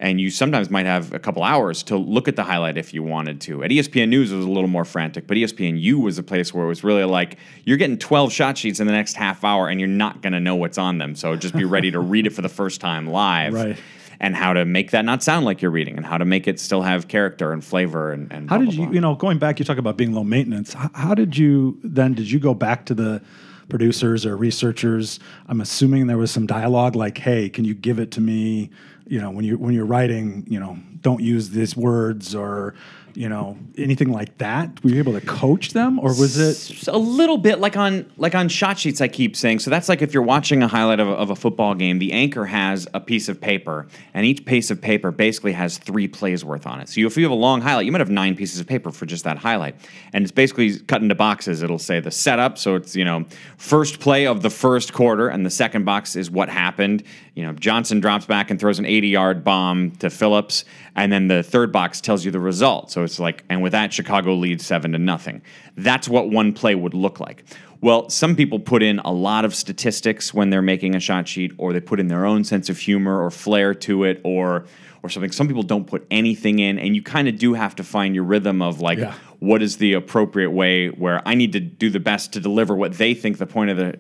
and 0.01 0.21
you 0.21 0.31
sometimes 0.31 0.71
might 0.71 0.87
have 0.87 1.13
a 1.13 1.19
couple 1.19 1.43
hours 1.43 1.83
to 1.85 1.97
look 1.97 2.29
at 2.29 2.37
the 2.37 2.45
highlight 2.45 2.77
if 2.77 2.95
you 2.95 3.03
wanted 3.03 3.41
to. 3.43 3.65
At 3.65 3.71
ESPN 3.71 4.09
News, 4.09 4.31
it 4.31 4.37
was 4.37 4.45
a 4.45 4.51
little 4.51 4.69
more 4.69 4.85
frantic, 4.85 5.27
but 5.27 5.37
E 5.37 5.45
ESPNU 5.45 6.01
was 6.01 6.19
a 6.19 6.23
place 6.23 6.55
where 6.55 6.65
it 6.65 6.69
was 6.69 6.85
really 6.85 7.05
like 7.05 7.37
you're 7.65 7.77
getting 7.77 7.99
12 7.99 8.33
shot 8.33 8.57
sheets 8.57 8.79
in 8.79 8.87
the 8.87 8.93
next 8.93 9.15
half 9.15 9.43
hour, 9.45 9.69
and 9.69 9.81
you're 9.81 9.89
not 9.89 10.23
going 10.23 10.33
to 10.33 10.41
know 10.41 10.55
what's 10.55 10.79
on 10.79 10.99
them. 10.99 11.15
So 11.17 11.35
just 11.37 11.55
be 11.55 11.65
ready 11.65 11.91
to 11.91 11.99
read 11.99 12.27
it 12.27 12.31
for 12.31 12.43
the 12.43 12.49
first 12.49 12.81
time 12.81 13.09
live. 13.09 13.55
Right. 13.55 13.77
And 14.21 14.35
how 14.35 14.53
to 14.53 14.65
make 14.65 14.91
that 14.91 15.05
not 15.05 15.23
sound 15.23 15.47
like 15.47 15.63
you're 15.63 15.71
reading, 15.71 15.97
and 15.97 16.05
how 16.05 16.19
to 16.19 16.25
make 16.25 16.49
it 16.49 16.59
still 16.59 16.83
have 16.83 17.07
character 17.07 17.53
and 17.53 17.65
flavor, 17.65 18.13
and, 18.13 18.33
and 18.33 18.51
How 18.51 18.57
blah, 18.57 18.67
did 18.67 18.75
blah, 18.75 18.83
you, 18.83 18.87
blah. 18.89 18.95
you 18.95 19.01
know, 19.01 19.15
going 19.15 19.39
back, 19.39 19.61
you 19.61 19.65
talk 19.65 19.79
about 19.79 19.97
being 19.97 20.13
low 20.13 20.25
maintenance. 20.25 20.73
How, 20.73 20.91
how 20.93 21.15
did 21.15 21.37
you 21.37 21.79
then, 21.85 22.15
did 22.15 22.29
you 22.29 22.41
go 22.41 22.53
back 22.53 22.87
to 22.87 22.95
the 22.95 23.23
producers 23.69 24.25
or 24.27 24.37
researchers? 24.37 25.21
I'm 25.47 25.61
assuming 25.61 26.07
there 26.07 26.19
was 26.19 26.31
some 26.31 26.47
dialogue 26.47 26.97
like, 26.97 27.19
hey, 27.19 27.49
can 27.49 27.65
you 27.65 27.75
give 27.75 27.99
it 27.99 28.11
to 28.13 28.21
me? 28.21 28.71
You 29.07 29.21
know, 29.21 29.31
when 29.31 29.45
you're, 29.45 29.59
when 29.59 29.75
you're 29.75 29.87
writing, 29.87 30.45
you 30.49 30.61
know, 30.61 30.79
don't 31.01 31.23
use 31.23 31.51
these 31.51 31.77
words 31.77 32.35
or, 32.35 32.75
you 33.15 33.29
know, 33.29 33.57
anything 33.77 34.13
like 34.13 34.39
that. 34.39 34.83
Were 34.85 34.91
you 34.91 34.99
able 34.99 35.13
to 35.13 35.27
coach 35.27 35.73
them 35.73 35.99
or 35.99 36.09
was 36.09 36.39
it? 36.39 36.89
a 36.89 36.99
little 36.99 37.39
bit 37.39 37.61
like 37.61 37.77
on 37.77 38.11
like 38.17 38.35
on 38.35 38.49
shot 38.49 38.79
sheets 38.79 39.01
i 39.01 39.09
keep 39.09 39.37
saying 39.37 39.59
so 39.59 39.71
that's 39.71 39.89
like 39.89 40.03
if 40.03 40.15
you're 40.15 40.23
watching 40.23 40.63
a 40.63 40.69
highlight 40.69 41.01
of 41.01 41.09
of 41.09 41.31
a 41.31 41.37
football 41.37 41.75
game 41.75 41.99
the 41.99 42.13
anchor 42.13 42.45
has 42.45 42.87
a 42.95 43.01
piece 43.01 43.29
of 43.29 43.41
paper 43.41 43.87
and 44.15 44.25
each 44.27 44.45
piece 44.45 44.71
of 44.71 44.81
paper 44.81 45.11
basically 45.11 45.53
has 45.53 45.79
three 45.79 46.09
plays 46.09 46.45
worth 46.45 46.67
on 46.67 46.81
it 46.81 46.89
so 46.89 47.01
if 47.01 47.17
you 47.17 47.23
have 47.23 47.33
a 47.33 47.35
long 47.35 47.61
highlight 47.61 47.85
you 47.87 47.93
might 47.93 48.01
have 48.01 48.11
nine 48.11 48.35
pieces 48.35 48.61
of 48.61 48.67
paper 48.67 48.91
for 48.91 49.07
just 49.07 49.25
that 49.25 49.39
highlight 49.39 49.75
and 50.13 50.23
it's 50.23 50.33
basically 50.33 50.79
cut 50.81 51.03
into 51.03 51.15
boxes 51.15 51.63
it'll 51.63 51.79
say 51.79 52.01
the 52.01 52.11
setup 52.11 52.59
so 52.59 52.75
it's 52.75 52.97
you 52.97 53.05
know 53.05 53.25
first 53.57 54.01
play 54.01 54.27
of 54.27 54.43
the 54.43 54.51
first 54.51 54.93
quarter 54.93 55.29
and 55.29 55.45
the 55.45 55.51
second 55.51 55.85
box 55.85 56.17
is 56.17 56.31
what 56.31 56.49
happened 56.49 57.03
you 57.39 57.45
know 57.47 57.53
johnson 57.53 58.01
drops 58.01 58.27
back 58.27 58.51
and 58.51 58.59
throws 58.59 58.79
an 58.81 58.85
80 58.87 59.09
yard 59.09 59.45
bomb 59.45 59.93
to 60.03 60.11
phillips 60.11 60.65
and 60.97 61.13
then 61.13 61.29
the 61.29 61.43
third 61.45 61.71
box 61.71 62.01
tells 62.01 62.25
you 62.25 62.33
the 62.33 62.41
result. 62.41 62.91
So 62.91 63.05
it's 63.05 63.21
like 63.21 63.45
and 63.49 63.63
with 63.63 63.73
that 63.73 63.93
chicago 63.93 64.35
leads 64.35 64.67
seven 64.67 64.91
to 64.93 64.99
nothing. 64.99 65.43
That's 65.77 66.09
what 66.09 66.29
one 66.31 66.53
play 66.53 66.75
would 66.75 66.95
look 66.95 67.21
like. 67.21 67.45
Well 67.81 68.11
some 68.11 68.35
people 68.35 68.59
put 68.59 68.83
in 68.83 68.99
a 69.01 69.13
lot 69.13 69.45
of 69.45 69.55
statistics 69.55 70.35
when 70.35 70.51
they're 70.51 70.63
making 70.75 70.97
a 70.97 71.01
shot 71.01 71.29
sheet 71.29 71.53
or 71.59 71.73
they 71.73 71.81
put 71.81 72.01
in 72.01 72.09
their 72.09 72.25
own 72.27 72.43
sense 72.43 72.69
of 72.69 72.79
humor 72.79 73.23
or 73.25 73.31
flair 73.31 73.73
to 73.75 74.03
it 74.05 74.21
or 74.25 74.65
or 75.05 75.09
something. 75.09 75.31
Some 75.31 75.47
people 75.47 75.63
don't 75.63 75.87
put 75.87 76.05
anything 76.11 76.59
in 76.59 76.79
and 76.81 76.97
you 76.97 77.03
kind 77.03 77.29
of 77.29 77.39
do 77.39 77.55
have 77.55 77.77
to 77.77 77.85
find 77.85 78.17
your 78.17 78.25
rhythm 78.25 78.61
of 78.61 78.81
like 78.81 78.99
Yeah. 78.99 79.15
what 79.39 79.63
is 79.63 79.77
the 79.77 79.93
appropriate 79.93 80.51
way 80.51 80.89
where 80.89 81.23
i 81.29 81.35
need 81.37 81.53
to 81.53 81.61
do 81.61 81.89
the 81.91 82.01
best 82.01 82.33
to 82.33 82.41
deliver 82.41 82.75
what 82.75 82.95
they 82.95 83.15
think 83.15 83.39
the 83.39 83.47
point 83.47 83.71
of 83.71 83.77
the 83.77 83.95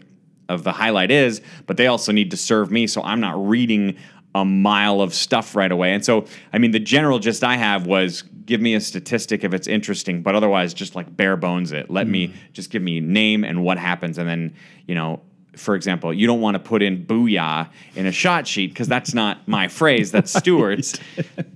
of 0.48 0.64
the 0.64 0.72
highlight 0.72 1.10
is, 1.10 1.40
but 1.66 1.76
they 1.76 1.86
also 1.86 2.12
need 2.12 2.30
to 2.30 2.36
serve 2.36 2.70
me, 2.70 2.86
so 2.86 3.02
I'm 3.02 3.20
not 3.20 3.46
reading 3.46 3.96
a 4.34 4.44
mile 4.44 5.00
of 5.00 5.14
stuff 5.14 5.56
right 5.56 5.70
away. 5.70 5.92
And 5.92 6.04
so, 6.04 6.26
I 6.52 6.58
mean, 6.58 6.70
the 6.70 6.80
general 6.80 7.18
gist 7.18 7.42
I 7.42 7.56
have 7.56 7.86
was 7.86 8.22
give 8.44 8.60
me 8.60 8.74
a 8.74 8.80
statistic 8.80 9.44
if 9.44 9.52
it's 9.52 9.66
interesting, 9.66 10.22
but 10.22 10.34
otherwise 10.34 10.72
just 10.74 10.94
like 10.94 11.14
bare 11.14 11.36
bones 11.36 11.72
it. 11.72 11.90
Let 11.90 12.06
me 12.06 12.28
mm. 12.28 12.34
just 12.52 12.70
give 12.70 12.82
me 12.82 13.00
name 13.00 13.44
and 13.44 13.62
what 13.62 13.78
happens, 13.78 14.18
and 14.18 14.28
then 14.28 14.54
you 14.86 14.94
know 14.94 15.20
for 15.58 15.74
example, 15.74 16.12
you 16.14 16.26
don't 16.26 16.40
want 16.40 16.54
to 16.54 16.58
put 16.60 16.82
in 16.82 17.04
booyah 17.04 17.68
in 17.94 18.06
a 18.06 18.12
shot 18.12 18.46
sheet 18.46 18.68
because 18.68 18.88
that's 18.88 19.12
not 19.14 19.46
my 19.48 19.68
phrase, 19.68 20.10
that's 20.12 20.32
Stuart's. 20.38 20.98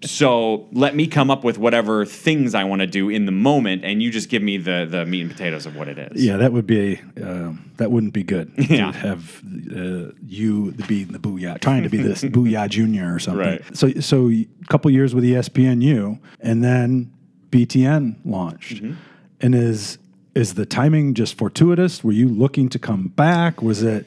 so 0.05 0.69
let 0.73 0.95
me 0.95 1.07
come 1.07 1.31
up 1.31 1.45
with 1.45 1.59
whatever 1.59 2.05
things 2.05 2.55
I 2.55 2.65
want 2.65 2.81
to 2.81 2.87
do 2.87 3.09
in 3.09 3.27
the 3.27 3.33
moment, 3.33 3.85
and 3.85 4.03
you 4.03 4.11
just 4.11 4.29
give 4.29 4.43
me 4.43 4.57
the, 4.59 4.87
the 4.89 5.05
meat 5.07 5.23
and 5.23 5.31
potatoes 5.31 5.67
of 5.67 5.77
what 5.77 5.89
it 5.89 5.99
is. 5.99 6.23
Yeah, 6.25 6.37
that 6.39 6.53
would 6.53 6.67
be 6.67 7.01
um, 7.23 7.71
that 7.77 7.91
wouldn't 7.91 8.13
be 8.13 8.23
good 8.23 8.53
Yeah. 8.57 8.93
to 8.93 8.99
have 8.99 9.43
uh, 9.45 10.13
you 10.27 10.73
the 10.73 10.85
being 10.87 11.09
the 11.09 11.19
booyah, 11.19 11.61
trying 11.61 11.83
to 11.85 11.89
be 11.89 11.99
this 11.99 12.23
booyah 12.37 12.69
junior 12.69 13.15
or 13.15 13.19
something. 13.19 13.47
Right. 13.47 13.77
So 13.77 13.91
so 14.01 14.29
a 14.31 14.47
couple 14.69 14.91
years 14.91 15.15
with 15.15 15.25
ESPNU, 15.25 16.19
and 16.41 16.63
then 16.65 17.13
BTN 17.51 18.17
launched, 18.25 18.83
Mm-hmm. 18.83 18.95
and 19.41 19.55
is 19.55 19.99
is 20.35 20.55
the 20.55 20.67
timing 20.67 21.15
just 21.15 21.37
fortuitous? 21.37 22.03
Were 22.03 22.13
you 22.13 22.29
looking 22.29 22.69
to 22.71 22.79
come 22.79 23.09
back? 23.09 23.63
Was 23.63 23.83
it? 23.83 24.07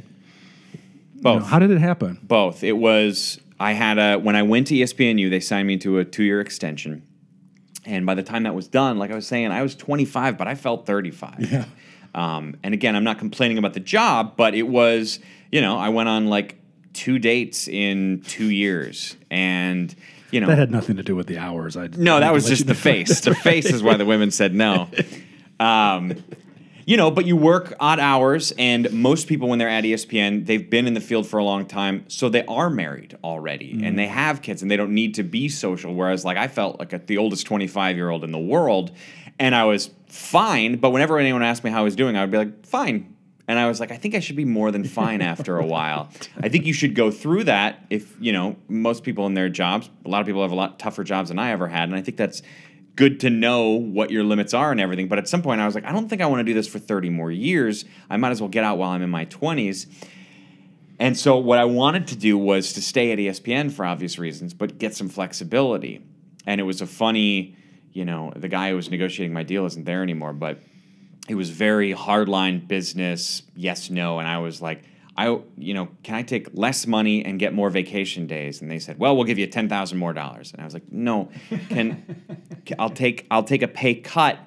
you 0.74 1.22
know, 1.22 1.40
Both. 1.40 1.48
how 1.48 1.60
did 1.60 1.72
it 1.72 1.80
happen? 1.80 2.20
Both. 2.24 2.64
It 2.64 2.74
was 2.74 3.40
I 3.60 3.74
had 3.74 3.98
a 3.98 4.18
when 4.18 4.36
I 4.36 4.44
went 4.44 4.68
to 4.68 4.76
ESPNU, 4.76 5.30
they 5.30 5.40
signed 5.40 5.68
me 5.68 5.78
to 5.78 6.00
a 6.00 6.06
two 6.06 6.24
year 6.24 6.42
extension, 6.42 7.04
and 7.86 8.06
by 8.06 8.16
the 8.16 8.24
time 8.24 8.44
that 8.44 8.56
was 8.56 8.68
done, 8.68 8.98
like 8.98 9.12
I 9.12 9.16
was 9.16 9.28
saying, 9.28 9.52
I 9.52 9.62
was 9.62 9.76
25, 9.76 10.38
but 10.38 10.48
I 10.48 10.56
felt 10.56 10.86
35. 10.86 11.52
Yeah. 11.52 11.66
Um, 12.14 12.58
and 12.64 12.74
again, 12.74 12.96
I'm 12.96 13.04
not 13.04 13.20
complaining 13.20 13.58
about 13.58 13.74
the 13.74 13.80
job, 13.80 14.36
but 14.38 14.56
it 14.56 14.68
was 14.68 15.20
you 15.52 15.62
know 15.62 15.78
I 15.78 15.90
went 15.90 16.10
on 16.10 16.28
like 16.28 16.58
two 16.94 17.20
dates 17.20 17.68
in 17.68 18.22
two 18.22 18.50
years, 18.50 19.16
and 19.30 19.94
you 20.32 20.42
know 20.42 20.48
That 20.48 20.58
had 20.58 20.72
nothing 20.72 20.98
to 20.98 21.04
do 21.04 21.16
with 21.16 21.28
the 21.28 21.38
hours. 21.38 21.78
I 21.78 21.88
no, 21.88 22.20
that 22.20 22.34
was 22.34 22.46
just 22.48 22.68
the 22.68 22.76
face. 22.76 23.22
The 23.22 23.36
face 23.50 23.66
is 23.66 23.84
why 23.84 23.96
the 23.98 24.06
women 24.06 24.32
said 24.32 24.54
no. 24.54 24.90
Um, 25.60 26.24
you 26.86 26.98
know, 26.98 27.10
but 27.10 27.26
you 27.26 27.36
work 27.36 27.74
odd 27.80 28.00
hours, 28.00 28.54
and 28.60 28.92
most 28.94 29.28
people, 29.28 29.50
when 29.50 29.58
they're 29.58 29.70
at 29.70 29.84
ESPN, 29.84 30.46
they've 30.46 30.70
been 30.70 30.86
in 30.86 30.94
the 30.94 31.02
field 31.02 31.26
for 31.26 31.40
a 31.40 31.44
long 31.44 31.66
time, 31.66 32.06
so 32.08 32.30
they 32.30 32.46
are 32.46 32.70
married 32.70 33.18
already, 33.24 33.80
and 33.84 33.98
they 33.98 34.06
have 34.06 34.44
kids, 34.44 34.62
and 34.62 34.70
they 34.70 34.78
don't 34.78 34.94
need 34.94 35.16
to 35.16 35.24
be 35.24 35.50
social. 35.50 35.96
Whereas, 35.96 36.24
like, 36.24 36.38
I 36.38 36.48
felt 36.48 36.78
like 36.78 36.94
a, 36.94 37.00
the 37.00 37.18
oldest 37.18 37.48
25 37.48 37.96
year 37.96 38.12
old 38.12 38.24
in 38.24 38.32
the 38.32 38.38
world, 38.38 38.92
and 39.40 39.56
I 39.56 39.64
was 39.66 39.90
fine. 40.08 40.78
But 40.78 40.92
whenever 40.92 41.18
anyone 41.18 41.42
asked 41.42 41.64
me 41.64 41.72
how 41.72 41.80
I 41.80 41.84
was 41.84 41.96
doing, 41.96 42.16
I 42.16 42.22
would 42.22 42.32
be 42.32 42.38
like, 42.38 42.66
fine. 42.68 43.16
And 43.48 43.60
I 43.60 43.68
was 43.68 43.80
like, 43.80 43.92
I 43.92 43.98
think 43.98 44.16
I 44.16 44.20
should 44.20 44.36
be 44.36 44.46
more 44.46 44.72
than 44.72 44.84
fine 44.84 45.22
after 45.22 45.58
a 45.58 45.66
while. 45.66 46.10
I 46.42 46.50
think 46.50 46.66
you 46.66 46.74
should 46.74 46.96
go 46.96 47.12
through 47.12 47.46
that 47.46 47.86
if, 47.90 48.16
you 48.20 48.32
know, 48.32 48.56
most 48.68 49.04
people 49.04 49.28
in 49.28 49.34
their 49.36 49.50
jobs, 49.50 49.90
a 50.04 50.10
lot 50.10 50.22
of 50.22 50.26
people 50.28 50.42
have 50.42 50.52
a 50.52 50.56
lot 50.56 50.80
tougher 50.80 51.04
jobs 51.04 51.30
than 51.30 51.38
I 51.38 51.52
ever 51.52 51.68
had. 51.68 51.90
And 51.90 51.96
I 51.96 52.02
think 52.02 52.18
that's 52.18 52.42
good 52.96 53.20
to 53.22 53.30
know 53.30 53.70
what 53.72 54.12
your 54.12 54.24
limits 54.24 54.54
are 54.54 54.72
and 54.72 54.80
everything. 54.80 55.08
But 55.08 55.18
at 55.18 55.28
some 55.28 55.42
point, 55.42 55.62
I 55.62 55.66
was 55.66 55.76
like, 55.76 55.86
I 55.86 55.92
don't 55.92 56.08
think 56.08 56.22
I 56.22 56.26
want 56.26 56.40
to 56.40 56.44
do 56.44 56.54
this 56.54 56.68
for 56.68 56.80
30 56.80 57.10
more 57.10 57.32
years. 57.32 57.86
I 58.10 58.18
might 58.18 58.32
as 58.32 58.42
well 58.42 58.50
get 58.50 58.64
out 58.64 58.78
while 58.78 58.92
I'm 58.92 59.02
in 59.02 59.10
my 59.10 59.26
20s. 59.26 59.88
And 60.98 61.18
so, 61.18 61.38
what 61.38 61.60
I 61.60 61.66
wanted 61.66 62.08
to 62.08 62.16
do 62.16 62.38
was 62.38 62.74
to 62.74 62.82
stay 62.82 63.12
at 63.12 63.20
ESPN 63.20 63.72
for 63.72 63.86
obvious 63.86 64.18
reasons, 64.18 64.54
but 64.54 64.78
get 64.78 64.96
some 64.96 65.10
flexibility. 65.10 66.02
And 66.46 66.62
it 66.62 66.64
was 66.64 66.82
a 66.82 66.88
funny, 66.88 67.58
you 67.92 68.06
know, 68.06 68.32
the 68.36 68.48
guy 68.48 68.70
who 68.70 68.78
was 68.78 68.90
negotiating 68.90 69.34
my 69.34 69.44
deal 69.44 69.66
isn't 69.66 69.84
there 69.84 70.04
anymore, 70.04 70.32
but 70.32 70.62
it 71.28 71.36
was 71.36 71.50
very 71.50 71.94
hardline 71.94 72.66
business, 72.66 73.42
yes, 73.56 73.90
no. 73.90 74.20
And 74.20 74.28
I 74.28 74.38
was 74.38 74.62
like, 74.62 74.84
I, 75.18 75.40
you 75.58 75.74
know, 75.74 75.88
can 76.04 76.16
I 76.16 76.24
take 76.24 76.50
less 76.54 76.86
money 76.86 77.24
and 77.24 77.40
get 77.40 77.54
more 77.54 77.70
vacation 77.70 78.28
days? 78.28 78.62
And 78.62 78.70
they 78.70 78.80
said, 78.80 79.00
well, 79.00 79.16
we'll 79.16 79.26
give 79.26 79.40
you 79.40 79.48
ten 79.48 79.70
thousand 79.70 79.98
more 79.98 80.12
dollars. 80.14 80.52
And 80.52 80.62
I 80.62 80.66
was 80.66 80.74
like, 80.74 80.92
no, 80.92 81.30
can, 81.70 82.38
can- 82.66 82.76
I'll 82.80 82.90
take 82.90 83.26
I'll 83.32 83.44
take 83.44 83.62
a 83.62 83.68
pay 83.68 83.96
cut 83.96 84.38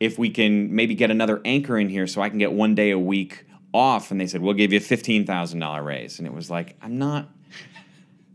if 0.00 0.18
we 0.18 0.30
can 0.30 0.74
maybe 0.74 0.94
get 0.94 1.10
another 1.10 1.40
anchor 1.44 1.78
in 1.78 1.88
here 1.88 2.06
so 2.06 2.22
I 2.22 2.28
can 2.30 2.38
get 2.38 2.52
one 2.52 2.74
day 2.74 2.90
a 2.90 2.98
week 2.98 3.44
off. 3.72 4.10
And 4.10 4.20
they 4.20 4.26
said, 4.26 4.40
we'll 4.40 4.54
give 4.54 4.72
you 4.72 4.78
a 4.78 4.82
fifteen 4.82 5.26
thousand 5.26 5.60
dollar 5.60 5.82
raise. 5.82 6.18
And 6.18 6.26
it 6.26 6.32
was 6.32 6.50
like, 6.50 6.76
I'm 6.80 6.98
not. 6.98 7.28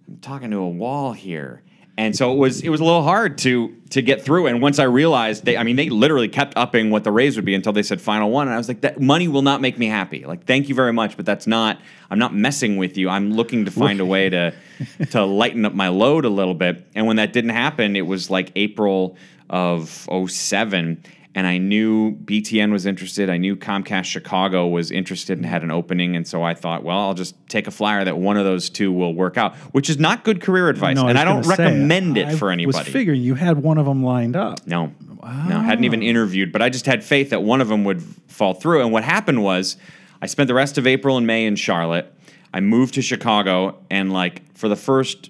I'm 0.07 0.17
talking 0.17 0.51
to 0.51 0.57
a 0.57 0.69
wall 0.69 1.13
here. 1.13 1.63
And 1.99 2.15
so 2.15 2.31
it 2.31 2.37
was 2.37 2.61
it 2.61 2.69
was 2.69 2.79
a 2.79 2.85
little 2.85 3.03
hard 3.03 3.37
to 3.39 3.75
to 3.89 4.01
get 4.01 4.21
through. 4.21 4.47
And 4.47 4.61
once 4.61 4.79
I 4.79 4.85
realized 4.85 5.43
they 5.43 5.57
I 5.57 5.63
mean 5.63 5.75
they 5.75 5.89
literally 5.89 6.29
kept 6.29 6.55
upping 6.55 6.91
what 6.91 7.03
the 7.03 7.11
raise 7.11 7.35
would 7.35 7.43
be 7.43 7.53
until 7.53 7.73
they 7.73 7.83
said 7.83 7.99
final 7.99 8.31
one. 8.31 8.47
And 8.47 8.53
I 8.53 8.57
was 8.57 8.69
like, 8.69 8.79
that 8.81 9.01
money 9.01 9.27
will 9.27 9.41
not 9.41 9.59
make 9.59 9.77
me 9.77 9.87
happy. 9.87 10.23
Like, 10.23 10.45
thank 10.45 10.69
you 10.69 10.75
very 10.75 10.93
much, 10.93 11.17
but 11.17 11.25
that's 11.25 11.45
not 11.45 11.77
I'm 12.09 12.17
not 12.17 12.33
messing 12.33 12.77
with 12.77 12.97
you. 12.97 13.09
I'm 13.09 13.33
looking 13.33 13.65
to 13.65 13.71
find 13.71 13.99
a 13.99 14.05
way 14.05 14.29
to 14.29 14.53
to 15.09 15.25
lighten 15.25 15.65
up 15.65 15.73
my 15.73 15.89
load 15.89 16.23
a 16.23 16.29
little 16.29 16.53
bit. 16.53 16.87
And 16.95 17.05
when 17.05 17.17
that 17.17 17.33
didn't 17.33 17.49
happen, 17.49 17.97
it 17.97 18.07
was 18.07 18.29
like 18.29 18.53
April 18.55 19.17
of 19.49 20.07
07 20.29 21.03
and 21.35 21.45
I 21.45 21.57
knew 21.57 22.15
BTN 22.15 22.71
was 22.71 22.85
interested. 22.85 23.29
I 23.29 23.37
knew 23.37 23.55
Comcast 23.55 24.05
Chicago 24.05 24.67
was 24.67 24.91
interested 24.91 25.37
and 25.37 25.45
had 25.45 25.63
an 25.63 25.71
opening, 25.71 26.15
and 26.15 26.27
so 26.27 26.43
I 26.43 26.53
thought, 26.53 26.83
well, 26.83 26.97
I'll 26.97 27.13
just 27.13 27.35
take 27.47 27.67
a 27.67 27.71
flyer 27.71 28.03
that 28.03 28.17
one 28.17 28.37
of 28.37 28.45
those 28.45 28.69
two 28.69 28.91
will 28.91 29.13
work 29.13 29.37
out, 29.37 29.55
which 29.73 29.89
is 29.89 29.99
not 29.99 30.23
good 30.23 30.41
career 30.41 30.69
advice, 30.69 30.95
No, 30.95 31.07
and 31.07 31.15
was 31.15 31.21
I 31.21 31.25
don't 31.25 31.41
gonna 31.43 31.55
say, 31.55 31.63
recommend 31.65 32.17
it 32.17 32.27
I 32.27 32.35
for 32.35 32.49
anybody. 32.51 32.77
I 32.77 32.81
was 32.81 32.87
figuring 32.87 33.21
you 33.21 33.35
had 33.35 33.61
one 33.61 33.77
of 33.77 33.85
them 33.85 34.03
lined 34.03 34.35
up. 34.35 34.65
No. 34.65 34.93
No, 35.21 35.59
hadn't 35.59 35.83
even 35.83 36.01
interviewed, 36.01 36.51
but 36.51 36.61
I 36.61 36.69
just 36.69 36.85
had 36.85 37.03
faith 37.03 37.29
that 37.31 37.43
one 37.43 37.59
of 37.59 37.67
them 37.67 37.83
would 37.83 38.01
fall 38.27 38.53
through. 38.53 38.81
And 38.81 38.91
what 38.91 39.03
happened 39.03 39.43
was 39.43 39.75
I 40.21 40.27
spent 40.27 40.47
the 40.47 40.53
rest 40.53 40.77
of 40.77 40.87
April 40.87 41.17
and 41.17 41.27
May 41.27 41.45
in 41.45 41.57
Charlotte. 41.57 42.13
I 42.53 42.61
moved 42.61 42.93
to 42.95 43.01
Chicago, 43.01 43.83
and 43.91 44.11
like 44.13 44.55
for 44.57 44.69
the 44.69 44.77
first 44.77 45.29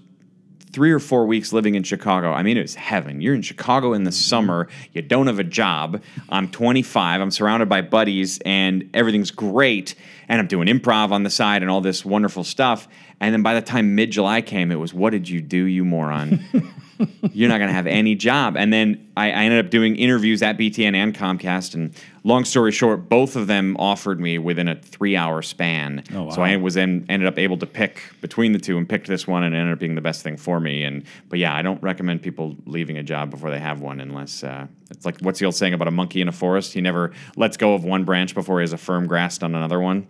three 0.71 0.91
or 0.91 0.99
four 0.99 1.25
weeks 1.25 1.51
living 1.51 1.75
in 1.75 1.83
Chicago, 1.83 2.31
I 2.31 2.43
mean, 2.43 2.57
it 2.57 2.61
was 2.61 2.75
heaven. 2.75 3.21
You're 3.21 3.35
in 3.35 3.41
Chicago 3.41 3.93
in 3.93 4.03
the 4.03 4.11
mm-hmm. 4.11 4.15
summer, 4.15 4.67
you 4.93 5.01
don't 5.01 5.27
have 5.27 5.39
a 5.39 5.43
job. 5.43 6.01
I'm 6.29 6.49
25, 6.49 7.21
I'm 7.21 7.31
surrounded 7.31 7.69
by 7.69 7.81
buddies, 7.81 8.39
and 8.45 8.89
everything's 8.93 9.31
great. 9.31 9.95
And 10.27 10.39
I'm 10.39 10.47
doing 10.47 10.67
improv 10.67 11.11
on 11.11 11.23
the 11.23 11.29
side 11.29 11.61
and 11.61 11.71
all 11.71 11.81
this 11.81 12.05
wonderful 12.05 12.43
stuff. 12.43 12.87
And 13.19 13.33
then 13.33 13.41
by 13.41 13.55
the 13.55 13.61
time 13.61 13.95
mid 13.95 14.11
July 14.11 14.41
came, 14.41 14.71
it 14.71 14.75
was, 14.75 14.93
What 14.93 15.09
did 15.09 15.27
you 15.27 15.41
do, 15.41 15.63
you 15.63 15.83
moron? 15.83 16.43
you're 17.31 17.49
not 17.49 17.57
going 17.57 17.69
to 17.69 17.73
have 17.73 17.87
any 17.87 18.15
job. 18.15 18.57
And 18.57 18.71
then 18.71 19.09
I, 19.15 19.31
I 19.31 19.43
ended 19.43 19.65
up 19.65 19.71
doing 19.71 19.95
interviews 19.95 20.41
at 20.41 20.57
BTN 20.57 20.95
and 20.95 21.15
Comcast. 21.15 21.73
And 21.73 21.93
long 22.23 22.45
story 22.45 22.71
short, 22.71 23.07
both 23.09 23.35
of 23.35 23.47
them 23.47 23.75
offered 23.79 24.19
me 24.19 24.37
within 24.37 24.67
a 24.67 24.75
three 24.75 25.15
hour 25.15 25.41
span. 25.41 26.03
Oh, 26.13 26.23
wow. 26.23 26.29
So 26.31 26.41
I 26.41 26.55
was 26.57 26.73
then 26.73 27.05
ended 27.09 27.27
up 27.27 27.37
able 27.39 27.57
to 27.57 27.65
pick 27.65 28.01
between 28.21 28.51
the 28.51 28.59
two 28.59 28.77
and 28.77 28.87
picked 28.87 29.07
this 29.07 29.25
one 29.27 29.43
and 29.43 29.55
it 29.55 29.57
ended 29.57 29.73
up 29.73 29.79
being 29.79 29.95
the 29.95 30.01
best 30.01 30.21
thing 30.23 30.37
for 30.37 30.59
me. 30.59 30.83
And 30.83 31.03
but 31.29 31.39
yeah, 31.39 31.55
I 31.55 31.61
don't 31.61 31.81
recommend 31.81 32.21
people 32.21 32.55
leaving 32.65 32.97
a 32.97 33.03
job 33.03 33.29
before 33.29 33.49
they 33.51 33.59
have 33.59 33.81
one 33.81 33.99
unless 33.99 34.43
uh, 34.43 34.67
it's 34.91 35.05
like 35.05 35.19
what's 35.21 35.39
the 35.39 35.45
old 35.45 35.55
saying 35.55 35.73
about 35.73 35.87
a 35.87 35.91
monkey 35.91 36.21
in 36.21 36.27
a 36.27 36.31
forest? 36.33 36.73
He 36.73 36.81
never 36.81 37.11
lets 37.35 37.57
go 37.57 37.73
of 37.73 37.83
one 37.83 38.03
branch 38.03 38.33
before 38.33 38.59
he 38.59 38.63
has 38.63 38.73
a 38.73 38.77
firm 38.77 39.07
grasp 39.07 39.43
on 39.43 39.55
another 39.55 39.79
one. 39.79 40.07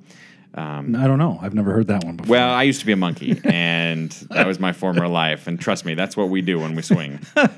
Um, 0.55 0.95
I 0.95 1.05
don't 1.05 1.19
know. 1.19 1.37
I've 1.43 1.53
never 1.53 1.71
heard 1.73 1.85
that 1.87 2.03
one 2.03 2.15
before. 2.15 2.31
well, 2.31 2.49
I 2.49 2.63
used 2.63 2.79
to 2.79 2.85
be 2.87 2.91
a 2.91 2.95
monkey, 2.97 3.39
and 3.43 4.09
that 4.31 4.47
was 4.47 4.59
my 4.59 4.73
former 4.73 5.07
life. 5.07 5.45
And 5.45 5.59
trust 5.59 5.85
me, 5.85 5.93
that's 5.93 6.17
what 6.17 6.29
we 6.29 6.41
do 6.41 6.59
when 6.59 6.73
we 6.75 6.81
swing. 6.81 7.19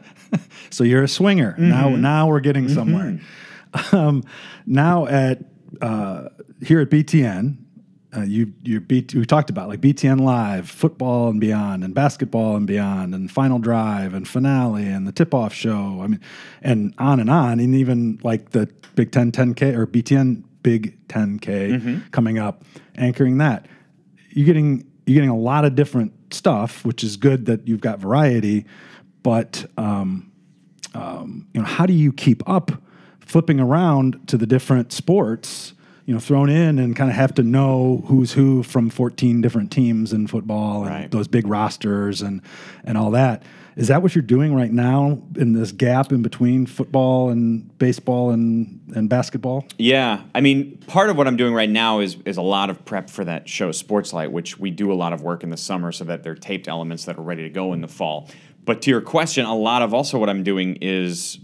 So 0.70 0.86
you're 0.86 1.04
a 1.04 1.08
swinger. 1.10 1.56
Now 1.58 1.90
Mm-hmm. 1.90 2.02
now 2.02 2.28
we're 2.28 2.40
getting 2.40 2.70
somewhere. 2.70 3.20
Um, 3.94 4.24
now 4.66 5.06
at 5.08 5.40
uh, 5.82 6.30
here 6.62 6.82
at 6.82 6.90
BTN, 6.90 7.58
uh, 8.16 8.22
you 8.22 8.54
you 8.64 8.82
beat 8.82 9.14
we 9.16 9.26
talked 9.26 9.50
about 9.50 9.70
like 9.70 9.80
BTN 9.80 10.20
Live, 10.22 10.70
football 10.70 11.30
and 11.30 11.40
beyond, 11.40 11.84
and 11.84 11.94
basketball 11.94 12.58
and 12.58 12.68
beyond, 12.68 13.16
and 13.16 13.32
Final 13.32 13.60
Drive 13.60 14.14
and 14.14 14.28
finale 14.28 14.86
and 14.86 15.08
the 15.08 15.12
tip 15.12 15.34
off 15.34 15.54
show. 15.54 16.02
I 16.02 16.08
mean, 16.08 16.20
and 16.62 16.94
on 16.98 17.20
and 17.20 17.30
on, 17.30 17.60
and 17.60 17.74
even 17.74 18.20
like 18.24 18.50
the 18.50 18.70
Big 18.96 19.12
Ten 19.12 19.32
10K 19.32 19.74
or 19.76 19.88
BTN 19.88 20.44
Big 20.64 21.08
10K 21.08 22.12
coming 22.12 22.38
up, 22.38 22.64
anchoring 22.96 23.38
that. 23.38 23.68
You're 24.32 24.46
getting 24.46 24.86
you're 25.06 25.16
getting 25.16 25.30
a 25.30 25.38
lot 25.38 25.66
of 25.66 25.76
different 25.76 26.14
stuff, 26.34 26.84
which 26.86 27.04
is 27.04 27.18
good 27.18 27.46
that 27.46 27.68
you've 27.68 27.82
got 27.82 28.00
variety, 28.00 28.66
but 29.24 29.66
um, 29.78 30.32
um, 30.94 31.48
you 31.54 31.62
know, 31.62 31.68
how 31.68 31.86
do 31.86 31.94
you 31.94 32.12
keep 32.12 32.48
up 32.48 32.72
flipping 33.32 33.60
around 33.62 34.28
to 34.28 34.38
the 34.38 34.46
different 34.46 34.92
sports, 34.92 35.74
you 36.06 36.14
know, 36.14 36.20
thrown 36.20 36.50
in 36.50 36.78
and 36.80 36.96
kind 36.98 37.10
of 37.10 37.16
have 37.16 37.34
to 37.36 37.44
know 37.44 38.04
who's 38.08 38.34
who 38.34 38.62
from 38.62 38.90
14 38.90 39.40
different 39.40 39.72
teams 39.72 40.12
in 40.12 40.28
football 40.28 40.82
and 40.84 40.92
Right. 40.92 41.12
those 41.12 41.28
big 41.30 41.48
rosters 41.48 42.22
and 42.22 42.42
and 42.84 42.98
all 42.98 43.12
that. 43.12 43.44
Is 43.78 43.88
that 43.88 44.02
what 44.02 44.14
you're 44.14 44.22
doing 44.22 44.54
right 44.54 44.72
now 44.72 45.22
in 45.38 45.54
this 45.54 45.72
gap 45.72 46.12
in 46.12 46.22
between 46.22 46.66
football 46.66 47.30
and 47.30 47.76
baseball 47.78 48.32
and, 48.32 48.82
and 48.94 49.08
basketball? 49.08 49.66
Yeah, 49.78 50.24
I 50.36 50.42
mean, 50.42 50.78
part 50.88 51.10
of 51.10 51.16
what 51.16 51.26
I'm 51.26 51.38
doing 51.38 51.54
right 51.54 51.70
now 51.70 52.02
is 52.02 52.18
is 52.26 52.36
a 52.36 52.42
lot 52.42 52.70
of 52.70 52.84
prep 52.84 53.10
for 53.10 53.24
that 53.24 53.48
show, 53.48 53.70
Sportslight, 53.70 54.32
which 54.32 54.60
we 54.60 54.72
do 54.72 54.92
a 54.92 54.98
lot 55.04 55.14
of 55.14 55.22
work 55.22 55.42
in 55.42 55.52
the 55.52 55.58
summer, 55.58 55.94
so 55.94 56.04
that 56.04 56.22
they're 56.24 56.36
taped 56.36 56.68
elements 56.68 57.06
that 57.06 57.18
are 57.18 57.22
ready 57.24 57.44
to 57.44 57.50
go 57.50 57.72
in 57.72 57.80
the 57.80 57.88
fall. 57.88 58.28
But 58.66 58.82
to 58.82 58.90
your 58.90 59.02
question, 59.02 59.46
a 59.46 59.56
lot 59.56 59.82
of 59.84 59.94
also 59.94 60.20
what 60.20 60.30
I'm 60.30 60.44
doing 60.44 60.78
is 60.82 61.40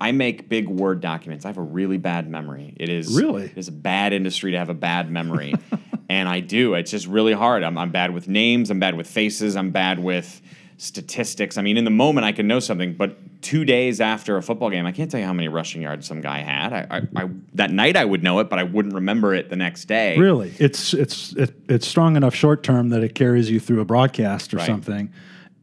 I 0.00 0.12
make 0.12 0.48
big 0.48 0.68
word 0.68 1.00
documents. 1.00 1.44
I 1.44 1.48
have 1.48 1.58
a 1.58 1.62
really 1.62 1.98
bad 1.98 2.28
memory. 2.28 2.74
It 2.76 2.88
is 2.88 3.14
Really? 3.16 3.44
it 3.44 3.56
is 3.58 3.68
a 3.68 3.72
bad 3.72 4.12
industry 4.12 4.52
to 4.52 4.58
have 4.58 4.68
a 4.70 4.74
bad 4.74 5.10
memory. 5.10 5.54
And 6.06 6.28
I 6.28 6.40
do. 6.40 6.74
It's 6.74 6.90
just 6.90 7.06
really 7.06 7.32
hard. 7.32 7.62
I'm, 7.62 7.78
I'm 7.78 7.90
bad 7.90 8.12
with 8.12 8.28
names. 8.28 8.70
I'm 8.70 8.78
bad 8.78 8.94
with 8.94 9.06
faces. 9.06 9.56
I'm 9.56 9.70
bad 9.70 9.98
with 9.98 10.42
statistics. 10.76 11.56
I 11.56 11.62
mean, 11.62 11.76
in 11.78 11.84
the 11.84 11.90
moment, 11.90 12.26
I 12.26 12.32
can 12.32 12.46
know 12.46 12.60
something, 12.60 12.92
but 12.94 13.16
two 13.42 13.64
days 13.64 14.02
after 14.02 14.36
a 14.36 14.42
football 14.42 14.68
game, 14.68 14.84
I 14.84 14.92
can't 14.92 15.10
tell 15.10 15.18
you 15.18 15.24
how 15.26 15.32
many 15.32 15.48
rushing 15.48 15.80
yards 15.80 16.06
some 16.06 16.20
guy 16.20 16.40
had. 16.40 16.72
I, 16.74 16.86
I, 17.16 17.22
I 17.24 17.28
that 17.54 17.70
night 17.70 17.96
I 17.96 18.04
would 18.04 18.22
know 18.22 18.38
it, 18.40 18.50
but 18.50 18.58
I 18.58 18.64
wouldn't 18.64 18.94
remember 18.94 19.34
it 19.34 19.48
the 19.48 19.56
next 19.56 19.86
day. 19.86 20.16
Really, 20.18 20.52
it's 20.58 20.92
it's 20.92 21.32
it, 21.36 21.54
it's 21.70 21.86
strong 21.88 22.16
enough 22.16 22.34
short 22.34 22.62
term 22.62 22.90
that 22.90 23.02
it 23.02 23.14
carries 23.14 23.50
you 23.50 23.58
through 23.58 23.80
a 23.80 23.84
broadcast 23.86 24.52
or 24.52 24.58
Right. 24.58 24.66
something 24.66 25.10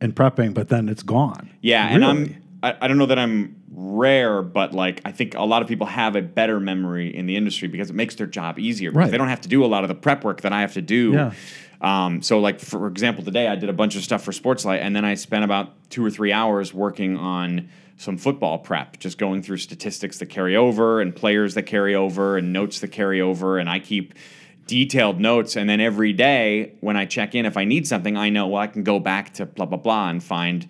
in 0.02 0.12
prepping, 0.12 0.56
but 0.56 0.70
then 0.70 0.90
it's 0.90 1.04
gone. 1.04 1.52
Yeah, 1.62 1.88
and 1.88 2.04
I'm 2.04 2.36
I, 2.64 2.76
I 2.82 2.88
don't 2.88 2.98
know 2.98 3.06
that 3.06 3.20
I'm 3.20 3.61
rare, 3.82 4.42
but 4.44 4.74
like 4.74 5.02
I 5.06 5.12
think 5.12 5.34
a 5.36 5.44
lot 5.44 5.62
of 5.62 5.68
people 5.68 5.88
have 5.88 6.16
a 6.16 6.22
better 6.22 6.60
memory 6.60 7.16
in 7.16 7.26
the 7.26 7.36
industry 7.36 7.68
because 7.68 7.90
it 7.90 7.96
makes 7.96 8.16
their 8.16 8.28
job 8.28 8.60
easier 8.60 8.92
because 8.92 9.06
Right. 9.06 9.12
they 9.12 9.18
don't 9.18 9.28
have 9.30 9.42
to 9.42 9.50
do 9.50 9.66
a 9.66 9.68
lot 9.68 9.84
of 9.84 9.88
the 9.88 9.96
prep 9.96 10.24
work 10.24 10.42
that 10.42 10.54
I 10.54 10.62
have 10.62 10.74
to 10.74 10.82
do. 10.82 11.12
Yeah. 11.14 11.32
Um, 11.82 12.22
so 12.22 12.40
like 12.40 12.60
for 12.60 12.88
example, 12.88 13.24
today 13.24 13.48
I 13.48 13.56
did 13.56 13.70
a 13.70 13.74
bunch 13.74 13.96
of 13.96 14.04
stuff 14.04 14.24
for 14.24 14.32
Sportslight, 14.32 14.82
and 14.82 14.96
then 14.96 15.04
I 15.04 15.16
spent 15.16 15.44
about 15.44 15.90
two 15.90 16.06
or 16.06 16.12
three 16.12 16.32
hours 16.32 16.74
working 16.74 17.18
on 17.18 17.70
some 17.98 18.18
football 18.18 18.60
prep, 18.60 19.00
just 19.00 19.18
going 19.18 19.42
through 19.42 19.58
statistics 19.58 20.20
that 20.20 20.28
carry 20.28 20.56
over 20.56 21.02
and 21.02 21.16
players 21.16 21.56
that 21.56 21.64
carry 21.64 21.96
over 21.96 22.38
and 22.38 22.54
notes 22.54 22.80
that 22.82 22.90
carry 22.90 23.20
over, 23.20 23.58
and 23.58 23.68
I 23.70 23.80
keep 23.80 24.14
detailed 24.68 25.20
notes 25.20 25.58
and 25.58 25.70
then 25.70 25.82
every 25.82 26.14
day 26.14 26.72
when 26.80 26.96
I 26.96 27.06
check 27.06 27.36
in 27.36 27.46
if 27.46 27.58
I 27.58 27.66
need 27.66 27.86
something 27.88 28.16
I 28.16 28.30
know 28.30 28.48
well 28.48 28.62
I 28.62 28.68
can 28.68 28.84
go 28.84 29.00
back 29.00 29.34
to 29.34 29.46
blah 29.46 29.66
blah 29.66 29.78
blah 29.80 30.08
and 30.10 30.24
find 30.24 30.70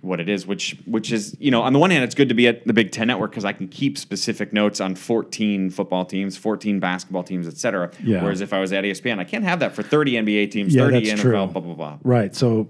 what 0.00 0.20
it 0.20 0.28
is 0.28 0.46
which 0.46 0.76
which 0.86 1.10
is 1.10 1.36
you 1.40 1.50
know 1.50 1.60
on 1.62 1.72
the 1.72 1.78
one 1.78 1.90
hand 1.90 2.04
it's 2.04 2.14
good 2.14 2.28
to 2.28 2.34
be 2.34 2.46
at 2.46 2.64
the 2.66 2.72
Big 2.72 2.92
10 2.92 3.08
network 3.08 3.32
cuz 3.32 3.44
I 3.44 3.52
can 3.52 3.66
keep 3.66 3.98
specific 3.98 4.52
notes 4.52 4.80
on 4.80 4.94
14 4.94 5.70
football 5.70 6.04
teams 6.04 6.36
14 6.36 6.78
basketball 6.78 7.24
teams 7.24 7.48
etc 7.48 7.90
Yeah. 8.04 8.22
whereas 8.22 8.40
if 8.40 8.52
I 8.52 8.60
was 8.60 8.72
at 8.72 8.84
ESPN 8.84 9.18
I 9.18 9.24
can't 9.24 9.42
have 9.44 9.58
that 9.60 9.74
for 9.74 9.82
30 9.82 10.12
NBA 10.12 10.46
teams 10.52 10.74
Yeah, 10.74 10.84
30 10.84 11.06
NFL 11.06 11.18
true. 11.20 11.32
blah 11.32 11.46
blah 11.62 11.74
blah 11.74 11.98
Right. 12.04 12.34
So, 12.34 12.68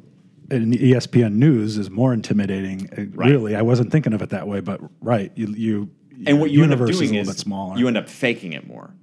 ESPN 0.50 1.34
News 1.34 1.76
is 1.76 1.90
more 1.90 2.14
intimidating. 2.14 2.88
uh, 2.96 3.02
Right. 3.14 3.30
Really, 3.30 3.54
I 3.54 3.62
wasn't 3.62 3.92
thinking 3.92 4.12
of 4.14 4.22
it 4.22 4.30
that 4.30 4.48
way, 4.48 4.60
but 4.60 4.80
right, 5.02 5.30
you 5.34 5.48
you 5.56 5.90
and 6.26 6.40
what 6.40 6.50
you 6.50 6.62
end 6.64 6.72
up 6.72 6.78
doing 6.78 6.90
is 6.90 7.10
a 7.12 7.16
is, 7.16 7.28
bit 7.28 7.36
smaller. 7.38 7.76
you 7.78 7.86
end 7.86 7.96
up 7.98 8.08
faking 8.08 8.54
it 8.54 8.66
more 8.66 8.94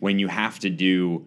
when 0.00 0.18
you 0.18 0.28
have 0.28 0.58
to 0.60 0.70
do 0.70 1.26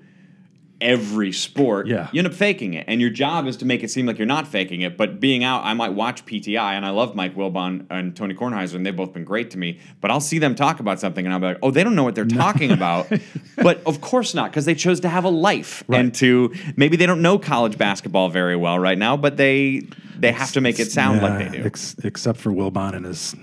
every 0.81 1.31
sport 1.31 1.87
Yeah. 1.87 2.07
you 2.11 2.19
end 2.19 2.27
up 2.27 2.33
faking 2.33 2.73
it. 2.73 2.85
And 2.87 3.01
your 3.01 3.09
job 3.09 3.47
is 3.47 3.57
to 3.57 3.65
make 3.65 3.83
it 3.83 3.89
seem 3.91 4.05
like 4.05 4.17
you're 4.17 4.27
not 4.27 4.47
faking 4.47 4.81
it 4.81 4.97
but 4.97 5.19
being 5.19 5.43
out 5.43 5.63
i 5.65 5.73
might 5.73 5.93
watch 5.93 6.25
pti 6.25 6.57
and 6.57 6.85
i 6.85 6.89
love 6.89 7.15
mike 7.15 7.35
wilbon 7.35 7.85
and 7.89 8.15
tony 8.15 8.33
kornheiser 8.33 8.75
and 8.75 8.85
they've 8.85 8.95
both 8.95 9.13
been 9.13 9.23
great 9.25 9.51
to 9.51 9.57
me 9.57 9.79
but 10.01 10.09
i'll 10.11 10.19
see 10.21 10.39
them 10.39 10.55
talk 10.55 10.79
about 10.79 10.99
something 10.99 11.25
and 11.25 11.33
i'll 11.33 11.39
be 11.39 11.47
like 11.47 11.57
oh 11.61 11.71
they 11.71 11.83
don't 11.83 11.95
know 11.95 12.03
what 12.03 12.15
they're 12.15 12.25
talking 12.25 12.71
about. 12.71 13.07
But 13.61 13.81
of 13.85 13.99
course 13.99 14.33
not 14.33 14.51
because 14.51 14.63
they 14.65 14.73
chose 14.75 15.01
to 15.01 15.09
have 15.09 15.25
a 15.25 15.29
life 15.29 15.83
and 15.89 16.13
to 16.15 16.53
maybe 16.77 16.95
they 16.95 17.05
don't 17.05 17.21
know 17.21 17.37
college 17.37 17.77
basketball 17.77 18.29
very 18.29 18.55
well 18.55 18.79
right 18.79 18.97
now 18.97 19.17
but 19.17 19.35
they 19.35 19.83
they 20.17 20.31
have 20.31 20.51
to 20.53 20.61
make 20.61 20.79
it 20.79 20.91
sound 20.91 21.21
like 21.21 21.51
they 21.51 21.57
do. 21.57 21.63
Ex- 21.65 21.95
except 22.03 22.39
for 22.39 22.51
Wilbon 22.51 22.93
and 22.95 23.05
his 23.05 23.35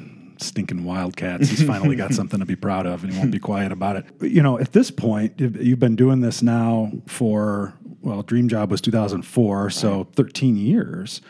stinking 0.43 0.84
Wildcats. 0.84 1.49
He's 1.49 1.62
finally 1.62 1.97
got 1.97 2.14
something 2.14 2.41
to 2.41 2.47
be 2.47 2.57
proud 2.57 2.87
of, 2.87 3.05
and 3.05 3.12
he 3.12 3.18
won't 3.18 3.30
be 3.30 3.39
quiet 3.39 3.72
about 3.72 3.97
it. 3.97 4.07
But, 4.18 4.30
you 4.30 4.43
know, 4.43 4.59
at 4.59 4.72
this 4.72 4.91
point, 4.91 5.34
you've 5.39 5.62
you've 5.62 5.80
been 5.80 5.97
doing 5.97 6.20
this 6.20 6.43
now 6.43 6.93
for 7.07 7.74
well, 8.03 8.22
Dream 8.22 8.49
Job 8.49 8.70
was 8.70 8.80
2004, 8.80 9.70
so 9.70 10.05
13 10.14 10.57
years. 10.57 11.20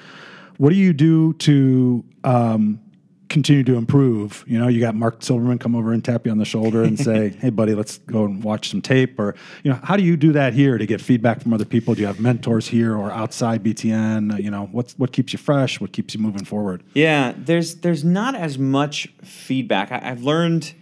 What 0.59 0.71
do 0.71 0.77
you 0.77 0.93
do 0.93 1.33
to 1.35 2.05
um, 2.25 2.81
continue 3.29 3.65
to 3.65 3.77
improve? 3.77 4.45
You 4.47 4.59
know, 4.59 4.69
you 4.69 4.81
got 4.81 4.95
Mark 4.95 5.23
Silverman 5.23 5.59
come 5.59 5.75
over 5.75 5.93
and 5.93 6.05
tap 6.05 6.27
you 6.27 6.33
on 6.33 6.39
the 6.39 6.45
shoulder 6.45 6.83
and 6.83 6.99
say, 6.99 7.29
"Hey, 7.41 7.51
buddy, 7.51 7.75
let's 7.75 7.99
go 7.99 8.25
and 8.25 8.43
watch 8.43 8.71
some 8.71 8.81
tape." 8.83 9.19
Or, 9.19 9.35
you 9.63 9.71
know, 9.73 9.81
how 9.83 9.97
do 9.97 10.03
you 10.03 10.17
do 10.17 10.33
that 10.33 10.55
here 10.55 10.79
to 10.79 10.87
get 10.87 11.01
feedback 11.01 11.41
from 11.43 11.53
other 11.53 11.65
people? 11.65 11.95
Do 11.95 12.01
you 12.03 12.07
have 12.07 12.21
mentors 12.21 12.69
here 12.69 12.97
or 12.97 13.11
outside 13.11 13.63
BTN? 13.63 14.35
Uh, 14.35 14.37
You 14.37 14.51
know, 14.51 14.69
what's 14.73 14.95
what 14.99 15.13
keeps 15.13 15.33
you 15.33 15.39
fresh? 15.39 15.81
What 15.81 15.93
keeps 15.93 16.15
you 16.15 16.21
moving 16.21 16.45
forward? 16.45 16.83
Yeah, 16.95 17.35
there's 17.37 17.77
there's 17.77 18.05
not 18.05 18.35
as 18.35 18.59
much 18.59 19.09
feedback. 19.23 19.93
I, 19.93 20.11
I've 20.11 20.23
learned 20.23 20.75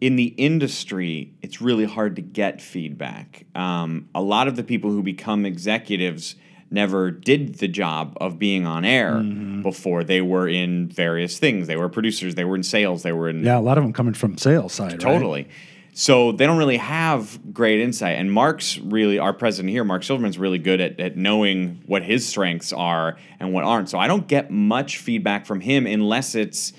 in 0.00 0.16
the 0.16 0.26
industry, 0.26 1.32
it's 1.40 1.62
really 1.62 1.86
hard 1.86 2.16
to 2.16 2.22
get 2.22 2.60
feedback. 2.60 3.46
Um, 3.54 4.08
a 4.14 4.20
lot 4.20 4.46
of 4.46 4.56
the 4.56 4.62
people 4.62 4.90
who 4.90 5.02
become 5.02 5.46
executives 5.46 6.36
never 6.70 7.10
did 7.10 7.56
the 7.56 7.68
job 7.68 8.16
of 8.20 8.38
being 8.38 8.66
on 8.66 8.84
air 8.84 9.12
Mm-hmm. 9.14 9.62
before. 9.62 10.02
They 10.04 10.20
were 10.20 10.48
in 10.48 10.88
various 10.88 11.38
things. 11.38 11.66
They 11.66 11.76
were 11.76 11.88
producers. 11.88 12.34
They 12.34 12.44
were 12.44 12.56
in 12.56 12.62
sales. 12.62 13.02
They 13.02 13.12
were 13.12 13.28
in 13.28 13.44
Yeah, 13.44 13.58
a 13.58 13.60
lot 13.60 13.78
of 13.78 13.84
them 13.84 13.92
coming 13.92 14.14
from 14.14 14.36
sales 14.38 14.72
side, 14.72 14.92
right? 14.92 15.00
Totally. 15.00 15.48
So 15.94 16.32
they 16.32 16.44
don't 16.44 16.58
really 16.58 16.76
have 16.76 17.38
great 17.54 17.80
insight. 17.80 18.18
And 18.18 18.30
Mark's 18.30 18.76
really, 18.78 19.18
our 19.18 19.32
president 19.32 19.70
here, 19.70 19.82
Mark 19.82 20.02
Silverman's 20.04 20.38
really 20.38 20.58
good 20.58 20.78
at, 20.80 21.00
at 21.00 21.16
knowing 21.16 21.82
what 21.86 22.02
his 22.02 22.26
strengths 22.26 22.70
are 22.72 23.16
and 23.40 23.52
what 23.54 23.64
aren't. 23.64 23.88
So 23.88 23.98
I 23.98 24.06
don't 24.06 24.26
get 24.28 24.50
much 24.50 24.98
feedback 24.98 25.46
from 25.46 25.60
him 25.60 25.86
unless 25.86 26.34
it's 26.34 26.74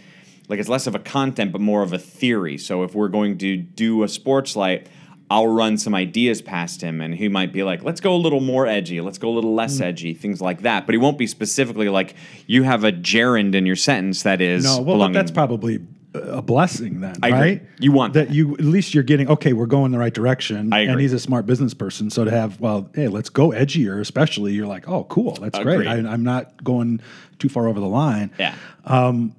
like 0.50 0.60
it's 0.60 0.70
less 0.70 0.86
of 0.86 0.94
a 0.96 1.00
content, 1.00 1.52
but 1.52 1.62
more 1.62 1.82
of 1.82 1.94
a 1.94 1.98
theory. 1.98 2.58
So 2.60 2.84
if 2.84 2.94
we're 2.94 3.08
going 3.08 3.38
to 3.40 3.58
do 3.58 4.04
a 4.04 4.08
sports 4.08 4.56
light, 4.56 4.88
I'll 5.30 5.48
run 5.48 5.78
some 5.78 5.94
ideas 5.94 6.42
past 6.42 6.82
him 6.82 7.02
and 7.02 7.14
he 7.14 7.28
might 7.28 7.52
be 7.52 7.62
like, 7.64 7.84
let's 7.84 8.00
go 8.00 8.16
a 8.16 8.18
little 8.18 8.40
more 8.40 8.66
edgy, 8.66 9.02
let's 9.02 9.18
go 9.18 9.30
a 9.30 9.36
little 9.36 9.52
Mm. 9.52 9.58
less 9.58 9.82
edgy, 9.82 10.14
things 10.14 10.40
like 10.42 10.62
that. 10.62 10.86
But 10.86 10.94
he 10.94 10.98
won't 11.00 11.18
be 11.18 11.28
specifically 11.28 11.90
like, 11.90 12.16
you 12.46 12.64
have 12.64 12.84
a 12.86 12.92
gerund 12.94 13.54
in 13.54 13.66
your 13.66 13.76
sentence 13.76 14.24
that 14.24 14.40
is 14.42 14.64
No, 14.64 14.78
well, 14.82 14.96
belonging- 14.96 15.14
that's 15.14 15.32
probably 15.32 15.80
a 16.14 16.42
blessing 16.42 17.02
then, 17.02 17.14
I 17.22 17.28
agree. 17.28 17.40
right? 17.40 17.62
You 17.80 17.92
want 17.92 18.14
that 18.14 18.30
that. 18.30 18.34
you 18.34 18.54
at 18.54 18.62
least 18.64 18.94
you're 18.96 19.04
getting 19.04 19.30
okay. 19.30 19.54
We're 19.54 19.68
going 19.68 19.92
the 19.92 20.00
right 20.00 20.14
direction, 20.14 20.74
I 20.74 20.80
and 20.80 21.00
he's 21.00 21.14
a 21.14 21.20
smart 21.20 21.46
business 21.46 21.76
person. 21.76 22.10
So 22.10 22.24
to 22.26 22.32
have 22.32 22.60
well, 22.60 22.90
hey, 22.96 23.08
let's 23.08 23.30
go 23.30 23.50
edgier, 23.50 24.00
especially 24.00 24.54
you're 24.54 24.66
like, 24.66 24.88
oh, 24.90 25.04
cool, 25.04 25.34
that's 25.34 25.60
great. 25.60 25.82
Agreed. 25.86 26.06
I, 26.08 26.12
I'm 26.12 26.24
not 26.24 26.64
going 26.64 27.02
too 27.38 27.50
far 27.50 27.68
over 27.68 27.80
the 27.80 27.86
line. 27.88 28.32
Yeah. 28.40 28.56
Um, 28.86 29.36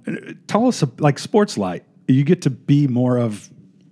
tell 0.47 0.69
us 0.69 0.85
like 0.99 1.19
sports 1.19 1.59
light. 1.59 1.83
You 2.07 2.23
get 2.23 2.43
to 2.43 2.51
be 2.51 2.87
more 2.87 3.17
of, 3.19 3.49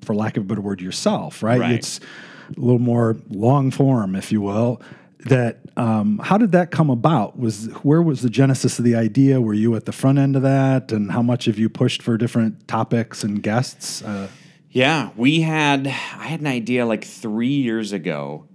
for 0.07 0.15
lack 0.15 0.37
of 0.37 0.45
a 0.45 0.47
better 0.47 0.61
word, 0.61 0.81
yourself, 0.81 1.43
right? 1.43 1.61
Right. 1.61 1.73
It's 1.73 2.01
a 2.57 2.61
little 2.61 2.79
more 2.79 3.17
long 3.29 3.71
form, 3.71 4.15
if 4.15 4.33
you 4.33 4.41
will. 4.41 4.81
That 5.27 5.59
um, 5.77 6.19
how 6.23 6.39
did 6.39 6.53
that 6.53 6.71
come 6.71 6.89
about? 6.89 7.37
Was 7.37 7.67
where 7.83 8.01
was 8.01 8.23
the 8.23 8.31
genesis 8.31 8.79
of 8.79 8.85
the 8.85 8.95
idea? 8.95 9.41
Were 9.41 9.55
you 9.55 9.75
at 9.75 9.85
the 9.85 9.93
front 9.93 10.19
end 10.19 10.37
of 10.37 10.43
that, 10.43 10.93
and 10.93 11.11
how 11.11 11.23
much 11.23 11.47
have 11.47 11.59
you 11.59 11.69
pushed 11.69 12.01
for 12.01 12.17
different 12.17 12.69
topics 12.69 13.25
and 13.25 13.43
guests? 13.43 14.03
Uh, 14.03 14.29
Yeah, 14.71 15.11
we 15.17 15.41
had 15.41 15.89
I 15.89 16.27
had 16.27 16.41
an 16.41 16.47
idea 16.47 16.87
like 16.87 17.05
3 17.05 17.49
years 17.49 17.93
ago 17.93 18.47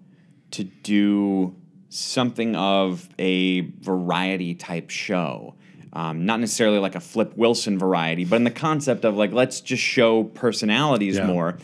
to 0.52 0.64
do 0.64 1.56
something 1.90 2.56
of 2.56 3.10
a 3.20 3.62
variety 3.82 4.56
type 4.56 4.90
show. 4.90 5.56
Um, 5.94 6.26
not 6.26 6.40
necessarily 6.40 6.80
like 6.80 6.96
a 6.96 7.00
Flip 7.02 7.34
Wilson 7.36 7.78
variety, 7.78 8.24
but 8.26 8.38
in 8.38 8.46
the 8.46 8.50
concept 8.52 9.04
of 9.04 9.18
like 9.18 9.34
let's 9.34 9.60
just 9.62 9.84
show 9.84 10.24
personalities 10.24 11.18
Yeah. 11.18 11.28
more. 11.28 11.58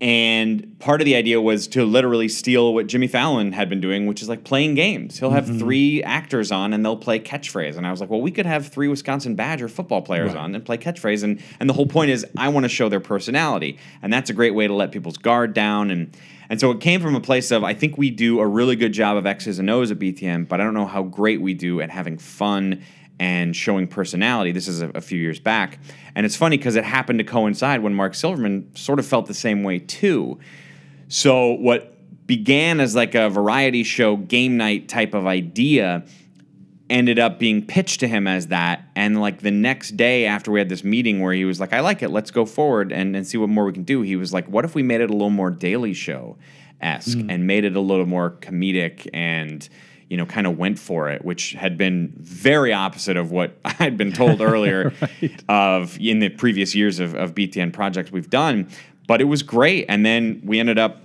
And 0.00 0.76
part 0.80 1.00
of 1.00 1.04
the 1.04 1.14
idea 1.14 1.40
was 1.40 1.68
to 1.68 1.84
literally 1.84 2.26
steal 2.26 2.74
what 2.74 2.88
Jimmy 2.88 3.06
Fallon 3.06 3.52
had 3.52 3.68
been 3.68 3.80
doing, 3.80 4.06
which 4.06 4.20
is 4.20 4.28
like 4.28 4.42
playing 4.42 4.74
games. 4.74 5.20
He'll 5.20 5.30
have 5.30 5.46
three 5.46 6.02
actors 6.02 6.50
on 6.50 6.72
and 6.72 6.84
they'll 6.84 6.96
play 6.96 7.20
catchphrase. 7.20 7.76
And 7.76 7.86
I 7.86 7.92
was 7.92 8.00
like, 8.00 8.10
well, 8.10 8.20
we 8.20 8.32
could 8.32 8.44
have 8.44 8.66
three 8.66 8.88
Wisconsin 8.88 9.36
Badger 9.36 9.68
football 9.68 10.02
players 10.02 10.32
Right. 10.34 10.38
on 10.38 10.56
and 10.56 10.64
play 10.64 10.76
catchphrase. 10.76 11.22
And 11.22 11.40
and 11.60 11.70
the 11.70 11.74
whole 11.74 11.86
point 11.86 12.10
is 12.10 12.26
I 12.36 12.48
want 12.48 12.64
to 12.64 12.68
show 12.68 12.88
their 12.88 12.98
personality. 12.98 13.78
And 14.02 14.12
that's 14.12 14.28
a 14.28 14.32
great 14.34 14.56
way 14.56 14.66
to 14.66 14.74
let 14.74 14.90
people's 14.90 15.18
guard 15.18 15.54
down. 15.54 15.92
And 15.92 16.10
and 16.50 16.58
so 16.58 16.72
it 16.72 16.80
came 16.80 17.00
from 17.00 17.14
a 17.14 17.20
place 17.20 17.52
of 17.52 17.62
I 17.62 17.72
think 17.72 17.96
we 17.96 18.10
do 18.10 18.40
a 18.40 18.46
really 18.46 18.74
good 18.74 18.92
job 18.92 19.16
of 19.16 19.24
X's 19.24 19.60
and 19.60 19.70
O's 19.70 19.92
at 19.92 20.00
BTN, 20.00 20.48
but 20.48 20.60
I 20.60 20.64
don't 20.64 20.74
know 20.74 20.86
how 20.86 21.04
great 21.04 21.40
we 21.40 21.54
do 21.54 21.80
at 21.80 21.90
having 21.90 22.18
fun 22.18 22.80
and 23.18 23.54
showing 23.54 23.86
personality. 23.86 24.52
This 24.52 24.68
is 24.68 24.82
a, 24.82 24.88
a 24.90 25.00
few 25.00 25.18
years 25.18 25.38
back. 25.38 25.78
And 26.14 26.26
it's 26.26 26.36
funny 26.36 26.56
because 26.56 26.76
it 26.76 26.84
happened 26.84 27.18
to 27.20 27.24
coincide 27.24 27.82
when 27.82 27.94
Mark 27.94 28.14
Silverman 28.14 28.74
sort 28.74 28.98
of 28.98 29.06
felt 29.06 29.26
the 29.26 29.34
same 29.34 29.62
way 29.62 29.78
too. 29.78 30.38
So 31.08 31.52
what 31.52 31.92
began 32.26 32.80
as 32.80 32.94
like 32.94 33.14
a 33.14 33.28
variety 33.28 33.82
show 33.84 34.16
game 34.16 34.56
night 34.56 34.88
type 34.88 35.14
of 35.14 35.26
idea 35.26 36.04
ended 36.88 37.18
up 37.18 37.38
being 37.38 37.64
pitched 37.64 38.00
to 38.00 38.08
him 38.08 38.26
as 38.26 38.48
that 38.48 38.88
and 38.94 39.20
like 39.20 39.40
the 39.40 39.50
next 39.50 39.96
day 39.96 40.26
after 40.26 40.50
we 40.50 40.58
had 40.58 40.68
this 40.68 40.84
meeting 40.84 41.20
where 41.20 41.32
he 41.32 41.44
was 41.44 41.58
like 41.58 41.72
i 41.72 41.80
like 41.80 42.02
it 42.02 42.10
let's 42.10 42.30
go 42.30 42.44
forward 42.44 42.92
and, 42.92 43.16
and 43.16 43.26
see 43.26 43.38
what 43.38 43.48
more 43.48 43.64
we 43.64 43.72
can 43.72 43.82
do 43.82 44.02
he 44.02 44.14
was 44.14 44.32
like 44.32 44.46
what 44.46 44.64
if 44.64 44.74
we 44.74 44.82
made 44.82 45.00
it 45.00 45.08
a 45.08 45.12
little 45.12 45.30
more 45.30 45.50
daily 45.50 45.94
show 45.94 46.36
esque 46.82 47.16
mm. 47.16 47.30
and 47.30 47.46
made 47.46 47.64
it 47.64 47.76
a 47.76 47.80
little 47.80 48.04
more 48.04 48.30
comedic 48.30 49.08
and 49.14 49.68
you 50.12 50.18
know 50.18 50.26
kind 50.26 50.46
of 50.46 50.58
went 50.58 50.78
for 50.78 51.08
it 51.08 51.24
which 51.24 51.52
had 51.52 51.78
been 51.78 52.12
very 52.18 52.70
opposite 52.70 53.16
of 53.16 53.30
what 53.30 53.56
i'd 53.80 53.96
been 53.96 54.12
told 54.12 54.42
earlier 54.42 54.92
of 55.48 55.98
in 55.98 56.18
the 56.18 56.28
previous 56.28 56.74
years 56.74 57.00
of, 57.00 57.14
of 57.14 57.34
btn 57.34 57.72
projects 57.72 58.12
we've 58.12 58.28
done 58.28 58.68
but 59.06 59.22
it 59.22 59.24
was 59.24 59.42
great 59.42 59.86
and 59.88 60.04
then 60.04 60.42
we 60.44 60.60
ended 60.60 60.78
up 60.78 60.98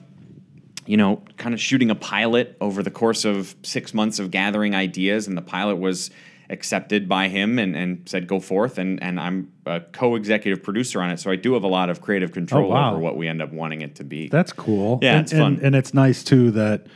you 0.85 0.95
know, 0.95 1.21
kind 1.35 1.53
of 1.53 1.59
shooting 1.59 1.89
a 1.91 1.95
pilot 1.95 2.55
over 2.61 2.81
the 2.81 2.89
course 2.89 3.25
of 3.25 3.53
six 3.61 3.93
months 3.93 4.19
of 4.19 4.31
gathering 4.31 4.73
ideas, 4.73 5.27
and 5.27 5.37
the 5.37 5.41
pilot 5.41 5.75
was 5.75 6.11
accepted 6.49 7.09
by 7.09 7.27
him 7.27 7.59
and, 7.59 7.75
and 7.75 8.07
said 8.07 8.25
go 8.25 8.39
forth 8.39 8.77
and, 8.77 9.03
and 9.03 9.19
I'm 9.19 9.51
a 9.65 9.81
co-executive 9.81 10.63
producer 10.63 11.01
on 11.01 11.09
it 11.09 11.19
so 11.19 11.29
I 11.29 11.35
do 11.35 11.53
have 11.55 11.63
a 11.63 11.67
lot 11.67 11.89
of 11.89 12.01
creative 12.01 12.31
control 12.31 12.71
Oh, 12.71 12.73
wow. 12.73 12.91
over 12.91 12.99
what 13.01 13.17
we 13.17 13.27
end 13.27 13.41
up 13.41 13.51
wanting 13.51 13.81
it 13.81 13.95
to 13.95 14.05
be. 14.05 14.29
that's 14.29 14.53
cool. 14.53 14.99
Yeah, 15.01 15.17
and, 15.17 15.21
it's 15.23 15.33
fun. 15.33 15.55
And, 15.55 15.61
and 15.61 15.75
it's 15.75 15.93
nice 15.93 16.23
too 16.23 16.51
that 16.51 16.87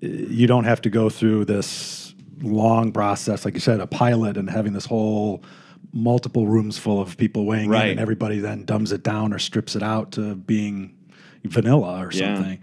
you 0.00 0.46
don't 0.46 0.64
have 0.64 0.80
to 0.82 0.90
go 0.90 1.08
through 1.10 1.44
this 1.46 2.14
long 2.42 2.92
process, 2.92 3.44
like 3.44 3.54
you 3.54 3.60
said, 3.60 3.80
a 3.80 3.86
pilot 3.86 4.36
and 4.36 4.50
having 4.50 4.72
this 4.72 4.86
whole 4.86 5.42
multiple 5.92 6.46
rooms 6.48 6.76
full 6.76 7.00
of 7.00 7.16
people 7.16 7.46
weighing 7.46 7.66
in, 7.66 7.70
Right. 7.70 7.90
and 7.90 8.00
everybody 8.00 8.38
then 8.40 8.64
dumbs 8.64 8.90
it 8.92 9.02
down 9.04 9.32
or 9.32 9.38
strips 9.38 9.76
it 9.76 9.82
out 9.82 10.12
to 10.12 10.34
being 10.34 10.92
vanilla 11.44 12.00
or 12.04 12.10
Yeah. 12.12 12.34
something. 12.36 12.58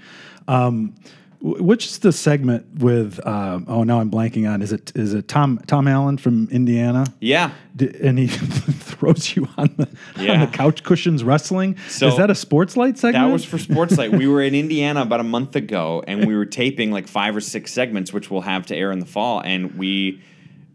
Um, 0.47 0.95
which 1.41 1.85
is 1.87 1.99
the 1.99 2.11
segment 2.11 2.65
with? 2.79 3.19
Um, 3.25 3.65
oh, 3.67 3.83
now 3.83 3.99
I'm 3.99 4.11
blanking 4.11 4.51
on. 4.51 4.61
Is 4.61 4.71
it 4.71 4.91
is 4.95 5.13
it 5.13 5.27
Tom 5.27 5.59
Tom 5.65 5.87
Allen 5.87 6.17
from 6.17 6.47
Indiana? 6.51 7.05
Yeah. 7.19 7.51
D- 7.75 7.91
and 8.03 8.19
he 8.19 8.27
throws 8.27 9.35
you 9.35 9.47
on 9.57 9.73
the 9.77 9.87
on 10.31 10.39
the 10.41 10.49
couch 10.51 10.83
cushions 10.83 11.23
wrestling. 11.23 11.77
So- 11.89 12.07
is 12.09 12.17
that 12.17 12.29
a 12.29 12.35
sports 12.35 12.77
light 12.77 12.97
segment? 12.99 13.25
That 13.27 13.33
was 13.33 13.43
for 13.43 13.57
sports 13.57 13.97
light. 13.97 14.11
we 14.11 14.27
were 14.27 14.41
in 14.41 14.53
Indiana 14.63 15.01
about 15.01 15.19
a 15.19 15.23
month 15.23 15.55
ago, 15.55 16.03
and 16.05 16.27
we 16.27 16.35
were 16.35 16.45
taping 16.45 16.91
like 16.91 17.07
five 17.07 17.35
or 17.35 17.41
six 17.41 17.73
segments, 17.73 18.13
which 18.13 18.29
we'll 18.29 18.41
have 18.41 18.67
to 18.67 18.75
air 18.75 18.91
in 18.91 18.99
the 18.99 19.05
fall. 19.07 19.39
And 19.41 19.77
we, 19.77 20.21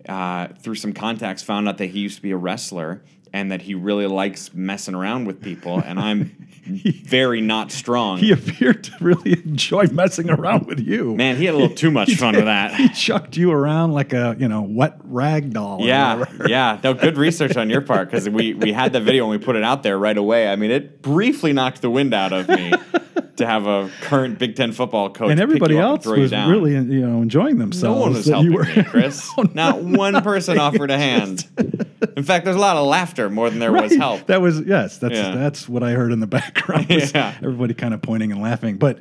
uh, 0.08 0.48
through 0.60 0.76
some 0.76 0.92
contacts, 0.92 1.42
found 1.42 1.68
out 1.68 1.78
that 1.78 1.86
he 1.86 2.00
used 2.00 2.16
to 2.16 2.22
be 2.22 2.32
a 2.32 2.36
wrestler 2.36 3.02
and 3.37 3.53
that 3.53 3.61
he 3.61 3.74
really 3.74 4.07
likes 4.07 4.55
messing 4.55 4.95
around 4.95 5.26
with 5.26 5.43
people. 5.43 5.78
And 5.78 6.01
I'm 6.01 6.24
very 7.05 7.43
not 7.43 7.70
strong. 7.70 8.16
he 8.16 8.32
appeared 8.32 8.82
to 8.84 8.93
really 9.01 9.32
enjoy 9.34 9.89
messing 9.89 10.30
around 10.30 10.66
with 10.66 10.80
you. 10.80 11.14
Man, 11.14 11.37
he 11.37 11.45
had 11.45 11.55
a 11.55 11.59
little 11.59 11.76
too 11.76 11.91
much 11.91 12.14
fun 12.14 12.34
with 12.34 12.47
that. 12.47 12.72
He 12.87 12.89
chucked 12.91 13.37
you 13.37 13.53
around 13.53 13.93
like 13.93 14.12
a 14.12 14.37
you 14.39 14.49
know 14.49 14.62
wet 14.62 14.99
rag 15.05 15.53
doll. 15.53 15.82
Yeah, 15.82 16.24
yeah. 16.47 16.80
No, 16.82 16.95
good 16.95 17.16
research 17.18 17.57
on 17.57 17.68
your 17.68 17.80
part 17.80 18.11
because 18.11 18.28
we, 18.28 18.55
we 18.55 18.72
had 18.72 18.93
the 18.93 19.01
video 19.01 19.30
and 19.30 19.39
we 19.39 19.45
put 19.45 19.57
it 19.57 19.62
out 19.62 19.82
there 19.82 19.99
right 19.99 20.16
away. 20.16 20.49
I 20.49 20.57
mean, 20.57 20.70
it 20.70 21.03
briefly 21.03 21.53
knocked 21.53 21.82
the 21.82 21.91
wind 21.91 22.14
out 22.14 22.32
of 22.32 22.49
me 22.49 22.72
to 23.37 23.47
have 23.47 23.66
a 23.66 23.91
current 24.03 24.39
Big 24.39 24.57
Ten 24.57 24.72
football 24.72 25.11
coach. 25.11 25.30
And 25.30 25.41
everybody 25.41 25.76
and 25.76 25.84
else 25.84 26.05
throw 26.05 26.18
was 26.18 26.32
really 26.32 26.72
you 26.72 27.07
know 27.07 27.22
enjoying 27.22 27.59
themselves. 27.59 27.97
No 27.99 28.01
one 28.01 28.12
was 28.14 28.26
helping 28.26 28.51
you 28.53 28.57
were- 28.59 28.64
me, 28.64 28.82
Chris. 28.84 29.26
No, 29.37 29.45
oh, 29.45 29.47
no. 29.47 29.53
Not 29.55 29.82
one 29.82 30.22
person 30.22 30.59
offered 30.66 30.91
a 30.91 30.99
hand. 30.99 31.47
In 32.16 32.24
fact, 32.24 32.45
there's 32.45 32.57
a 32.57 32.61
lot 32.61 32.76
of 32.76 32.87
laughter 32.87 33.28
more 33.30 33.51
than 33.51 33.59
there 33.59 33.72
was 33.72 33.95
help. 33.95 34.26
That 34.26 34.41
was 34.41 34.61
yes. 34.61 34.99
That's 34.99 35.14
Yeah. 35.14 35.34
that's 35.34 35.68
what 35.68 35.82
I 35.82 35.93
heard 35.93 36.12
in 36.12 36.20
the 36.20 36.26
background. 36.26 36.87
Yeah. 36.91 37.34
Everybody 37.39 37.74
kind 37.74 37.95
of 37.95 38.03
pointing 38.03 38.32
and 38.32 38.41
laughing, 38.41 38.76
but 38.76 38.99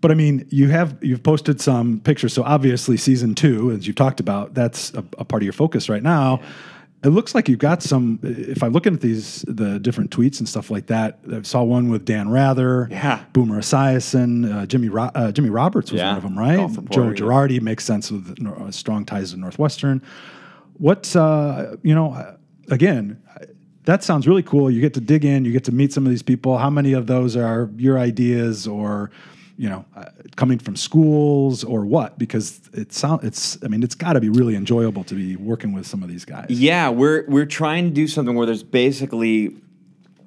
but 0.00 0.10
I 0.10 0.14
mean, 0.14 0.46
you 0.50 0.68
have 0.68 0.98
you've 1.02 1.22
posted 1.22 1.60
some 1.60 2.00
pictures. 2.00 2.32
So 2.34 2.42
obviously, 2.42 2.96
season 2.98 3.34
two, 3.34 3.70
as 3.70 3.86
you've 3.86 3.96
talked 3.96 4.20
about, 4.20 4.52
that's 4.52 4.92
a, 4.92 4.98
a 5.18 5.24
part 5.24 5.42
of 5.42 5.44
your 5.44 5.54
focus 5.54 5.88
right 5.88 6.02
now. 6.02 6.40
It 7.04 7.10
looks 7.10 7.34
like 7.34 7.48
you've 7.50 7.58
got 7.58 7.82
some. 7.82 8.18
If 8.22 8.62
I'm 8.62 8.72
looking 8.72 8.94
at 8.94 9.02
these, 9.02 9.44
the 9.46 9.78
different 9.78 10.10
tweets 10.10 10.38
and 10.38 10.48
stuff 10.48 10.70
like 10.70 10.86
that, 10.86 11.18
I 11.30 11.42
saw 11.42 11.62
one 11.62 11.90
with 11.90 12.04
Dan 12.06 12.30
Rather, 12.30 12.88
Yeah. 12.90 13.22
Boomer 13.34 13.58
Esiason, 13.60 14.50
uh, 14.50 14.64
Jimmy 14.66 14.88
Ro- 14.88 15.10
uh, 15.14 15.30
Jimmy 15.30 15.50
Roberts 15.50 15.92
was 15.92 16.00
Yeah. 16.00 16.08
one 16.08 16.16
of 16.16 16.22
them, 16.22 16.38
right? 16.38 16.56
Joe. 16.90 17.12
Girardi 17.12 17.60
makes 17.60 17.84
sense 17.84 18.10
with 18.10 18.34
uh, 18.46 18.70
strong 18.70 19.04
ties 19.04 19.32
to 19.32 19.36
Northwestern. 19.36 20.00
What 20.78 21.14
uh, 21.14 21.76
you 21.82 21.94
know? 21.94 22.12
uh, 22.12 22.36
Again, 22.70 23.18
that 23.84 24.02
sounds 24.02 24.26
really 24.26 24.42
cool. 24.42 24.70
You 24.70 24.80
get 24.80 24.94
to 24.94 25.00
dig 25.02 25.26
in. 25.26 25.44
You 25.44 25.52
get 25.52 25.64
to 25.64 25.72
meet 25.72 25.92
some 25.92 26.06
of 26.06 26.10
these 26.10 26.22
people. 26.22 26.56
How 26.56 26.70
many 26.70 26.94
of 26.94 27.06
those 27.06 27.36
are 27.36 27.68
your 27.76 27.98
ideas, 27.98 28.66
or 28.66 29.10
you 29.56 29.68
know, 29.68 29.84
uh, 29.96 30.06
coming 30.36 30.58
from 30.58 30.76
schools, 30.76 31.62
or 31.62 31.84
what? 31.84 32.18
Because 32.18 32.60
it 32.72 32.92
sound 32.92 33.24
it's. 33.24 33.62
I 33.62 33.68
mean, 33.68 33.82
it's 33.82 33.94
got 33.94 34.14
to 34.14 34.20
be 34.20 34.28
really 34.28 34.56
enjoyable 34.56 35.04
to 35.04 35.14
be 35.14 35.36
working 35.36 35.72
with 35.72 35.86
some 35.86 36.02
of 36.02 36.08
these 36.08 36.24
guys. 36.24 36.46
Yeah, 36.48 36.88
we're 36.88 37.24
we're 37.28 37.46
trying 37.46 37.84
to 37.84 37.90
do 37.90 38.08
something 38.08 38.34
where 38.34 38.46
there's 38.46 38.62
basically 38.64 39.56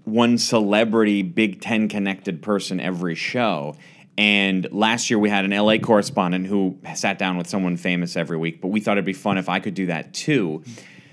one 0.05 0.38
celebrity 0.38 1.21
Big 1.21 1.59
Ten 1.61 1.89
connected 1.89 2.41
person 2.41 2.80
every 2.80 3.15
show. 3.15 3.75
And 4.17 4.67
last 4.71 5.09
year 5.11 5.19
we 5.19 5.30
had 5.30 5.45
an 5.45 5.51
LA 5.51 5.78
correspondent 5.78 6.47
who 6.47 6.78
sat 6.95 7.19
down 7.19 7.38
with 7.38 7.47
someone 7.47 7.78
famous 7.78 8.15
every 8.15 8.38
week, 8.38 8.61
but 8.61 8.69
we 8.69 8.80
thought 8.80 8.93
it'd 8.93 9.05
be 9.05 9.13
fun 9.13 9.38
if 9.38 9.47
I 9.47 9.59
could 9.59 9.75
do 9.75 9.88
that 9.88 10.13
too. 10.13 10.63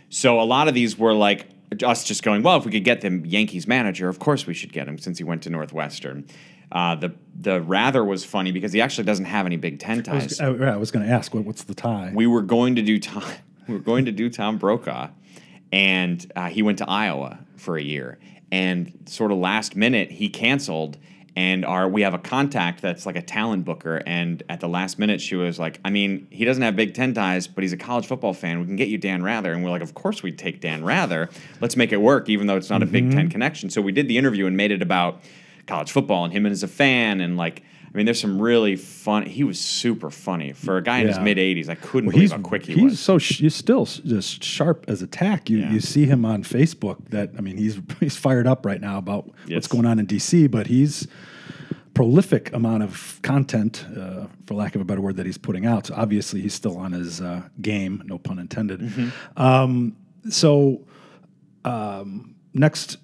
So 0.09 0.41
a 0.41 0.45
lot 0.45 0.69
of 0.69 0.75
these 0.75 0.97
were 0.97 1.13
like 1.13 1.47
us 1.83 2.05
just 2.05 2.23
going, 2.23 2.43
well, 2.43 2.57
if 2.57 2.65
we 2.65 2.71
could 2.71 2.85
get 2.85 3.03
the 3.03 3.11
Yankees 3.25 3.67
manager, 3.67 4.09
of 4.09 4.19
course 4.19 4.47
we 4.47 4.55
should 4.55 4.73
get 4.73 4.89
him 4.89 4.97
since 4.97 5.19
he 5.19 5.25
went 5.25 5.43
to 5.43 5.51
Northwestern. 5.51 6.27
Uh, 6.75 6.97
the 6.97 7.15
the 7.41 7.61
rather 7.61 8.05
was 8.05 8.25
funny 8.25 8.51
because 8.51 8.73
he 8.73 8.81
actually 8.81 9.05
doesn't 9.05 9.27
have 9.27 9.47
any 9.47 9.57
Big 9.57 9.79
Ten 9.79 10.03
I 10.09 10.15
was, 10.15 10.37
ties. 10.37 10.41
I, 10.41 10.47
I 10.49 10.77
was 10.77 10.91
going 10.91 11.07
to 11.07 11.13
ask, 11.13 11.33
what, 11.33 11.45
what's 11.45 11.63
the 11.65 11.75
tie? 11.75 12.11
we 12.13 12.27
were 12.27 12.43
going 12.43 12.75
to 12.75 12.83
do 12.83 12.99
Tom, 12.99 13.23
we 13.69 13.75
were 13.75 13.81
going 13.81 14.07
to 14.07 14.13
do 14.13 14.29
Tom 14.29 14.59
Brokaw, 14.59 15.11
and 15.71 16.31
uh, 16.35 16.49
he 16.49 16.63
went 16.63 16.79
to 16.79 16.91
Iowa 16.91 17.39
for 17.57 17.77
a 17.77 17.83
year, 17.83 18.19
and 18.51 18.93
sort 19.07 19.31
of 19.31 19.39
last 19.39 19.77
minute 19.77 20.11
he 20.11 20.29
canceled. 20.29 20.99
And 21.37 21.65
our 21.65 21.89
we 21.89 22.03
have 22.03 22.15
a 22.15 22.19
contact 22.19 22.81
that's 22.81 23.07
like 23.07 23.17
a 23.17 23.23
talent 23.23 23.65
booker, 23.65 24.01
and 24.07 24.41
at 24.49 24.61
the 24.61 24.69
last 24.69 25.01
minute 25.01 25.21
she 25.21 25.35
was 25.35 25.59
like, 25.59 25.81
"I 25.85 25.91
mean, 25.91 26.29
he 26.31 26.45
doesn't 26.45 26.63
have 26.63 26.77
Big 26.77 26.95
Ten 26.95 27.13
ties, 27.13 27.49
but 27.49 27.63
he's 27.63 27.73
a 27.73 27.77
college 27.77 28.07
football 28.07 28.33
fan. 28.33 28.61
We 28.61 28.67
can 28.67 28.77
get 28.77 28.87
you 28.87 28.99
Dan 28.99 29.21
Rather." 29.21 29.53
And 29.53 29.65
we're 29.65 29.71
like, 29.71 29.83
"Of 29.83 29.95
course 29.95 30.23
we'd 30.23 30.39
take 30.39 30.61
Dan 30.61 30.85
Rather. 30.85 31.29
Let's 31.61 31.77
make 31.77 31.91
it 31.93 31.97
work, 31.97 32.29
even 32.29 32.47
though 32.47 32.57
it's 32.57 32.71
not 32.71 32.85
a 32.85 32.87
Big 32.87 33.11
Ten 33.11 33.29
connection." 33.31 33.69
So 33.69 33.83
we 33.83 33.91
did 33.91 34.07
the 34.07 34.17
interview 34.17 34.47
and 34.47 34.57
made 34.57 34.71
it 34.71 34.81
about 34.81 35.23
college 35.67 35.91
football 35.93 36.25
and 36.25 36.33
him 36.33 36.47
as 36.47 36.63
a 36.63 36.69
fan, 36.69 37.21
and 37.21 37.37
like, 37.37 37.63
I 37.93 37.97
mean, 37.97 38.07
there's 38.07 38.21
some 38.21 38.43
really 38.43 38.75
fun. 38.75 39.25
He 39.27 39.45
was 39.45 39.61
super 39.61 40.11
funny 40.11 40.53
for 40.53 40.77
a 40.79 40.83
guy 40.83 40.99
in 40.99 41.07
his 41.07 41.19
mid 41.21 41.39
80s. 41.39 41.69
I 41.69 41.77
couldn't 41.77 42.07
Well, 42.07 42.13
believe 42.15 42.23
he's 42.23 42.33
how 42.33 42.39
quick 42.39 42.67
he 42.67 42.75
he's 42.75 42.83
was. 42.83 43.01
so 43.01 43.19
sh- 43.19 43.39
he's 43.39 43.55
still 43.55 43.83
s- 43.83 43.99
just 44.05 44.43
sharp 44.43 44.85
as 44.89 45.01
a 45.01 45.07
tack. 45.07 45.49
You 45.49 45.59
Yeah. 45.59 45.73
you 45.73 45.81
see 45.81 46.05
him 46.07 46.25
on 46.25 46.43
Facebook. 46.43 46.97
That 47.11 47.31
I 47.39 47.41
mean, 47.41 47.57
he's 47.57 47.79
he's 48.01 48.17
fired 48.17 48.47
up 48.49 48.67
right 48.67 48.81
now 48.81 48.99
about 48.99 49.31
what's 49.49 49.69
going 49.69 49.87
on 49.87 49.99
in 50.01 50.07
DC. 50.07 50.51
But 50.51 50.67
he's 50.67 51.07
prolific 51.95 52.53
amount 52.53 52.83
of 52.83 53.21
content, 53.23 53.87
uh, 53.97 54.27
for 54.47 54.55
lack 54.55 54.75
of 54.75 54.81
a 54.81 54.85
better 54.85 55.01
word, 55.01 55.15
that 55.17 55.27
he's 55.27 55.39
putting 55.39 55.65
out. 55.65 55.87
So 55.87 55.95
obviously, 55.97 56.41
he's 56.41 56.53
still 56.55 56.77
on 56.77 56.91
his 56.91 57.21
uh, 57.21 57.43
game. 57.63 58.03
No 58.07 58.19
pun 58.19 58.41
intended. 58.41 58.81
Mm-hmm. 58.81 59.41
Um, 59.41 59.97
so 60.29 60.85
um, 61.65 62.35
next 62.53 62.97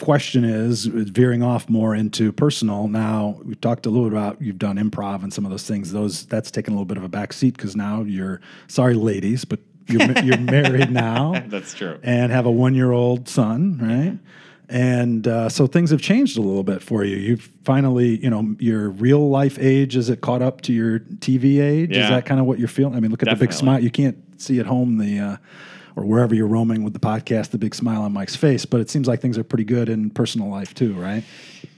question 0.00 0.44
is 0.44 0.86
veering 0.86 1.42
off 1.42 1.68
more 1.68 1.94
into 1.94 2.32
personal. 2.32 2.88
Now 2.88 3.40
we 3.44 3.54
talked 3.54 3.86
a 3.86 3.90
little 3.90 4.08
bit 4.08 4.16
about 4.16 4.40
you've 4.42 4.58
done 4.58 4.76
improv 4.76 5.22
and 5.22 5.32
some 5.32 5.44
of 5.44 5.50
those 5.50 5.66
things. 5.66 5.92
Those 5.92 6.26
that's 6.26 6.50
taken 6.50 6.72
a 6.72 6.76
little 6.76 6.86
bit 6.86 6.96
of 6.96 7.04
a 7.04 7.08
back 7.08 7.32
seat 7.32 7.56
because 7.56 7.76
now 7.76 8.02
you're 8.02 8.40
sorry, 8.68 8.94
ladies, 8.94 9.44
but 9.44 9.60
you're 9.86 10.10
you're 10.20 10.38
married 10.40 10.90
now 10.90 11.42
That's 11.46 11.74
true. 11.74 11.98
and 12.02 12.32
have 12.32 12.46
a 12.46 12.50
one 12.50 12.74
year 12.74 12.92
old 12.92 13.28
son, 13.28 13.78
right? 13.78 14.18
And 14.66 15.28
uh, 15.28 15.50
so 15.50 15.66
things 15.66 15.90
have 15.90 16.00
changed 16.00 16.38
a 16.38 16.40
little 16.40 16.62
bit 16.62 16.82
for 16.82 17.04
you. 17.04 17.16
You've 17.16 17.50
finally, 17.64 18.16
you 18.16 18.30
know, 18.30 18.56
your 18.58 18.88
real 18.88 19.28
life 19.28 19.58
age 19.60 19.94
is 19.94 20.08
it 20.08 20.22
caught 20.22 20.40
up 20.40 20.62
to 20.62 20.72
your 20.72 21.00
TV 21.00 21.60
age? 21.60 21.90
Is 21.90 22.08
that 22.08 22.24
kind 22.24 22.40
of 22.40 22.46
what 22.46 22.58
you're 22.58 22.66
feeling? 22.68 22.94
I 22.96 23.00
mean, 23.00 23.10
look 23.10 23.22
at 23.22 23.28
the 23.28 23.36
big 23.36 23.52
smile. 23.52 23.80
You 23.80 23.90
can't 23.90 24.16
see 24.40 24.58
at 24.60 24.66
home 24.66 24.96
the 24.96 25.18
uh, 25.18 25.36
or 25.96 26.04
wherever 26.04 26.34
you're 26.34 26.46
roaming 26.46 26.82
with 26.82 26.92
the 26.92 26.98
podcast, 26.98 27.50
the 27.50 27.58
big 27.58 27.74
smile 27.74 28.02
on 28.02 28.12
Mike's 28.12 28.36
face. 28.36 28.64
But 28.64 28.80
it 28.80 28.90
seems 28.90 29.06
like 29.06 29.20
things 29.20 29.38
are 29.38 29.44
pretty 29.44 29.64
good 29.64 29.88
in 29.88 30.10
personal 30.10 30.48
life 30.48 30.74
too, 30.74 30.94
right? 30.94 31.24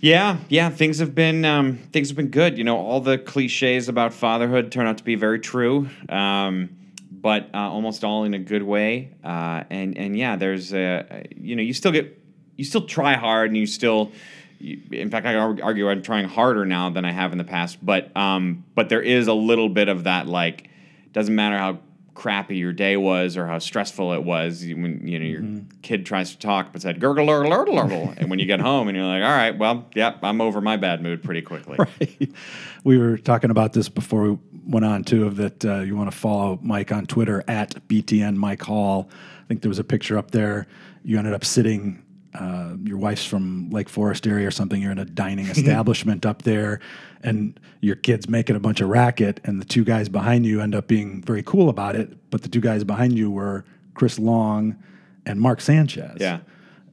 Yeah, 0.01 0.39
yeah. 0.49 0.71
Things 0.71 0.99
have 0.99 1.15
been 1.15 1.45
um, 1.45 1.79
things 1.93 2.09
have 2.09 2.17
been 2.17 2.29
good. 2.31 2.59
You 2.59 2.65
know, 2.65 2.77
all 2.77 3.01
the 3.01 3.19
cliches 3.19 3.89
about 3.89 4.15
fatherhood 4.15 4.73
turn 4.73 4.87
out 4.87 4.99
to 4.99 5.05
be 5.05 5.15
very 5.15 5.41
true, 5.41 5.89
um, 6.09 6.71
but 7.11 7.51
uh, 7.55 7.59
almost 7.59 8.05
all 8.05 8.25
in 8.25 8.35
a 8.35 8.39
good 8.39 8.63
way. 8.63 9.13
Uh, 9.25 9.65
and 9.71 9.97
and 9.97 10.17
yeah, 10.17 10.37
there's 10.37 10.73
a 10.73 11.27
you 11.37 11.57
know 11.57 11.63
you 11.63 11.75
still 11.75 11.93
get 11.93 12.23
you 12.57 12.65
still 12.65 12.87
try 12.87 13.15
hard 13.15 13.51
and 13.51 13.57
you 13.57 13.67
still. 13.67 14.13
In 14.59 15.11
fact, 15.11 15.27
I 15.27 15.35
arg- 15.35 15.61
argue 15.61 15.91
I'm 15.91 16.01
trying 16.01 16.27
harder 16.27 16.65
now 16.65 16.89
than 16.89 17.05
I 17.05 17.13
have 17.13 17.33
in 17.33 17.39
the 17.39 17.45
past. 17.45 17.85
But 17.85 18.17
um, 18.17 18.65
but 18.75 18.89
there 18.89 19.03
is 19.03 19.29
a 19.29 19.35
little 19.35 19.69
bit 19.69 19.89
of 19.89 20.05
that 20.05 20.27
like 20.27 20.71
doesn't 21.13 21.35
matter 21.35 21.59
how 21.59 21.79
crappy 22.17 22.57
your 22.57 22.73
day 22.73 22.97
was 22.97 23.37
or 23.37 23.47
how 23.47 23.59
stressful 23.59 24.13
it 24.15 24.25
was 24.25 24.63
when 24.63 25.07
you 25.07 25.19
know 25.19 25.25
your 25.25 25.43
kid 25.83 26.07
tries 26.07 26.31
to 26.31 26.39
talk 26.39 26.73
but 26.73 26.81
said 26.83 26.99
gurgle 26.99 27.27
gurgle 27.27 27.51
gurgle 27.51 27.77
gurgle 27.77 28.15
and 28.17 28.31
when 28.31 28.39
you 28.39 28.47
get 28.47 28.59
home 28.59 28.89
and 28.89 28.97
you're 28.97 29.07
like 29.07 29.23
all 29.23 29.29
right 29.29 29.59
well 29.59 29.87
yep 29.95 30.19
i'm 30.23 30.41
over 30.41 30.61
my 30.63 30.77
bad 30.79 31.03
mood 31.03 31.23
pretty 31.23 31.43
quickly 31.43 31.77
Right. 31.79 32.33
We 32.85 32.99
were 32.99 33.19
talking 33.19 33.51
about 33.51 33.73
this 33.73 33.89
before 33.89 34.23
we 34.23 34.39
went 34.65 34.85
on 34.87 35.03
too. 35.03 35.27
Of 35.27 35.37
that, 35.37 35.65
uh, 35.65 35.81
you 35.81 35.97
want 35.97 36.09
to 36.09 36.17
follow 36.17 36.57
Mike 36.63 36.93
on 36.93 37.05
Twitter 37.07 37.43
at 37.49 37.75
BTN 37.89 38.37
Mike 38.37 38.63
Hall. 38.63 39.11
I 39.43 39.47
think 39.49 39.63
there 39.63 39.69
was 39.69 39.81
a 39.81 39.85
picture 39.85 40.17
up 40.17 40.31
there. 40.31 40.69
You 41.03 41.19
ended 41.19 41.35
up 41.35 41.45
sitting. 41.45 42.05
Uh, 42.39 42.77
your 42.85 42.99
wife's 42.99 43.25
from 43.25 43.71
Lake 43.71 43.89
Forest 43.89 44.27
area 44.27 44.47
or 44.47 44.51
something. 44.51 44.81
You're 44.81 44.93
in 44.93 44.99
a 44.99 45.05
dining 45.05 45.47
establishment 45.57 46.27
up 46.27 46.43
there, 46.43 46.81
and 47.23 47.59
your 47.81 47.97
kid's 47.97 48.29
making 48.29 48.57
a 48.57 48.61
bunch 48.61 48.81
of 48.81 48.89
racket, 48.89 49.41
and 49.45 49.61
the 49.61 49.65
two 49.65 49.85
guys 49.85 50.09
behind 50.09 50.47
you 50.47 50.61
end 50.61 50.75
up 50.75 50.87
being 50.87 51.23
very 51.23 51.43
cool 51.43 51.69
about 51.69 51.97
it. 51.97 52.31
But 52.31 52.43
the 52.43 52.49
two 52.49 52.61
guys 52.61 52.85
behind 52.85 53.17
you 53.17 53.31
were 53.31 53.65
Chris 53.95 54.19
Long 54.19 54.77
and 55.25 55.41
Mark 55.41 55.61
Sanchez. 55.61 56.19
Yeah. 56.21 56.41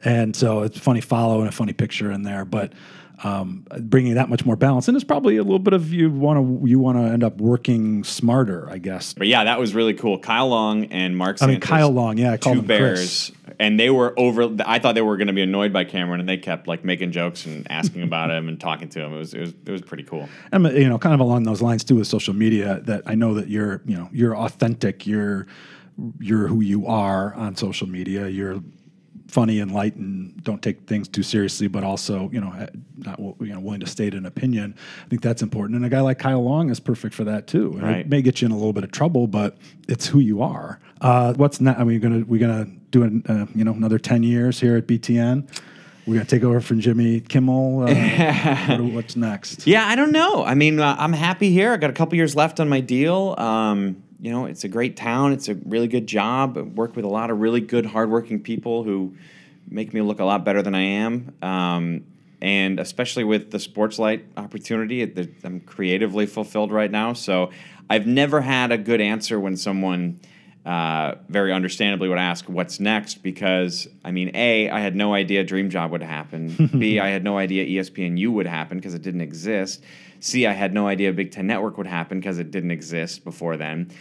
And 0.03 0.35
so 0.35 0.63
it's 0.63 0.77
a 0.77 0.81
funny 0.81 1.01
follow 1.01 1.39
and 1.39 1.49
a 1.49 1.51
funny 1.51 1.73
picture 1.73 2.11
in 2.11 2.23
there, 2.23 2.43
but 2.43 2.73
um, 3.23 3.65
bringing 3.81 4.15
that 4.15 4.29
much 4.29 4.45
more 4.45 4.55
balance. 4.55 4.87
And 4.87 4.95
it's 4.95 5.03
probably 5.03 5.37
a 5.37 5.43
little 5.43 5.59
bit 5.59 5.73
of 5.73 5.93
you 5.93 6.09
want 6.09 6.61
to 6.61 6.67
you 6.67 6.79
want 6.79 6.97
to 6.97 7.03
end 7.03 7.23
up 7.23 7.37
working 7.37 8.03
smarter, 8.03 8.69
I 8.69 8.77
guess. 8.77 9.13
but 9.13 9.27
yeah 9.27 9.43
that 9.43 9.59
was 9.59 9.75
really 9.75 9.93
cool 9.93 10.17
kyle 10.19 10.49
long 10.49 10.85
and 10.85 11.17
mark 11.17 11.41
I 11.41 11.47
mean, 11.47 11.59
Kyle 11.59 11.89
Long, 11.89 12.17
yeah, 12.17 12.33
I 12.33 12.37
two 12.37 12.61
bears 12.61 13.31
and 13.59 13.79
they 13.79 13.89
were 13.89 14.13
over. 14.17 14.49
I 14.65 14.79
thought 14.79 14.95
they 14.95 15.01
were 15.01 15.17
going 15.17 15.27
to 15.27 15.33
be 15.33 15.41
annoyed 15.41 15.73
by 15.73 15.83
Cameron, 15.83 16.19
and 16.19 16.27
they 16.27 16.37
kept 16.37 16.67
like 16.67 16.83
making 16.83 17.11
jokes 17.11 17.45
and 17.45 17.69
asking 17.69 18.03
about 18.03 18.31
him 18.31 18.47
and 18.47 18.59
talking 18.59 18.89
to 18.89 19.01
him. 19.01 19.13
It 19.13 19.17
was 19.17 19.33
it 19.33 19.39
was 19.39 19.53
it 19.65 19.71
was 19.71 19.81
pretty 19.81 20.03
cool. 20.03 20.27
And 20.51 20.65
you 20.65 20.89
know, 20.89 20.97
kind 20.97 21.13
of 21.13 21.19
along 21.19 21.43
those 21.43 21.61
lines 21.61 21.83
too 21.83 21.95
with 21.95 22.07
social 22.07 22.33
media. 22.33 22.81
That 22.81 23.03
I 23.05 23.15
know 23.15 23.33
that 23.35 23.49
you're 23.49 23.81
you 23.85 23.95
know 23.95 24.09
you're 24.11 24.35
authentic. 24.35 25.05
You're 25.05 25.47
you're 26.19 26.47
who 26.47 26.61
you 26.61 26.87
are 26.87 27.33
on 27.35 27.55
social 27.55 27.87
media. 27.87 28.27
You're 28.27 28.61
funny 29.33 29.59
and 29.59 29.73
light 29.73 29.95
and 29.95 30.41
don't 30.43 30.61
take 30.61 30.81
things 30.87 31.07
too 31.07 31.23
seriously, 31.23 31.67
but 31.67 31.83
also 31.83 32.29
you 32.31 32.39
know 32.39 32.67
not 32.97 33.19
you 33.19 33.53
know 33.53 33.59
willing 33.59 33.79
to 33.79 33.87
state 33.87 34.13
an 34.13 34.25
opinion. 34.25 34.75
I 35.05 35.09
think 35.09 35.21
that's 35.21 35.41
important. 35.41 35.75
And 35.75 35.83
a 35.85 35.89
guy 35.89 36.01
like 36.01 36.19
Kyle 36.19 36.43
Long 36.43 36.69
is 36.69 36.79
perfect 36.79 37.15
for 37.15 37.23
that 37.23 37.47
too. 37.47 37.71
Right. 37.71 37.97
It 37.97 38.09
may 38.09 38.21
get 38.21 38.41
you 38.41 38.45
in 38.45 38.51
a 38.51 38.55
little 38.55 38.73
bit 38.73 38.83
of 38.83 38.91
trouble, 38.91 39.25
but 39.27 39.57
it's 39.89 40.05
who 40.05 40.19
you 40.19 40.43
are. 40.43 40.79
Uh, 41.01 41.33
what's 41.33 41.59
next? 41.59 41.79
Are 41.79 41.85
we 41.85 41.97
gonna 41.97 42.23
we 42.25 42.37
gonna 42.37 42.67
do 42.91 43.03
an, 43.03 43.23
uh, 43.27 43.47
you 43.55 43.65
know 43.65 43.73
another 43.73 43.97
ten 43.97 44.21
years 44.21 44.59
here 44.59 44.77
at 44.77 44.85
BTN? 44.85 45.49
We're 46.05 46.15
gonna 46.15 46.25
take 46.25 46.43
over 46.43 46.61
from 46.61 46.79
Jimmy 46.79 47.21
Kimmel. 47.21 47.83
Uh, 47.87 48.77
what 48.77 48.93
what's 48.93 49.15
next? 49.15 49.65
Yeah, 49.65 49.87
I 49.87 49.95
don't 49.95 50.11
know. 50.11 50.43
I 50.43 50.53
mean, 50.53 50.79
uh, 50.79 50.95
I'm 50.99 51.13
happy 51.13 51.49
here. 51.51 51.73
I 51.73 51.77
got 51.77 51.89
a 51.89 51.93
couple 51.93 52.15
years 52.15 52.35
left 52.35 52.59
on 52.59 52.69
my 52.69 52.81
deal. 52.81 53.35
Um, 53.37 54.02
you 54.23 54.31
know, 54.31 54.45
it's 54.45 54.63
a 54.63 54.69
great 54.69 54.95
town. 54.95 55.33
It's 55.33 55.49
a 55.49 55.55
really 55.65 55.89
good 55.89 56.07
job. 56.07 56.57
I 56.57 56.61
work 56.61 56.95
with 56.95 57.03
a 57.03 57.09
lot 57.09 57.29
of 57.29 57.41
really 57.41 57.59
good, 57.59 57.85
hardworking 57.85 58.39
people 58.39 58.85
who 58.85 59.17
make 59.69 59.93
me 59.93 59.99
look 59.99 60.21
a 60.21 60.23
lot 60.23 60.45
better 60.45 60.61
than 60.61 60.73
I 60.73 60.81
am. 60.81 61.35
Um, 61.41 62.05
and 62.41 62.79
especially 62.79 63.25
with 63.25 63.51
the 63.51 63.59
sports 63.59 63.99
light 63.99 64.25
opportunity, 64.37 65.03
I'm 65.43 65.59
creatively 65.59 66.25
fulfilled 66.25 66.71
right 66.71 66.89
now. 66.89 67.11
So 67.11 67.51
I've 67.89 68.07
never 68.07 68.39
had 68.39 68.71
a 68.71 68.77
good 68.77 69.01
answer 69.01 69.41
when 69.41 69.57
someone 69.57 70.21
uh, 70.65 71.15
very 71.27 71.51
understandably 71.51 72.07
would 72.07 72.17
ask 72.17 72.47
what's 72.47 72.79
next 72.79 73.15
because 73.15 73.87
I 74.05 74.11
mean, 74.11 74.31
A, 74.33 74.69
I 74.69 74.79
had 74.79 74.95
no 74.95 75.13
idea 75.13 75.43
Dream 75.43 75.69
Job 75.69 75.91
would 75.91 76.01
happen. 76.01 76.69
B, 76.79 76.99
I 76.99 77.09
had 77.09 77.23
no 77.23 77.37
idea 77.37 77.81
ESPNU 77.81 78.29
would 78.29 78.47
happen 78.47 78.77
because 78.77 78.93
it 78.93 79.01
didn't 79.01 79.21
exist. 79.21 79.83
C, 80.21 80.47
I 80.47 80.53
had 80.53 80.73
no 80.73 80.87
idea 80.87 81.11
Big 81.11 81.31
Ten 81.31 81.47
Network 81.47 81.77
would 81.77 81.87
happen 81.87 82.19
because 82.19 82.39
it 82.39 82.49
didn't 82.49 82.71
exist 82.71 83.25
before 83.25 83.57
then. 83.57 83.91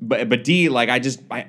But 0.00 0.30
but 0.30 0.42
D, 0.44 0.68
like 0.68 0.88
I 0.88 0.98
just 0.98 1.20
I. 1.30 1.46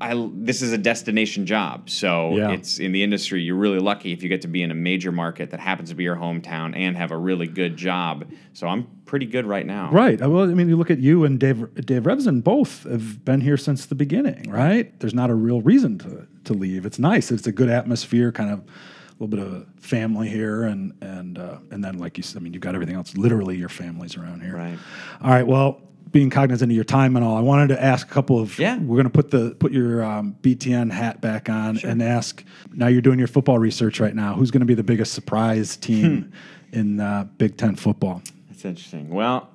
I, 0.00 0.28
this 0.34 0.62
is 0.62 0.72
a 0.72 0.78
destination 0.78 1.44
job, 1.46 1.90
so 1.90 2.34
Yeah. 2.36 2.52
it's 2.52 2.78
in 2.78 2.92
the 2.92 3.02
industry. 3.02 3.42
You're 3.42 3.56
really 3.56 3.78
lucky 3.80 4.12
if 4.12 4.22
you 4.22 4.28
get 4.28 4.40
to 4.42 4.48
be 4.48 4.62
in 4.62 4.70
a 4.70 4.74
major 4.74 5.12
market 5.12 5.50
that 5.50 5.60
happens 5.60 5.90
to 5.90 5.94
be 5.94 6.04
your 6.04 6.16
hometown 6.16 6.74
and 6.74 6.96
have 6.96 7.10
a 7.10 7.16
really 7.18 7.46
good 7.46 7.76
job. 7.76 8.24
So 8.54 8.66
I'm 8.66 8.86
pretty 9.04 9.26
good 9.26 9.44
right 9.46 9.66
now. 9.66 9.90
Right. 9.92 10.20
Uh, 10.20 10.30
Well, 10.30 10.44
I 10.50 10.54
mean, 10.54 10.68
you 10.68 10.76
look 10.76 10.90
at 10.90 11.00
you 11.00 11.24
and 11.24 11.38
Dave 11.38 11.74
Dave 11.86 12.04
Revsine. 12.04 12.42
Both 12.42 12.84
have 12.84 13.24
been 13.24 13.40
here 13.42 13.56
since 13.56 13.86
the 13.86 13.94
beginning, 13.94 14.50
right? 14.50 14.98
There's 15.00 15.14
not 15.14 15.28
a 15.30 15.34
real 15.34 15.60
reason 15.60 15.98
to 15.98 16.26
to 16.44 16.54
leave. 16.54 16.86
It's 16.86 16.98
nice. 16.98 17.30
It's 17.30 17.46
a 17.46 17.52
good 17.52 17.68
atmosphere, 17.68 18.32
kind 18.32 18.50
of 18.50 18.60
a 18.60 19.22
little 19.22 19.28
bit 19.28 19.40
of 19.40 19.66
family 19.80 20.28
here, 20.30 20.62
and 20.62 20.94
and 21.02 21.38
uh, 21.38 21.58
and 21.70 21.84
then 21.84 21.98
like 21.98 22.16
you 22.16 22.22
said, 22.22 22.40
I 22.40 22.42
mean, 22.42 22.54
you've 22.54 22.62
got 22.62 22.74
everything 22.74 22.94
else. 22.96 23.14
Literally, 23.16 23.56
your 23.56 23.68
family's 23.68 24.16
around 24.16 24.40
here. 24.42 24.56
Right. 24.56 24.78
All 25.20 25.30
right. 25.30 25.46
Well, 25.46 25.82
being 26.10 26.30
cognizant 26.30 26.70
of 26.70 26.74
your 26.74 26.84
time 26.84 27.16
and 27.16 27.24
all, 27.24 27.36
I 27.36 27.40
wanted 27.40 27.68
to 27.68 27.82
ask 27.82 28.06
a 28.06 28.10
couple 28.10 28.38
of. 28.40 28.58
Yeah. 28.58 28.78
We're 28.78 28.96
going 28.96 29.04
to 29.04 29.10
put 29.10 29.30
the 29.30 29.54
put 29.58 29.72
your 29.72 30.02
um, 30.02 30.36
BTN 30.42 30.90
hat 30.90 31.20
back 31.20 31.48
on 31.48 31.78
and 31.84 32.02
ask. 32.02 32.44
Now 32.72 32.88
you're 32.88 33.02
doing 33.02 33.18
your 33.18 33.28
football 33.28 33.58
research 33.58 34.00
right 34.00 34.14
now. 34.14 34.34
Who's 34.34 34.50
going 34.50 34.60
to 34.60 34.66
be 34.66 34.74
the 34.74 34.82
biggest 34.82 35.12
surprise 35.12 35.76
team 35.76 36.32
in 36.72 37.00
uh, 37.00 37.28
Big 37.38 37.56
Ten 37.56 37.76
football? 37.76 38.22
That's 38.48 38.64
interesting. 38.64 39.10
Well, 39.10 39.50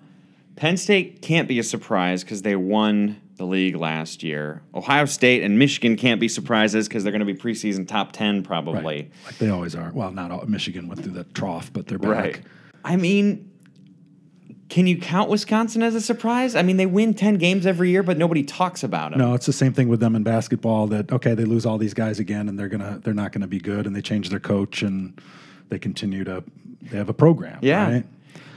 Penn 0.56 0.78
State 0.78 1.22
can't 1.22 1.48
be 1.48 1.60
a 1.60 1.64
surprise 1.64 2.24
because 2.24 2.42
they 2.42 2.56
won 2.56 3.22
the 3.38 3.46
league 3.46 3.76
last 3.76 4.24
year. 4.24 4.62
Ohio 4.74 5.06
State 5.06 5.44
and 5.44 5.60
Michigan 5.60 5.98
can't 5.98 6.20
be 6.20 6.28
surprises 6.28 6.88
because 6.88 7.04
they're 7.04 7.12
going 7.12 7.26
to 7.26 7.26
be 7.26 7.36
preseason 7.36 7.88
top 7.88 8.14
10 8.14 8.44
probably. 8.44 9.12
Like 9.26 9.38
they 9.38 9.50
always 9.50 9.76
are. 9.76 9.92
Well, 9.94 10.12
not 10.12 10.32
all, 10.32 10.46
Michigan 10.46 10.88
went 10.88 11.04
through 11.04 11.14
the 11.14 11.26
trough, 11.26 11.72
but 11.74 11.88
they're 11.88 12.00
back. 12.00 12.10
Right. 12.10 12.42
I 12.86 12.96
mean, 12.96 13.52
can 14.68 14.88
you 14.88 14.98
count 14.98 15.30
Wisconsin 15.30 15.84
as 15.84 15.94
a 15.94 16.02
surprise? 16.02 16.56
I 16.56 16.64
mean, 16.64 16.78
they 16.78 16.88
win 16.88 17.14
10 17.14 17.38
games 17.38 17.66
every 17.68 17.92
year, 17.92 18.02
but 18.02 18.18
nobody 18.18 18.44
talks 18.44 18.84
about 18.84 19.12
them. 19.12 19.20
No, 19.20 19.34
it's 19.36 19.46
the 19.46 19.54
same 19.54 19.74
thing 19.74 19.90
with 19.90 20.00
them 20.00 20.16
in 20.16 20.24
basketball. 20.24 20.88
That 20.88 21.12
okay, 21.12 21.36
they 21.36 21.46
lose 21.46 21.66
all 21.66 21.78
these 21.78 21.94
guys 21.94 22.20
again, 22.20 22.50
and 22.50 22.58
they're 22.58 22.68
gonna 22.68 23.00
they're 23.04 23.14
not 23.14 23.32
gonna 23.32 23.48
be 23.48 23.60
good, 23.60 23.86
and 23.86 23.96
they 23.96 24.02
change 24.02 24.30
their 24.30 24.40
coach, 24.40 24.82
and 24.82 25.22
they 25.70 25.78
continue 25.78 26.24
to 26.24 26.44
they 26.82 26.98
have 26.98 27.10
a 27.10 27.14
program. 27.14 27.60
Yeah. 27.62 27.92
right? 27.92 28.06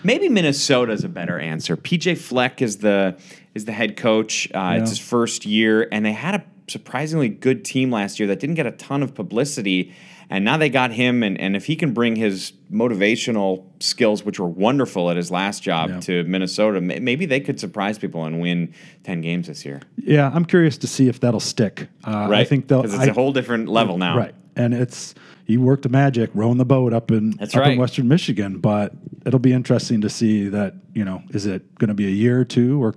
Maybe 0.04 0.28
Minnesota's 0.28 1.04
a 1.04 1.08
better 1.08 1.38
answer. 1.38 1.76
PJ 1.76 2.18
Fleck 2.18 2.62
is 2.62 2.78
the 2.78 3.18
is 3.54 3.64
the 3.64 3.72
head 3.72 3.96
coach. 3.96 4.48
Uh, 4.54 4.58
Yeah. 4.58 4.74
It's 4.80 4.90
his 4.90 4.98
first 4.98 5.44
year, 5.44 5.88
and 5.92 6.06
they 6.06 6.12
had 6.12 6.34
a 6.36 6.44
surprisingly 6.68 7.28
good 7.28 7.64
team 7.64 7.90
last 7.90 8.18
year 8.18 8.26
that 8.28 8.40
didn't 8.40 8.54
get 8.56 8.66
a 8.66 8.72
ton 8.72 9.02
of 9.02 9.14
publicity. 9.14 9.92
And 10.30 10.44
now 10.44 10.58
they 10.58 10.68
got 10.68 10.92
him, 10.92 11.22
and, 11.22 11.40
and 11.40 11.56
if 11.56 11.64
he 11.64 11.74
can 11.74 11.94
bring 11.94 12.14
his 12.14 12.52
motivational 12.70 13.64
skills, 13.80 14.24
which 14.24 14.38
were 14.38 14.46
wonderful 14.48 15.10
at 15.10 15.16
his 15.16 15.30
last 15.30 15.62
job, 15.62 15.88
Yeah. 15.90 16.00
to 16.00 16.24
Minnesota, 16.24 16.80
maybe 16.80 17.24
they 17.26 17.40
could 17.40 17.58
surprise 17.58 17.98
people 17.98 18.24
and 18.24 18.40
win 18.40 18.74
ten 19.04 19.20
games 19.20 19.46
this 19.46 19.64
year. 19.64 19.80
Yeah, 19.96 20.30
I'm 20.34 20.44
curious 20.44 20.76
to 20.78 20.86
see 20.86 21.08
if 21.08 21.20
that'll 21.20 21.40
stick. 21.40 21.88
Uh, 22.04 22.26
Right? 22.30 22.40
I 22.40 22.44
think 22.44 22.68
they'll. 22.68 22.82
because 22.82 22.98
it's 22.98 23.06
a 23.08 23.12
whole 23.12 23.32
different 23.32 23.68
level 23.68 23.96
now. 23.98 24.16
Right, 24.18 24.34
and 24.56 24.74
it's 24.74 25.14
he 25.46 25.56
worked 25.56 25.82
the 25.84 25.88
magic 25.88 26.30
rowing 26.34 26.58
the 26.58 26.64
boat 26.66 26.92
up 26.92 27.10
in 27.10 27.30
That's 27.30 27.54
up 27.56 27.66
in. 27.66 27.78
Western 27.78 28.06
Michigan, 28.08 28.58
but 28.58 28.92
it'll 29.24 29.38
be 29.38 29.52
interesting 29.54 30.02
to 30.02 30.10
see 30.10 30.48
that 30.48 30.74
you 30.94 31.04
know 31.06 31.22
is 31.30 31.46
it 31.46 31.74
going 31.78 31.88
to 31.88 31.94
be 31.94 32.06
a 32.06 32.10
year 32.10 32.40
or 32.40 32.44
two 32.44 32.82
or 32.82 32.94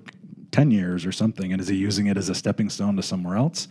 ten 0.51 0.69
years 0.69 1.05
or 1.05 1.13
something, 1.13 1.53
and 1.53 1.61
is 1.61 1.69
he 1.69 1.77
using 1.77 2.07
it 2.07 2.17
as 2.17 2.27
a 2.27 2.35
stepping 2.35 2.69
stone 2.69 2.97
to 2.97 3.01
somewhere 3.03 3.37
else? 3.37 3.69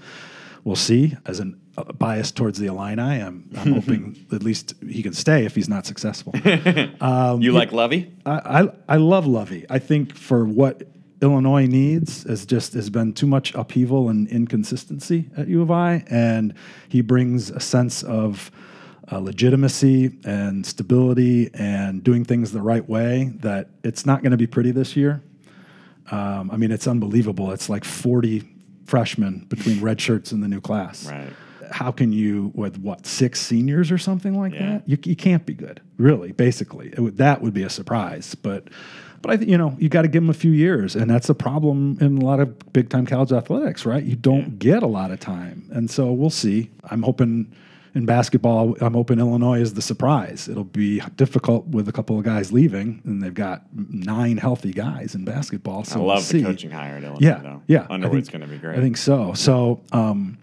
We'll 0.64 0.76
see. 0.76 1.16
As 1.26 1.40
an 1.40 1.60
uh, 1.76 1.84
bias 1.92 2.30
towards 2.30 2.58
the 2.58 2.66
Illini, 2.66 3.02
I'm, 3.02 3.48
I'm 3.56 3.72
hoping 3.80 4.26
at 4.32 4.42
least 4.42 4.74
he 4.86 5.02
can 5.02 5.12
stay 5.12 5.44
if 5.44 5.54
he's 5.54 5.68
not 5.68 5.86
successful. 5.86 6.34
you 7.40 7.52
like 7.52 7.72
Lovie? 7.72 8.12
I, 8.26 8.60
I 8.60 8.68
I 8.88 8.96
love 8.96 9.26
Lovie. 9.26 9.66
I 9.70 9.78
think 9.78 10.14
for 10.14 10.44
what 10.44 10.82
Illinois 11.22 11.66
needs 11.66 12.24
is 12.24 12.46
just 12.46 12.72
has 12.74 12.90
been 12.90 13.12
too 13.12 13.26
much 13.26 13.54
upheaval 13.54 14.08
and 14.08 14.26
inconsistency 14.28 15.30
at 15.36 15.48
U 15.48 15.62
of 15.62 15.70
I, 15.70 16.04
and 16.08 16.54
he 16.88 17.00
brings 17.02 17.50
a 17.50 17.60
sense 17.60 18.02
of 18.02 18.50
uh, 19.12 19.18
legitimacy 19.18 20.18
and 20.24 20.64
stability 20.64 21.50
and 21.54 22.02
doing 22.02 22.24
things 22.24 22.52
the 22.52 22.62
right 22.62 22.86
way. 22.88 23.32
That 23.40 23.70
it's 23.82 24.06
not 24.06 24.22
going 24.22 24.32
to 24.32 24.38
be 24.38 24.46
pretty 24.46 24.70
this 24.70 24.96
year. 24.96 25.22
Um, 26.10 26.50
I 26.50 26.56
mean, 26.56 26.70
it's 26.70 26.86
unbelievable. 26.86 27.52
It's 27.52 27.68
like 27.68 27.84
forty 27.84 28.48
freshmen 28.90 29.46
between 29.48 29.80
red 29.80 30.00
shirts 30.00 30.32
in 30.32 30.40
the 30.40 30.48
new 30.48 30.60
class 30.60 31.08
Right. 31.08 31.30
how 31.70 31.92
can 31.92 32.12
you 32.12 32.50
with 32.54 32.76
what 32.78 33.06
six 33.06 33.40
seniors 33.40 33.92
or 33.92 33.98
something 33.98 34.34
like 34.36 34.52
Yeah. 34.52 34.70
that? 34.72 34.88
You, 34.88 34.98
you 35.04 35.14
can't 35.16 35.46
be 35.46 35.54
good, 35.54 35.80
really. 35.98 36.32
Basically, 36.32 36.92
would, 36.98 37.16
that 37.18 37.40
would 37.42 37.54
be 37.54 37.62
a 37.62 37.70
surprise. 37.70 38.34
But 38.34 38.64
but 39.22 39.30
I 39.32 39.36
think 39.36 39.50
you 39.50 39.58
know 39.58 39.76
you 39.78 39.88
got 39.88 40.02
to 40.02 40.08
give 40.08 40.22
them 40.22 40.30
a 40.30 40.34
few 40.46 40.50
years, 40.50 40.96
and 40.96 41.08
that's 41.10 41.28
a 41.28 41.34
problem 41.34 41.98
in 42.00 42.18
a 42.18 42.24
lot 42.24 42.40
of 42.40 42.72
big 42.72 42.88
time 42.90 43.06
college 43.06 43.32
athletics, 43.32 43.86
right? 43.86 44.02
You 44.02 44.16
don't 44.16 44.58
get 44.58 44.82
a 44.82 44.86
lot 44.88 45.10
of 45.12 45.20
time, 45.20 45.68
and 45.70 45.88
so 45.90 46.10
we'll 46.12 46.30
see. 46.44 46.70
I'm 46.90 47.02
hoping. 47.02 47.52
In 47.92 48.06
basketball, 48.06 48.76
I'm 48.80 48.94
hoping 48.94 49.18
Illinois 49.18 49.60
is 49.60 49.74
the 49.74 49.82
surprise. 49.82 50.48
It'll 50.48 50.62
be 50.62 51.00
difficult 51.16 51.66
with 51.66 51.88
a 51.88 51.92
couple 51.92 52.16
of 52.18 52.24
guys 52.24 52.52
leaving, 52.52 53.02
and 53.04 53.20
they've 53.22 53.34
got 53.34 53.64
nine 53.74 54.36
healthy 54.36 54.72
guys 54.72 55.14
in 55.16 55.24
basketball. 55.24 55.82
So 55.84 55.96
I 55.96 55.98
we'll 55.98 56.06
love 56.08 56.22
see. 56.22 56.38
the 56.38 56.44
coaching 56.44 56.70
hire 56.70 56.96
at 56.96 57.02
Illinois. 57.02 57.18
Yeah, 57.20 57.38
though. 57.38 57.62
yeah. 57.66 57.86
I 57.90 57.94
Underwood's 57.94 58.28
going 58.28 58.42
to 58.42 58.46
be 58.46 58.58
great. 58.58 58.78
I 58.78 58.80
think 58.80 58.96
so. 58.96 59.32
So, 59.34 59.80
um, 59.92 60.38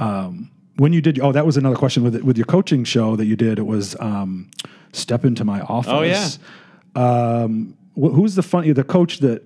um, 0.00 0.50
when 0.76 0.92
you 0.92 1.00
did, 1.00 1.20
oh, 1.20 1.30
that 1.30 1.46
was 1.46 1.56
another 1.56 1.76
question 1.76 2.02
with 2.02 2.16
with 2.22 2.36
your 2.36 2.46
coaching 2.46 2.82
show 2.82 3.14
that 3.14 3.26
you 3.26 3.36
did. 3.36 3.60
It 3.60 3.66
was 3.66 3.94
um, 4.00 4.50
step 4.92 5.24
into 5.24 5.44
my 5.44 5.60
office. 5.60 5.92
Oh, 5.92 6.02
yeah. 6.02 6.28
Um, 6.96 7.76
wh- 7.94 8.12
who's 8.12 8.34
the 8.34 8.42
funny 8.42 8.72
the 8.72 8.82
coach 8.82 9.18
that 9.18 9.44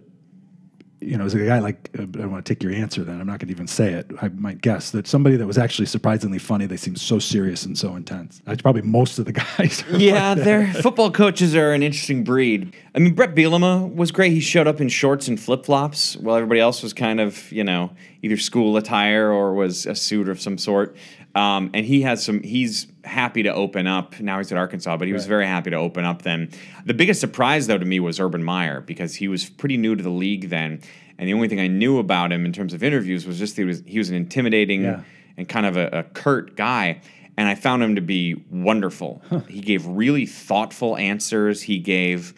you 1.01 1.16
know 1.16 1.24
as 1.24 1.34
a 1.34 1.44
guy 1.44 1.59
like 1.59 1.90
uh, 1.99 2.03
I 2.03 2.07
don't 2.07 2.30
want 2.30 2.44
to 2.44 2.55
take 2.55 2.62
your 2.62 2.72
answer. 2.72 3.05
Then 3.05 3.20
I'm 3.20 3.26
not 3.26 3.38
going 3.38 3.49
to 3.49 3.55
even 3.55 3.66
say 3.66 3.92
it. 3.92 4.11
I 4.20 4.28
might 4.28 4.61
guess 4.61 4.90
that 4.90 5.07
somebody 5.07 5.36
that 5.36 5.46
was 5.46 5.59
actually 5.59 5.86
surprisingly 5.86 6.38
funny. 6.38 6.66
They 6.66 6.76
seem 6.76 6.96
so 6.96 7.18
serious 7.18 7.64
and 7.64 7.76
so 7.76 7.94
intense. 7.96 8.42
That's 8.44 8.62
probably 8.62 8.82
most 8.82 9.18
of 9.18 9.24
the 9.24 9.32
guys. 9.59 9.84
are 9.88 9.96
Yeah, 9.96 10.34
like 10.34 10.44
their 10.44 10.72
football 10.74 11.11
coaches 11.11 11.55
are 11.55 11.72
an 11.72 11.82
interesting 11.82 12.24
breed. 12.24 12.74
I 12.94 12.99
mean, 12.99 13.14
Bret 13.14 13.34
Bielema 13.34 13.94
was 13.94 14.11
great. 14.11 14.32
He 14.32 14.40
showed 14.40 14.66
up 14.66 14.80
in 14.80 14.88
shorts 14.88 15.28
and 15.28 15.38
flip 15.38 15.66
flops 15.66 16.16
while 16.16 16.36
everybody 16.36 16.61
else 16.61 16.82
was 16.82 16.92
kind 16.92 17.20
of, 17.20 17.51
you 17.53 17.64
know, 17.64 17.90
either 18.22 18.36
school 18.36 18.76
attire 18.76 19.30
or 19.30 19.55
was 19.55 19.86
a 19.86 19.94
suit 19.94 20.28
of 20.28 20.40
some 20.40 20.59
sort. 20.59 20.96
Um, 21.39 21.70
and 21.74 21.86
he 21.86 22.03
has 22.03 22.24
some. 22.24 22.43
He's 22.43 22.86
happy 23.05 23.43
to 23.45 23.53
open 23.55 23.86
up. 23.86 24.18
Now 24.20 24.39
he's 24.39 24.51
at 24.51 24.59
Arkansas, 24.59 24.97
but 24.97 25.07
he 25.07 25.12
was 25.12 25.22
Right. 25.24 25.28
very 25.28 25.47
happy 25.47 25.70
to 25.70 25.76
open 25.76 26.05
up. 26.05 26.22
Then 26.22 26.51
the 26.84 26.95
biggest 26.95 27.20
surprise, 27.20 27.66
though, 27.66 27.78
to 27.78 27.84
me 27.84 28.01
was 28.01 28.18
Urban 28.20 28.43
Meyer 28.43 28.80
because 28.80 29.14
he 29.14 29.28
was 29.28 29.49
pretty 29.49 29.76
new 29.76 29.95
to 29.95 30.03
the 30.03 30.11
league 30.11 30.49
then, 30.51 30.80
and 31.18 31.28
the 31.28 31.34
only 31.34 31.49
thing 31.49 31.61
I 31.61 31.68
knew 31.68 31.99
about 31.99 32.32
him 32.32 32.45
in 32.45 32.53
terms 32.53 32.74
of 32.74 32.82
interviews 32.82 33.26
was 33.26 33.39
just 33.39 33.57
that 33.57 33.62
he 33.62 33.66
was 33.66 33.82
he 33.86 33.99
was 33.99 34.11
an 34.11 34.16
intimidating 34.16 34.82
Yeah. 34.82 35.01
and 35.36 35.49
kind 35.49 35.64
of 35.66 35.76
a, 35.76 35.89
a 35.93 36.03
curt 36.03 36.57
guy. 36.57 37.01
And 37.36 37.47
I 37.49 37.55
found 37.55 37.84
him 37.84 37.95
to 37.95 38.01
be 38.01 38.34
wonderful. 38.51 39.22
He 39.49 39.61
gave 39.61 39.86
really 39.86 40.26
thoughtful 40.26 40.97
answers. 40.97 41.62
He 41.62 41.78
gave, 41.78 42.34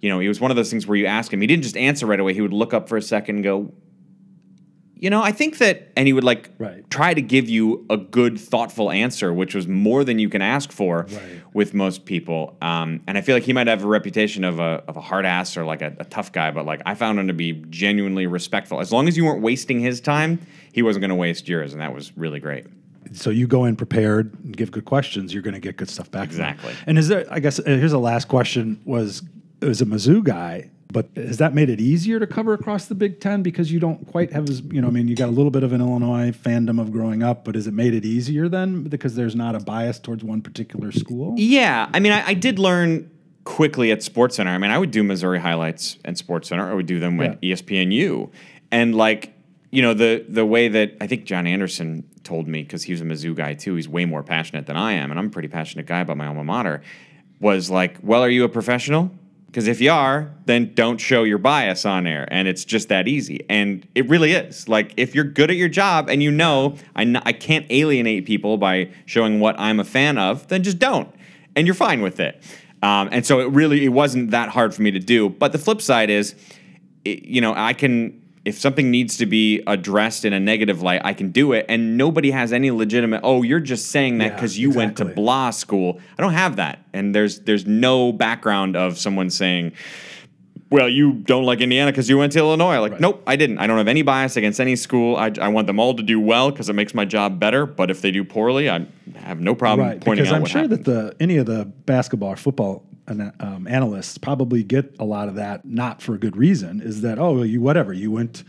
you 0.00 0.08
know, 0.08 0.18
it 0.18 0.26
was 0.26 0.40
one 0.40 0.50
of 0.50 0.56
those 0.56 0.70
things 0.70 0.88
where 0.88 0.96
you 0.98 1.06
ask 1.06 1.32
him, 1.32 1.40
he 1.40 1.46
didn't 1.46 1.62
just 1.62 1.76
answer 1.76 2.04
right 2.04 2.18
away. 2.18 2.34
He 2.34 2.40
would 2.40 2.52
look 2.52 2.74
up 2.74 2.88
for 2.88 2.96
a 2.96 3.02
second 3.02 3.36
and 3.36 3.44
go, 3.44 3.72
you 5.00 5.08
know, 5.10 5.22
I 5.22 5.32
think 5.32 5.58
that, 5.58 5.88
and 5.96 6.06
he 6.06 6.12
would 6.12 6.24
like 6.24 6.50
Right. 6.58 6.88
try 6.90 7.14
to 7.14 7.22
give 7.22 7.48
you 7.48 7.86
a 7.90 7.96
good, 7.96 8.38
thoughtful 8.38 8.90
answer, 8.90 9.32
which 9.32 9.54
was 9.54 9.66
more 9.66 10.04
than 10.04 10.18
you 10.18 10.28
can 10.28 10.42
ask 10.42 10.70
for 10.70 11.06
Right. 11.10 11.20
with 11.54 11.72
most 11.74 12.04
people. 12.04 12.56
Um, 12.60 13.00
and 13.06 13.16
I 13.16 13.22
feel 13.22 13.34
like 13.34 13.44
he 13.44 13.52
might 13.54 13.66
have 13.66 13.82
a 13.82 13.88
reputation 13.88 14.44
of 14.44 14.60
a, 14.60 14.84
of 14.86 14.96
a 14.96 15.00
hard 15.00 15.24
ass 15.24 15.56
or 15.56 15.64
like 15.64 15.80
a, 15.80 15.96
a 15.98 16.04
tough 16.04 16.30
guy, 16.32 16.50
but 16.50 16.66
like 16.66 16.82
I 16.84 16.94
found 16.94 17.18
him 17.18 17.28
to 17.28 17.32
be 17.34 17.64
genuinely 17.70 18.26
respectful. 18.26 18.78
As 18.80 18.92
long 18.92 19.08
as 19.08 19.16
you 19.16 19.24
weren't 19.24 19.40
wasting 19.42 19.80
his 19.80 20.00
time, 20.00 20.38
he 20.72 20.82
wasn't 20.82 21.00
going 21.00 21.08
to 21.08 21.14
waste 21.16 21.48
yours, 21.48 21.72
and 21.72 21.80
that 21.80 21.94
was 21.94 22.16
really 22.16 22.38
great. 22.38 22.66
So 23.12 23.30
you 23.30 23.46
go 23.48 23.64
in 23.64 23.74
prepared 23.76 24.32
and 24.44 24.56
give 24.56 24.70
good 24.70 24.84
questions, 24.84 25.32
you're 25.32 25.42
going 25.42 25.54
to 25.54 25.60
get 25.60 25.76
good 25.78 25.88
stuff 25.88 26.10
back. 26.10 26.24
Exactly. 26.28 26.74
And 26.86 26.96
is 26.98 27.08
there? 27.08 27.26
I 27.30 27.40
guess 27.40 27.58
uh, 27.58 27.62
here's 27.64 27.90
the 27.90 27.98
last 27.98 28.28
question: 28.28 28.78
Was 28.84 29.22
it 29.62 29.66
was 29.66 29.80
a 29.80 29.86
Mizzou 29.86 30.22
guy, 30.22 30.70
but 30.92 31.08
has 31.16 31.38
that 31.38 31.54
made 31.54 31.70
it 31.70 31.80
easier 31.80 32.18
to 32.18 32.26
cover 32.26 32.52
across 32.52 32.86
the 32.86 32.94
Big 32.94 33.20
Ten 33.20 33.42
because 33.42 33.72
you 33.72 33.80
don't 33.80 34.06
quite 34.06 34.32
have 34.32 34.48
as 34.48 34.60
you 34.62 34.80
know? 34.80 34.88
I 34.88 34.90
mean, 34.90 35.08
you 35.08 35.16
got 35.16 35.28
a 35.28 35.32
little 35.32 35.50
bit 35.50 35.62
of 35.62 35.72
an 35.72 35.80
Illinois 35.80 36.30
fandom 36.30 36.80
of 36.80 36.92
growing 36.92 37.22
up, 37.22 37.44
but 37.44 37.54
has 37.54 37.66
it 37.66 37.74
made 37.74 37.94
it 37.94 38.04
easier 38.04 38.48
then 38.48 38.84
because 38.84 39.14
there's 39.14 39.34
not 39.34 39.54
a 39.54 39.60
bias 39.60 39.98
towards 39.98 40.24
one 40.24 40.42
particular 40.42 40.92
school? 40.92 41.34
Yeah, 41.36 41.88
I 41.92 42.00
mean, 42.00 42.12
I, 42.12 42.28
I 42.28 42.34
did 42.34 42.58
learn 42.58 43.10
quickly 43.44 43.90
at 43.90 44.02
Sports 44.02 44.36
Center. 44.36 44.50
I 44.50 44.58
mean, 44.58 44.70
I 44.70 44.78
would 44.78 44.90
do 44.90 45.02
Missouri 45.02 45.40
highlights 45.40 45.98
and 46.04 46.16
Sports 46.16 46.48
Center. 46.48 46.70
I 46.70 46.74
would 46.74 46.86
do 46.86 46.98
them 46.98 47.20
at 47.20 47.38
E 47.42 47.52
ESPNU, 47.52 48.30
and 48.70 48.94
like 48.94 49.34
you 49.70 49.82
know 49.82 49.94
the 49.94 50.24
the 50.28 50.44
way 50.44 50.68
that 50.68 50.96
I 51.00 51.06
think 51.06 51.24
John 51.24 51.46
Anderson 51.46 52.08
told 52.24 52.48
me 52.48 52.62
because 52.62 52.82
he 52.82 52.92
was 52.92 53.00
a 53.00 53.04
Mizzou 53.04 53.34
guy 53.34 53.54
too. 53.54 53.74
He's 53.74 53.88
way 53.88 54.04
more 54.04 54.22
passionate 54.22 54.66
than 54.66 54.76
I 54.76 54.92
am, 54.92 55.10
and 55.10 55.18
I'm 55.18 55.26
a 55.26 55.30
pretty 55.30 55.48
passionate 55.48 55.86
guy 55.86 56.00
about 56.00 56.16
my 56.16 56.26
alma 56.26 56.44
mater. 56.44 56.82
Was 57.40 57.70
like, 57.70 57.96
well, 58.02 58.22
are 58.22 58.28
you 58.28 58.44
a 58.44 58.50
professional? 58.50 59.10
Because 59.50 59.66
if 59.66 59.80
you 59.80 59.90
are, 59.90 60.32
then 60.44 60.74
don't 60.74 60.98
show 60.98 61.24
your 61.24 61.38
bias 61.38 61.84
on 61.84 62.06
air, 62.06 62.28
and 62.30 62.46
it's 62.46 62.64
just 62.64 62.88
that 62.88 63.08
easy. 63.08 63.44
And 63.48 63.84
it 63.96 64.08
really 64.08 64.30
is. 64.30 64.68
Like, 64.68 64.94
if 64.96 65.12
you're 65.12 65.24
good 65.24 65.50
at 65.50 65.56
your 65.56 65.68
job 65.68 66.08
and 66.08 66.22
you 66.22 66.30
know 66.30 66.76
I, 66.94 67.02
n- 67.02 67.16
I 67.24 67.32
can't 67.32 67.66
alienate 67.68 68.26
people 68.26 68.58
by 68.58 68.90
showing 69.06 69.40
what 69.40 69.58
I'm 69.58 69.80
a 69.80 69.84
fan 69.84 70.18
of, 70.18 70.46
then 70.46 70.62
just 70.62 70.78
don't, 70.78 71.12
and 71.56 71.66
you're 71.66 71.74
fine 71.74 72.00
with 72.00 72.20
it. 72.20 72.40
Um, 72.80 73.08
and 73.10 73.26
so 73.26 73.40
it 73.40 73.50
really 73.50 73.84
it 73.84 73.88
wasn't 73.88 74.30
that 74.30 74.50
hard 74.50 74.72
for 74.72 74.82
me 74.82 74.92
to 74.92 75.00
do. 75.00 75.28
But 75.28 75.50
the 75.50 75.58
flip 75.58 75.82
side 75.82 76.10
is, 76.10 76.36
it, 77.04 77.24
you 77.24 77.40
know, 77.40 77.52
I 77.54 77.72
can 77.72 78.19
if 78.44 78.58
something 78.58 78.90
needs 78.90 79.18
to 79.18 79.26
be 79.26 79.62
addressed 79.66 80.24
in 80.24 80.32
a 80.32 80.40
negative 80.40 80.80
light, 80.80 81.02
I 81.04 81.12
can 81.12 81.30
do 81.30 81.52
it, 81.52 81.66
and 81.68 81.98
nobody 81.98 82.30
has 82.30 82.52
any 82.52 82.70
legitimate. 82.70 83.20
Oh, 83.22 83.42
you're 83.42 83.60
just 83.60 83.90
saying 83.90 84.18
that 84.18 84.24
Yeah, 84.24 84.34
because 84.34 84.58
you 84.58 84.70
went 84.70 84.96
to 84.98 85.04
blah 85.04 85.50
school. 85.50 86.00
I 86.18 86.22
don't 86.22 86.32
have 86.32 86.56
that, 86.56 86.78
and 86.92 87.14
there's 87.14 87.40
there's 87.40 87.66
no 87.66 88.12
background 88.12 88.76
of 88.76 88.98
someone 88.98 89.30
saying. 89.30 89.72
Well, 90.70 90.88
you 90.88 91.14
don't 91.14 91.42
like 91.42 91.60
Indiana 91.60 91.90
because 91.90 92.08
you 92.08 92.16
went 92.16 92.32
to 92.34 92.38
Illinois. 92.38 92.78
Like, 92.78 93.00
nope, 93.00 93.24
I 93.26 93.34
didn't. 93.34 93.58
I 93.58 93.66
don't 93.66 93.78
have 93.78 93.88
any 93.88 94.02
bias 94.02 94.36
against 94.36 94.60
any 94.60 94.76
school. 94.76 95.16
I, 95.16 95.32
I 95.40 95.48
want 95.48 95.66
them 95.66 95.80
all 95.80 95.94
to 95.94 96.02
do 96.02 96.20
well 96.20 96.52
because 96.52 96.68
it 96.68 96.74
makes 96.74 96.94
my 96.94 97.04
job 97.04 97.40
better. 97.40 97.66
But 97.66 97.90
if 97.90 98.02
they 98.02 98.12
do 98.12 98.22
poorly, 98.22 98.70
I 98.70 98.86
have 99.16 99.40
no 99.40 99.56
problem 99.56 99.88
right, 99.88 100.00
pointing 100.00 100.22
because 100.22 100.32
out 100.32 100.42
I'm 100.42 100.46
sure 100.46 100.60
happened. 100.62 100.84
that 100.84 101.16
the 101.16 101.16
any 101.18 101.38
of 101.38 101.46
the 101.46 101.64
basketball 101.64 102.28
or 102.28 102.36
football 102.36 102.84
ana- 103.10 103.34
um, 103.40 103.66
analysts 103.66 104.16
probably 104.16 104.62
get 104.62 104.94
a 104.98 105.04
lot 105.04 105.28
of 105.28 105.34
that 105.34 105.64
not 105.64 106.00
for 106.00 106.14
a 106.14 106.18
good 106.18 106.36
reason. 106.36 106.80
Is 106.80 107.02
that 107.02 107.18
oh 107.18 107.42
you 107.42 107.60
whatever 107.60 107.92
you 107.92 108.10
went, 108.10 108.44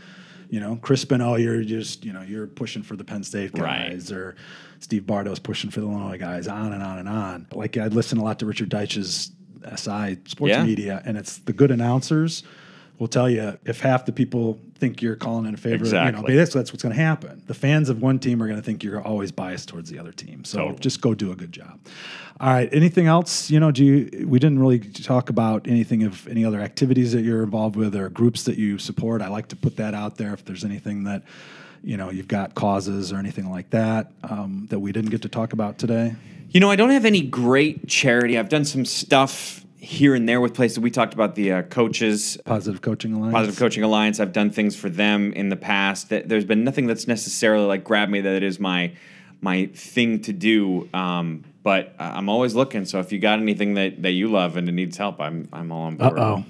you 0.48 0.60
know 0.60 0.76
Crispin 0.76 1.20
oh 1.20 1.36
you're 1.36 1.62
just 1.64 2.04
you 2.04 2.12
know 2.12 2.22
you're 2.22 2.46
pushing 2.46 2.82
for 2.82 2.96
the 2.96 3.04
Penn 3.04 3.24
State 3.24 3.58
Right. 3.58 3.90
guys 3.90 4.10
or 4.12 4.36
Steve 4.80 5.02
Bardo's 5.02 5.38
pushing 5.38 5.70
for 5.70 5.80
the 5.80 5.86
Illinois 5.86 6.18
guys 6.18 6.48
on 6.48 6.72
and 6.72 6.82
on 6.82 6.98
and 6.98 7.08
on. 7.08 7.46
Like 7.52 7.76
I 7.76 7.88
listen 7.88 8.18
a 8.18 8.24
lot 8.24 8.38
to 8.38 8.46
Richard 8.46 8.70
Deitsch's 8.70 9.32
SI 9.76 10.18
Sports 10.26 10.50
Yeah. 10.50 10.64
Media 10.64 11.02
and 11.04 11.16
it's 11.16 11.38
the 11.38 11.52
good 11.52 11.70
announcers 11.70 12.42
will 13.02 13.08
tell 13.08 13.28
you 13.28 13.58
if 13.64 13.80
half 13.80 14.06
the 14.06 14.12
people 14.12 14.60
think 14.76 15.02
you're 15.02 15.16
calling 15.16 15.44
in 15.46 15.54
a 15.54 15.56
favor, 15.56 15.84
you 15.84 15.90
know, 15.92 16.06
Exactly. 16.06 16.36
that's 16.36 16.54
that's 16.54 16.72
what's 16.72 16.84
going 16.84 16.94
to 16.94 17.02
happen. 17.02 17.42
The 17.48 17.54
fans 17.54 17.88
of 17.88 18.00
one 18.00 18.20
team 18.20 18.40
are 18.40 18.46
going 18.46 18.58
to 18.60 18.62
think 18.64 18.84
you're 18.84 19.02
always 19.02 19.32
biased 19.32 19.68
towards 19.68 19.90
the 19.90 19.98
other 19.98 20.12
team. 20.12 20.44
So 20.44 20.58
Totally. 20.58 20.78
just 20.78 21.00
go 21.00 21.12
do 21.12 21.32
a 21.32 21.34
good 21.34 21.50
job. 21.50 21.80
All 22.38 22.52
right. 22.52 22.68
Anything 22.72 23.06
else? 23.08 23.50
You 23.50 23.58
know, 23.58 23.72
do 23.72 23.84
you? 23.84 24.26
We 24.28 24.38
didn't 24.38 24.60
really 24.60 24.78
talk 24.78 25.30
about 25.30 25.66
anything 25.66 26.04
of 26.04 26.28
any 26.28 26.44
other 26.44 26.60
activities 26.60 27.12
that 27.12 27.22
you're 27.22 27.42
involved 27.42 27.74
with 27.74 27.96
or 27.96 28.08
groups 28.08 28.44
that 28.44 28.56
you 28.56 28.78
support. 28.78 29.20
I 29.20 29.26
like 29.28 29.48
to 29.48 29.56
put 29.56 29.76
that 29.78 29.94
out 29.94 30.16
there 30.16 30.32
if 30.32 30.44
there's 30.44 30.64
anything 30.64 31.04
that. 31.04 31.24
You 31.84 31.96
know, 31.96 32.10
you've 32.10 32.28
got 32.28 32.54
causes 32.54 33.12
or 33.12 33.16
anything 33.16 33.50
like 33.50 33.70
that 33.70 34.12
um, 34.22 34.68
that 34.70 34.78
we 34.78 34.92
didn't 34.92 35.10
get 35.10 35.22
to 35.22 35.28
talk 35.28 35.52
about 35.52 35.78
today. 35.78 36.14
You 36.50 36.60
know, 36.60 36.70
I 36.70 36.76
don't 36.76 36.90
have 36.90 37.04
any 37.04 37.22
great 37.22 37.88
charity. 37.88 38.38
I've 38.38 38.48
done 38.48 38.64
some 38.64 38.84
stuff 38.84 39.61
here 39.84 40.14
and 40.14 40.28
there 40.28 40.40
with 40.40 40.54
places. 40.54 40.78
We 40.78 40.90
talked 40.92 41.12
about 41.12 41.34
the 41.34 41.52
uh, 41.52 41.62
coaches, 41.62 42.38
Positive 42.44 42.80
Coaching 42.80 43.12
Alliance. 43.12 43.34
Positive 43.34 43.58
Coaching 43.58 43.82
Alliance. 43.82 44.20
I've 44.20 44.32
done 44.32 44.50
things 44.50 44.76
for 44.76 44.88
them 44.88 45.32
in 45.32 45.48
the 45.48 45.56
past. 45.56 46.08
That 46.10 46.28
there's 46.28 46.44
been 46.44 46.62
nothing 46.62 46.86
that's 46.86 47.08
necessarily 47.08 47.66
like 47.66 47.82
grabbed 47.82 48.10
me 48.12 48.20
that 48.20 48.34
it 48.34 48.42
is 48.44 48.60
my 48.60 48.92
my 49.40 49.66
thing 49.74 50.20
to 50.22 50.32
do. 50.32 50.88
Um, 50.94 51.42
but 51.64 51.94
I'm 51.98 52.28
always 52.28 52.54
looking. 52.54 52.84
So 52.84 53.00
if 53.00 53.10
you 53.12 53.18
got 53.18 53.40
anything 53.40 53.74
that, 53.74 54.02
that 54.02 54.12
you 54.12 54.30
love 54.30 54.56
and 54.56 54.68
it 54.68 54.72
needs 54.72 54.96
help, 54.96 55.20
I'm 55.20 55.48
I'm 55.52 55.72
all 55.72 55.82
on 55.82 55.96
board. 55.96 56.18
oh. 56.18 56.44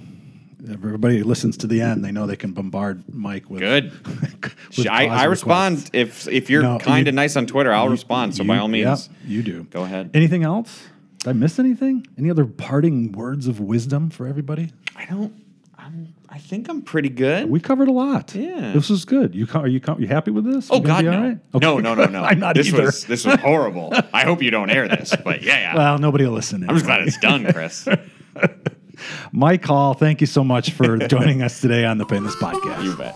Everybody 0.71 1.17
who 1.17 1.25
listens 1.25 1.57
to 1.57 1.67
the 1.67 1.81
end, 1.81 2.05
they 2.05 2.13
know 2.13 2.25
they 2.25 2.37
can 2.37 2.53
bombard 2.53 3.03
Mike 3.13 3.49
with 3.49 3.59
Good. 3.59 3.91
with 4.77 4.87
I, 4.87 5.07
I 5.07 5.23
respond 5.25 5.75
requests. 5.75 5.89
if 5.93 6.27
if 6.29 6.49
you're 6.49 6.61
No, 6.61 6.79
kind 6.79 7.05
you- 7.05 7.09
and 7.09 7.15
nice 7.17 7.35
on 7.35 7.47
Twitter. 7.47 7.73
I'll 7.73 7.85
You- 7.85 7.91
respond. 7.91 8.33
So 8.35 8.43
you- 8.43 8.47
by 8.47 8.59
all 8.59 8.73
yep, 8.73 8.87
means, 8.87 9.09
you 9.27 9.41
do. 9.43 9.63
go 9.65 9.83
ahead. 9.83 10.11
Anything 10.13 10.43
else? 10.43 10.81
Did 11.23 11.29
I 11.29 11.33
miss 11.33 11.57
anything? 11.59 12.05
Any 12.17 12.29
other 12.29 12.45
parting 12.45 13.11
words 13.13 13.47
of 13.47 13.59
wisdom 13.59 14.09
for 14.09 14.27
everybody? 14.27 14.71
I 14.95 15.05
don't. 15.05 15.33
I'm. 15.77 16.13
I 16.29 16.37
think 16.39 16.67
I'm 16.67 16.81
pretty 16.81 17.09
good. 17.09 17.47
We 17.49 17.59
covered 17.59 17.87
a 17.87 17.91
lot. 17.91 18.33
Yeah. 18.33 18.71
this 18.73 18.89
was 18.89 19.05
good. 19.05 19.35
You 19.35 19.45
co- 19.45 19.59
are 19.61 19.67
you 19.67 19.79
co- 19.79 19.97
you 19.99 20.07
happy 20.07 20.31
with 20.31 20.45
this? 20.45 20.69
Oh 20.71 20.77
You 20.77 20.83
God, 20.83 21.05
no. 21.05 21.11
all 21.13 21.21
right? 21.23 21.37
no, 21.53 21.57
Okay, 21.73 21.81
no, 21.83 21.93
no, 21.93 21.95
good. 22.05 22.11
no. 22.11 22.23
I'm 22.29 22.39
not 22.39 22.55
this 22.55 22.67
either. 22.69 22.83
was 22.83 23.05
this 23.05 23.23
was 23.25 23.35
horrible. 23.39 23.93
I 24.11 24.23
hope 24.23 24.41
you 24.41 24.49
don't 24.51 24.69
air 24.71 24.87
this, 24.87 25.15
but 25.23 25.43
yeah, 25.43 25.59
yeah. 25.59 25.75
well, 25.75 25.97
nobody 25.99 26.25
will 26.25 26.33
listen. 26.33 26.63
I'm 26.67 26.75
just 26.75 26.85
glad 26.85 27.01
it's 27.07 27.17
done, 27.19 27.51
Chris. 27.53 27.87
Mike 29.31 29.63
Hall, 29.65 29.93
thank 29.93 30.21
you 30.21 30.27
so 30.27 30.43
much 30.43 30.71
for 30.71 30.97
joining 31.07 31.41
us 31.41 31.61
today 31.61 31.85
on 31.85 31.97
the 31.99 32.05
Painless 32.05 32.35
Podcast. 32.35 32.83
you 32.83 32.95
bet. 32.95 33.15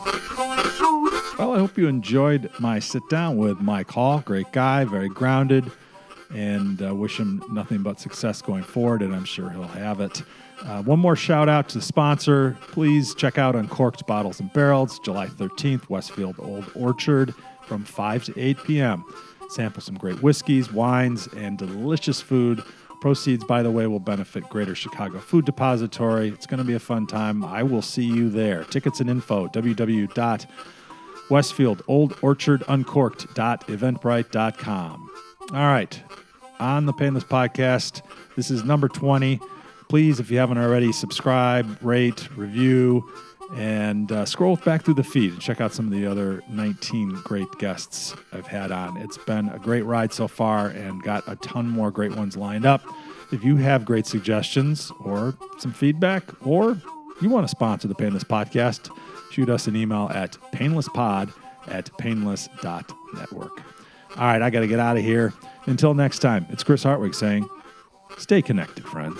Well, 1.39 1.53
I 1.53 1.59
hope 1.59 1.77
you 1.77 1.87
enjoyed 1.87 2.49
my 2.59 2.79
sit 2.79 3.03
down 3.09 3.37
with 3.37 3.59
Mike 3.61 3.89
Hall. 3.91 4.21
Great 4.25 4.51
guy, 4.51 4.85
very 4.85 5.09
grounded, 5.09 5.71
and 6.33 6.81
uh, 6.81 6.93
wish 6.93 7.19
him 7.19 7.43
nothing 7.49 7.83
but 7.83 7.99
success 7.99 8.41
going 8.41 8.63
forward, 8.63 9.01
and 9.01 9.15
I'm 9.15 9.25
sure 9.25 9.49
he'll 9.49 9.63
have 9.63 10.01
it. 10.01 10.23
Uh, 10.61 10.81
one 10.83 10.99
more 10.99 11.15
shout 11.15 11.49
out 11.49 11.69
to 11.69 11.77
the 11.77 11.83
sponsor. 11.83 12.57
Please 12.61 13.13
check 13.15 13.37
out 13.37 13.55
Uncorked 13.55 14.05
Bottles 14.07 14.39
and 14.39 14.51
Barrels, 14.53 14.99
July 14.99 15.27
13th, 15.27 15.89
Westfield 15.89 16.35
Old 16.39 16.69
Orchard 16.75 17.33
from 17.63 17.83
5 17.83 18.25
to 18.25 18.39
8 18.39 18.63
p.m. 18.63 19.05
Sample 19.49 19.81
some 19.81 19.95
great 19.95 20.21
whiskeys, 20.21 20.71
wines, 20.71 21.27
and 21.35 21.57
delicious 21.57 22.21
food. 22.21 22.63
Proceeds, 22.99 23.43
by 23.43 23.61
the 23.61 23.69
way, 23.69 23.85
will 23.85 23.99
benefit 23.99 24.49
Greater 24.49 24.73
Chicago 24.73 25.19
Food 25.19 25.45
Depository. 25.45 26.29
It's 26.29 26.47
going 26.47 26.57
to 26.57 26.63
be 26.63 26.73
a 26.73 26.79
fun 26.79 27.05
time. 27.05 27.45
I 27.45 27.61
will 27.61 27.83
see 27.83 28.05
you 28.05 28.29
there. 28.29 28.63
Tickets 28.63 28.99
and 28.99 29.09
info, 29.09 29.47
www 29.47 30.47
All 35.53 35.59
right. 35.59 36.01
On 36.59 36.85
the 36.85 36.91
Painless 36.91 37.23
Podcast, 37.23 38.01
this 38.35 38.51
is 38.51 38.65
number 38.65 38.89
20. 38.89 39.39
Please, 39.87 40.19
if 40.19 40.29
you 40.29 40.39
haven't 40.39 40.57
already, 40.57 40.91
subscribe, 40.91 41.77
rate, 41.81 42.27
review, 42.35 43.09
and 43.53 44.11
uh, 44.11 44.25
scroll 44.25 44.57
back 44.57 44.83
through 44.83 44.95
the 44.95 45.05
feed 45.05 45.31
and 45.31 45.39
check 45.39 45.61
out 45.61 45.71
some 45.71 45.85
of 45.85 45.93
the 45.93 46.05
other 46.05 46.43
19 46.49 47.21
great 47.23 47.49
guests 47.59 48.13
I've 48.33 48.47
had 48.47 48.73
on. 48.73 48.97
It's 48.97 49.17
been 49.19 49.47
a 49.47 49.57
great 49.59 49.83
ride 49.83 50.11
so 50.11 50.27
far 50.27 50.67
and 50.67 51.01
got 51.01 51.23
a 51.27 51.37
ton 51.37 51.69
more 51.69 51.91
great 51.91 52.13
ones 52.13 52.35
lined 52.35 52.65
up. 52.65 52.81
If 53.31 53.45
you 53.45 53.55
have 53.55 53.85
great 53.85 54.05
suggestions 54.05 54.91
or 54.99 55.37
some 55.59 55.71
feedback, 55.71 56.23
or 56.45 56.77
you 57.21 57.29
want 57.29 57.45
to 57.45 57.49
sponsor 57.49 57.87
the 57.87 57.95
Painless 57.95 58.25
Podcast, 58.25 58.89
shoot 59.31 59.49
us 59.49 59.67
an 59.67 59.77
email 59.77 60.09
at 60.13 60.33
painlesspod 60.51 61.31
at 61.67 61.89
painless.network. 61.97 63.76
All 64.17 64.25
right, 64.25 64.41
I 64.41 64.49
got 64.49 64.61
to 64.61 64.67
get 64.67 64.79
out 64.79 64.97
of 64.97 65.03
here. 65.03 65.33
Until 65.67 65.93
next 65.93 66.19
time, 66.19 66.47
it's 66.49 66.63
Chris 66.63 66.83
Hartwig 66.83 67.13
saying, 67.13 67.47
stay 68.17 68.41
connected, 68.41 68.83
friends. 68.85 69.19